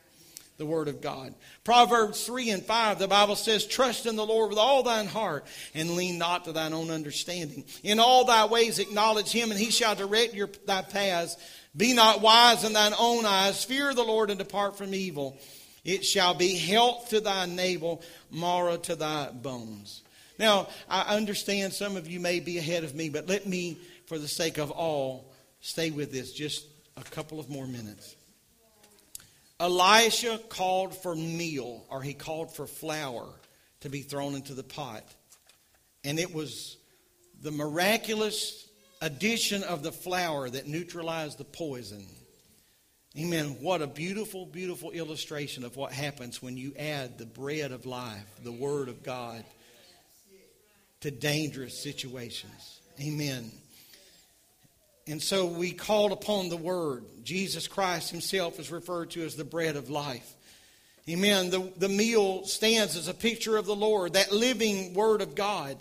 The 0.58 0.66
Word 0.66 0.90
of 0.90 1.00
God. 1.00 1.34
Proverbs 1.64 2.26
3 2.26 2.50
and 2.50 2.66
5, 2.66 3.00
the 3.00 3.08
Bible 3.08 3.38
says, 3.38 3.66
Trust 3.66 4.06
in 4.06 4.18
the 4.18 4.26
Lord 4.26 4.50
with 4.50 4.60
all 4.60 4.84
thine 4.84 5.08
heart 5.08 5.46
and 5.74 5.96
lean 5.96 6.18
not 6.18 6.46
to 6.46 6.52
thine 6.52 6.74
own 6.74 6.90
understanding. 6.90 7.64
In 7.84 8.00
all 8.00 8.26
thy 8.26 8.46
ways 8.46 8.78
acknowledge 8.78 9.32
him, 9.32 9.52
and 9.52 9.60
he 9.60 9.72
shall 9.72 9.96
direct 9.96 10.34
your, 10.34 10.50
thy 10.66 10.82
paths. 10.82 11.38
Be 11.78 11.94
not 11.94 12.20
wise 12.20 12.66
in 12.66 12.74
thine 12.74 12.94
own 13.00 13.26
eyes. 13.26 13.64
Fear 13.64 13.94
the 13.94 14.04
Lord 14.04 14.30
and 14.30 14.40
depart 14.40 14.78
from 14.78 14.94
evil. 14.94 15.38
It 15.86 16.04
shall 16.04 16.34
be 16.34 16.58
health 16.58 17.10
to 17.10 17.22
thy 17.22 17.46
navel, 17.46 18.02
marrow 18.32 18.78
to 18.78 18.96
thy 18.96 19.30
bones. 19.32 20.02
Now, 20.38 20.70
I 20.90 21.16
understand 21.16 21.74
some 21.74 21.98
of 21.98 22.08
you 22.08 22.20
may 22.20 22.40
be 22.40 22.58
ahead 22.58 22.84
of 22.84 22.96
me, 22.96 23.10
but 23.10 23.28
let 23.28 23.46
me, 23.46 23.78
for 24.06 24.18
the 24.18 24.28
sake 24.28 24.58
of 24.58 24.72
all, 24.72 25.29
Stay 25.62 25.92
with 25.92 26.12
this 26.12 26.32
just 26.32 26.66
a 26.98 27.04
couple 27.04 27.40
of 27.40 27.50
more 27.50 27.68
minutes. 27.68 28.16
Elisha 29.60 30.40
called 30.50 30.96
for 30.96 31.16
meal, 31.16 31.86
or 31.90 32.02
he 32.02 32.14
called 32.14 32.56
for 32.56 32.66
flour 32.66 33.28
to 33.82 33.90
be 33.90 34.02
thrown 34.02 34.36
into 34.36 34.54
the 34.54 34.64
pot. 34.64 35.04
And 36.06 36.18
it 36.18 36.34
was 36.34 36.78
the 37.42 37.52
miraculous 37.52 38.68
addition 39.02 39.64
of 39.64 39.84
the 39.84 39.92
flour 39.92 40.50
that 40.50 40.68
neutralized 40.68 41.38
the 41.38 41.46
poison. 41.46 42.06
Amen. 43.18 43.58
What 43.60 43.82
a 43.82 43.88
beautiful, 43.88 44.46
beautiful 44.46 44.92
illustration 44.92 45.66
of 45.66 45.76
what 45.76 45.92
happens 45.92 46.42
when 46.42 46.58
you 46.58 46.74
add 46.78 47.18
the 47.18 47.26
bread 47.26 47.72
of 47.72 47.86
life, 47.86 48.26
the 48.44 48.52
Word 48.52 48.88
of 48.88 49.04
God, 49.04 49.44
to 51.02 51.12
dangerous 51.12 51.78
situations. 51.78 52.80
Amen. 53.02 53.52
And 55.10 55.20
so 55.20 55.48
we 55.48 55.72
called 55.72 56.12
upon 56.12 56.50
the 56.50 56.58
Word. 56.58 57.04
Jesus 57.24 57.68
Christ 57.68 58.12
Himself 58.12 58.60
is 58.60 58.72
referred 58.72 59.10
to 59.12 59.26
as 59.26 59.36
the 59.36 59.44
bread 59.44 59.76
of 59.76 59.90
life. 59.90 60.36
Amen. 61.10 61.50
The, 61.50 61.72
the 61.78 61.90
meal 61.90 62.46
stands 62.46 62.96
as 62.96 63.08
a 63.08 63.14
picture 63.16 63.58
of 63.58 63.66
the 63.66 63.76
Lord, 63.76 64.14
that 64.14 64.32
living 64.32 64.94
Word 64.94 65.24
of 65.24 65.34
God, 65.34 65.78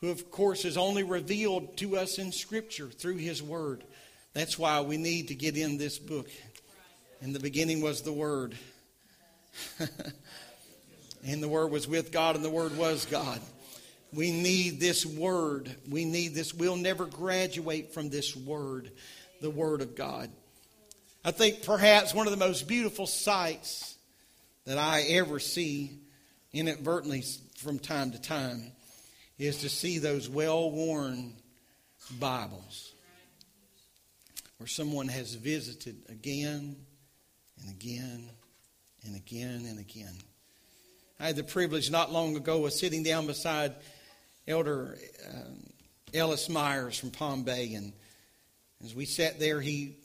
who, 0.00 0.10
of 0.10 0.30
course, 0.30 0.64
is 0.64 0.76
only 0.76 1.02
revealed 1.02 1.76
to 1.78 1.96
us 1.96 2.18
in 2.18 2.30
Scripture 2.30 2.86
through 2.86 3.16
His 3.16 3.42
Word. 3.42 3.82
That's 4.34 4.56
why 4.56 4.80
we 4.82 4.96
need 4.96 5.28
to 5.28 5.34
get 5.34 5.56
in 5.56 5.76
this 5.76 5.98
book. 5.98 6.30
In 7.20 7.32
the 7.32 7.40
beginning 7.40 7.80
was 7.80 8.02
the 8.02 8.12
Word. 8.12 8.54
and 11.26 11.42
the 11.42 11.48
Word 11.48 11.72
was 11.72 11.88
with 11.88 12.12
God, 12.12 12.36
and 12.36 12.44
the 12.44 12.50
Word 12.50 12.76
was 12.76 13.04
God. 13.06 13.40
We 14.12 14.32
need 14.32 14.80
this 14.80 15.06
word. 15.06 15.74
We 15.88 16.04
need 16.04 16.34
this. 16.34 16.52
We'll 16.52 16.76
never 16.76 17.06
graduate 17.06 17.94
from 17.94 18.10
this 18.10 18.34
word, 18.34 18.90
the 19.40 19.50
word 19.50 19.82
of 19.82 19.94
God. 19.94 20.30
I 21.24 21.30
think 21.30 21.64
perhaps 21.64 22.14
one 22.14 22.26
of 22.26 22.30
the 22.32 22.38
most 22.38 22.66
beautiful 22.66 23.06
sights 23.06 23.96
that 24.64 24.78
I 24.78 25.02
ever 25.02 25.38
see 25.38 25.98
inadvertently 26.52 27.24
from 27.58 27.78
time 27.78 28.10
to 28.12 28.20
time 28.20 28.72
is 29.38 29.58
to 29.58 29.68
see 29.68 29.98
those 29.98 30.28
well 30.28 30.70
worn 30.70 31.34
Bibles 32.18 32.92
where 34.58 34.66
someone 34.66 35.08
has 35.08 35.34
visited 35.34 35.96
again 36.08 36.76
and 37.60 37.70
again 37.70 38.28
and 39.06 39.16
again 39.16 39.64
and 39.66 39.78
again. 39.78 40.14
I 41.18 41.26
had 41.26 41.36
the 41.36 41.44
privilege 41.44 41.90
not 41.90 42.12
long 42.12 42.36
ago 42.36 42.66
of 42.66 42.72
sitting 42.72 43.02
down 43.02 43.26
beside 43.26 43.74
Elder 44.50 44.98
um, 45.32 45.66
Ellis 46.12 46.48
Myers 46.48 46.98
from 46.98 47.10
Palm 47.10 47.44
Bay, 47.44 47.74
and 47.74 47.92
as 48.84 48.94
we 48.94 49.04
sat 49.04 49.38
there, 49.38 49.60
he 49.60 49.96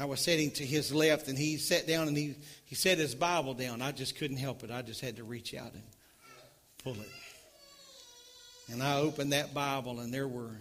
I 0.00 0.04
was 0.04 0.20
sitting 0.20 0.52
to 0.52 0.64
his 0.64 0.94
left, 0.94 1.26
and 1.26 1.36
he 1.36 1.56
sat 1.56 1.88
down 1.88 2.06
and 2.06 2.16
he, 2.16 2.36
he 2.64 2.76
set 2.76 2.98
his 2.98 3.16
Bible 3.16 3.54
down. 3.54 3.82
I 3.82 3.90
just 3.90 4.16
couldn't 4.16 4.36
help 4.36 4.62
it. 4.62 4.70
I 4.70 4.80
just 4.80 5.00
had 5.00 5.16
to 5.16 5.24
reach 5.24 5.54
out 5.54 5.72
and 5.72 5.82
pull 6.84 6.92
it. 6.92 7.10
And 8.70 8.80
I 8.80 8.98
opened 8.98 9.32
that 9.32 9.52
Bible, 9.52 9.98
and 9.98 10.14
there 10.14 10.28
were 10.28 10.52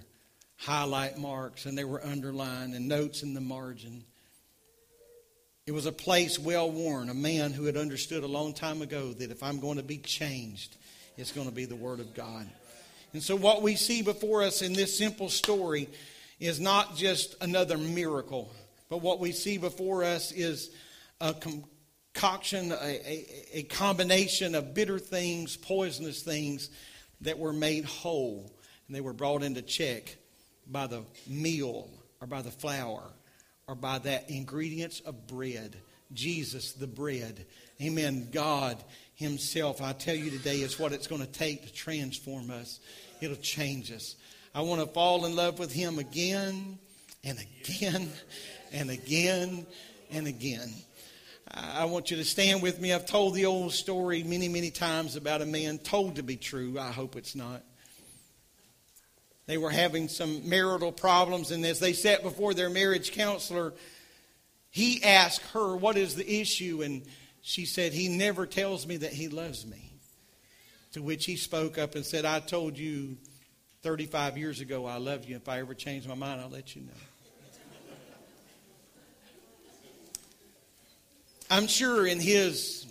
highlight 0.56 1.20
marks, 1.20 1.68
and 1.68 1.78
they 1.78 1.84
were 1.84 2.04
underlined, 2.04 2.74
and 2.74 2.88
notes 2.88 3.22
in 3.22 3.36
the 3.36 3.42
margin. 3.42 4.04
It 5.68 5.72
was 5.72 5.86
a 5.86 5.92
place 5.92 6.40
well 6.40 6.72
worn, 6.72 7.12
a 7.12 7.14
man 7.14 7.54
who 7.54 7.66
had 7.66 7.78
understood 7.78 8.24
a 8.24 8.28
long 8.28 8.54
time 8.56 8.82
ago 8.82 9.14
that 9.14 9.30
if 9.30 9.44
I'm 9.44 9.60
going 9.60 9.78
to 9.78 9.84
be 9.84 9.98
changed, 9.98 10.78
it's 11.18 11.32
going 11.32 11.48
to 11.48 11.54
be 11.54 11.66
the 11.66 11.76
Word 11.76 12.00
of 12.00 12.14
God. 12.14 12.48
And 13.14 13.24
so, 13.24 13.36
what 13.36 13.62
we 13.62 13.76
see 13.76 14.02
before 14.02 14.44
us 14.44 14.62
in 14.62 14.74
this 14.74 14.98
simple 14.98 15.30
story 15.30 15.90
is 16.40 16.60
not 16.60 16.96
just 16.96 17.36
another 17.42 17.78
miracle, 17.78 18.52
but 18.90 19.02
what 19.02 19.20
we 19.20 19.32
see 19.32 19.58
before 19.58 20.04
us 20.04 20.32
is 20.32 20.70
a 21.20 21.34
concoction, 21.34 22.72
a, 22.72 22.76
a, 22.76 23.26
a 23.54 23.64
combination 23.64 24.54
of 24.54 24.74
bitter 24.74 25.00
things, 25.00 25.58
poisonous 25.58 26.22
things 26.22 26.70
that 27.22 27.40
were 27.40 27.54
made 27.54 27.86
whole, 27.86 28.52
and 28.88 28.96
they 28.96 29.02
were 29.02 29.14
brought 29.14 29.42
into 29.42 29.62
check 29.64 30.16
by 30.70 30.86
the 30.86 31.04
meal 31.26 31.90
or 32.22 32.28
by 32.28 32.42
the 32.42 32.52
flour 32.52 33.04
or 33.68 33.76
by 33.76 33.98
that 34.00 34.30
ingredients 34.30 35.00
of 35.02 35.28
bread. 35.28 35.76
Jesus, 36.14 36.74
the 36.74 36.88
bread. 36.88 37.46
Amen. 37.82 38.30
God 38.32 38.82
Himself, 39.18 39.82
I 39.82 39.94
tell 39.94 40.16
you 40.16 40.30
today, 40.30 40.58
is 40.58 40.78
what 40.78 40.94
it's 40.94 41.08
going 41.08 41.22
to 41.22 41.28
take 41.28 41.66
to 41.66 41.74
transform 41.74 42.52
us. 42.52 42.80
It'll 43.20 43.36
change 43.36 43.92
us. 43.92 44.16
I 44.54 44.62
want 44.62 44.80
to 44.80 44.88
fall 44.88 45.26
in 45.26 45.36
love 45.36 45.58
with 45.58 45.74
Him 45.74 45.98
again 45.98 46.78
and 47.24 47.40
again 47.40 48.10
and 48.72 48.92
again 48.92 49.66
and 50.12 50.28
again. 50.28 50.72
I 51.52 51.86
want 51.86 52.12
you 52.12 52.18
to 52.18 52.26
stand 52.26 52.62
with 52.62 52.80
me. 52.80 52.94
I've 52.94 53.08
told 53.08 53.34
the 53.34 53.48
old 53.48 53.74
story 53.74 54.22
many, 54.22 54.50
many 54.50 54.70
times 54.70 55.16
about 55.16 55.42
a 55.42 55.48
man 55.48 55.80
told 55.80 56.18
to 56.18 56.24
be 56.24 56.38
true. 56.38 56.78
I 56.80 56.92
hope 56.92 57.16
it's 57.16 57.34
not. 57.36 57.64
They 59.48 59.58
were 59.58 59.72
having 59.72 60.10
some 60.10 60.48
marital 60.48 60.92
problems, 60.92 61.50
and 61.50 61.66
as 61.66 61.80
they 61.80 61.94
sat 61.94 62.22
before 62.22 62.54
their 62.54 62.70
marriage 62.70 63.14
counselor, 63.14 63.74
he 64.70 65.04
asked 65.04 65.42
her, 65.54 65.76
What 65.76 65.98
is 65.98 66.16
the 66.16 66.40
issue? 66.40 66.84
And 66.84 67.02
she 67.48 67.66
said, 67.66 67.94
He 67.94 68.10
never 68.10 68.46
tells 68.46 68.86
me 68.86 68.98
that 68.98 69.14
he 69.14 69.30
loves 69.30 69.66
me. 69.66 69.94
To 70.92 71.02
which 71.02 71.24
he 71.24 71.38
spoke 71.38 71.78
up 71.78 71.96
and 71.96 72.06
said, 72.06 72.26
I 72.26 72.42
told 72.42 72.78
you 72.78 73.16
35 73.84 74.38
years 74.38 74.60
ago 74.60 74.86
I 74.86 74.98
love 74.98 75.24
you. 75.24 75.38
If 75.38 75.48
I 75.48 75.60
ever 75.60 75.74
change 75.74 76.06
my 76.06 76.14
mind, 76.14 76.42
I'll 76.42 76.50
let 76.50 76.76
you 76.76 76.82
know. 76.82 76.92
I'm 81.50 81.68
sure 81.68 82.06
in 82.06 82.20
his 82.20 82.86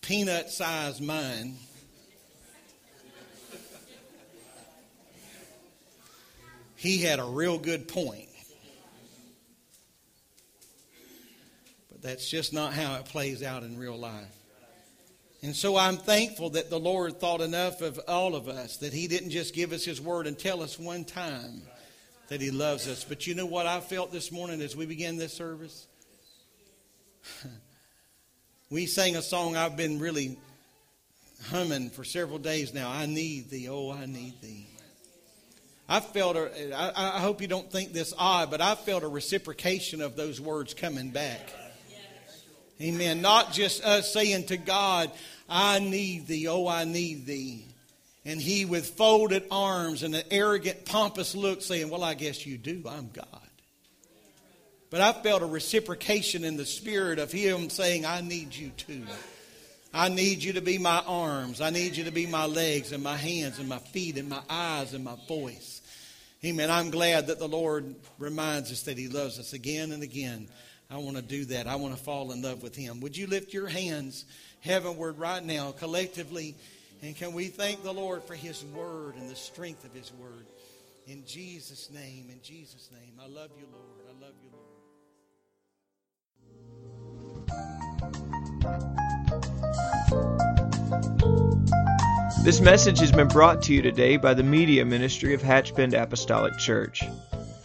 peanut 0.00 0.48
sized 0.48 1.02
mind, 1.02 1.58
he 6.76 7.02
had 7.02 7.18
a 7.18 7.24
real 7.24 7.58
good 7.58 7.88
point. 7.88 8.30
That's 12.02 12.28
just 12.28 12.52
not 12.52 12.74
how 12.74 12.96
it 12.96 13.04
plays 13.06 13.42
out 13.42 13.62
in 13.62 13.78
real 13.78 13.96
life. 13.96 14.36
And 15.42 15.56
so 15.56 15.76
I'm 15.76 15.96
thankful 15.96 16.50
that 16.50 16.70
the 16.70 16.78
Lord 16.78 17.18
thought 17.18 17.40
enough 17.40 17.80
of 17.80 17.98
all 18.06 18.34
of 18.36 18.48
us 18.48 18.76
that 18.78 18.92
He 18.92 19.08
didn't 19.08 19.30
just 19.30 19.54
give 19.54 19.72
us 19.72 19.84
His 19.84 20.00
word 20.00 20.26
and 20.26 20.38
tell 20.38 20.62
us 20.62 20.78
one 20.78 21.04
time 21.04 21.62
that 22.28 22.40
He 22.40 22.50
loves 22.50 22.88
us. 22.88 23.04
But 23.04 23.26
you 23.26 23.34
know 23.34 23.46
what 23.46 23.66
I 23.66 23.80
felt 23.80 24.12
this 24.12 24.30
morning 24.30 24.60
as 24.60 24.76
we 24.76 24.86
began 24.86 25.16
this 25.16 25.32
service? 25.32 25.86
we 28.70 28.86
sang 28.86 29.16
a 29.16 29.22
song 29.22 29.56
I've 29.56 29.76
been 29.76 29.98
really 29.98 30.38
humming 31.46 31.90
for 31.90 32.04
several 32.04 32.38
days 32.38 32.72
now. 32.74 32.90
I 32.90 33.06
need 33.06 33.50
thee, 33.50 33.68
oh, 33.68 33.90
I 33.90 34.06
need 34.06 34.40
thee. 34.40 34.66
I 35.88 36.00
felt, 36.00 36.36
a, 36.36 36.72
I, 36.72 37.16
I 37.16 37.20
hope 37.20 37.40
you 37.42 37.48
don't 37.48 37.70
think 37.70 37.92
this 37.92 38.14
odd, 38.16 38.50
but 38.50 38.60
I 38.60 38.76
felt 38.76 39.02
a 39.02 39.08
reciprocation 39.08 40.00
of 40.00 40.16
those 40.16 40.40
words 40.40 40.72
coming 40.72 41.10
back. 41.10 41.52
Amen. 42.82 43.22
Not 43.22 43.52
just 43.52 43.84
us 43.84 44.12
saying 44.12 44.46
to 44.46 44.56
God, 44.56 45.10
I 45.48 45.78
need 45.78 46.26
thee, 46.26 46.48
oh, 46.48 46.66
I 46.66 46.84
need 46.84 47.26
thee. 47.26 47.64
And 48.24 48.40
he 48.40 48.64
with 48.64 48.86
folded 48.90 49.44
arms 49.50 50.02
and 50.02 50.14
an 50.14 50.22
arrogant, 50.30 50.84
pompous 50.84 51.34
look 51.34 51.62
saying, 51.62 51.90
Well, 51.90 52.04
I 52.04 52.14
guess 52.14 52.46
you 52.46 52.56
do. 52.56 52.82
I'm 52.88 53.10
God. 53.12 53.26
But 54.90 55.00
I 55.00 55.12
felt 55.12 55.42
a 55.42 55.46
reciprocation 55.46 56.44
in 56.44 56.56
the 56.56 56.66
spirit 56.66 57.18
of 57.18 57.32
him 57.32 57.70
saying, 57.70 58.04
I 58.04 58.20
need 58.20 58.54
you 58.54 58.68
too. 58.70 59.04
I 59.94 60.08
need 60.08 60.42
you 60.42 60.54
to 60.54 60.60
be 60.60 60.78
my 60.78 61.02
arms. 61.06 61.60
I 61.60 61.70
need 61.70 61.96
you 61.96 62.04
to 62.04 62.12
be 62.12 62.26
my 62.26 62.46
legs 62.46 62.92
and 62.92 63.02
my 63.02 63.16
hands 63.16 63.58
and 63.58 63.68
my 63.68 63.78
feet 63.78 64.18
and 64.18 64.28
my 64.28 64.42
eyes 64.48 64.94
and 64.94 65.04
my 65.04 65.16
voice. 65.26 65.80
Amen. 66.44 66.70
I'm 66.70 66.90
glad 66.90 67.28
that 67.28 67.38
the 67.38 67.48
Lord 67.48 67.94
reminds 68.18 68.70
us 68.72 68.82
that 68.82 68.98
He 68.98 69.08
loves 69.08 69.38
us 69.38 69.52
again 69.52 69.92
and 69.92 70.02
again. 70.02 70.48
I 70.92 70.98
want 70.98 71.16
to 71.16 71.22
do 71.22 71.46
that. 71.46 71.66
I 71.66 71.74
want 71.76 71.96
to 71.96 72.02
fall 72.02 72.32
in 72.32 72.42
love 72.42 72.62
with 72.62 72.76
Him. 72.76 73.00
Would 73.00 73.16
you 73.16 73.26
lift 73.26 73.54
your 73.54 73.66
hands 73.66 74.26
heavenward 74.60 75.18
right 75.18 75.42
now, 75.42 75.72
collectively? 75.72 76.54
And 77.00 77.16
can 77.16 77.32
we 77.32 77.46
thank 77.46 77.82
the 77.82 77.94
Lord 77.94 78.22
for 78.24 78.34
His 78.34 78.62
word 78.62 79.14
and 79.16 79.30
the 79.30 79.34
strength 79.34 79.86
of 79.86 79.94
His 79.94 80.12
word? 80.12 80.44
In 81.06 81.24
Jesus' 81.26 81.88
name, 81.90 82.26
in 82.30 82.42
Jesus' 82.42 82.90
name. 82.92 83.14
I 83.18 83.26
love 83.26 83.48
you, 83.58 83.64
Lord. 83.72 83.86
I 84.06 84.12
love 84.22 84.34
you, 84.42 84.50
Lord. 84.52 84.66
This 92.44 92.60
message 92.60 93.00
has 93.00 93.12
been 93.12 93.28
brought 93.28 93.62
to 93.62 93.72
you 93.72 93.80
today 93.80 94.18
by 94.18 94.34
the 94.34 94.42
Media 94.42 94.84
Ministry 94.84 95.32
of 95.32 95.40
Hatchbend 95.40 95.94
Apostolic 95.94 96.58
Church. 96.58 97.02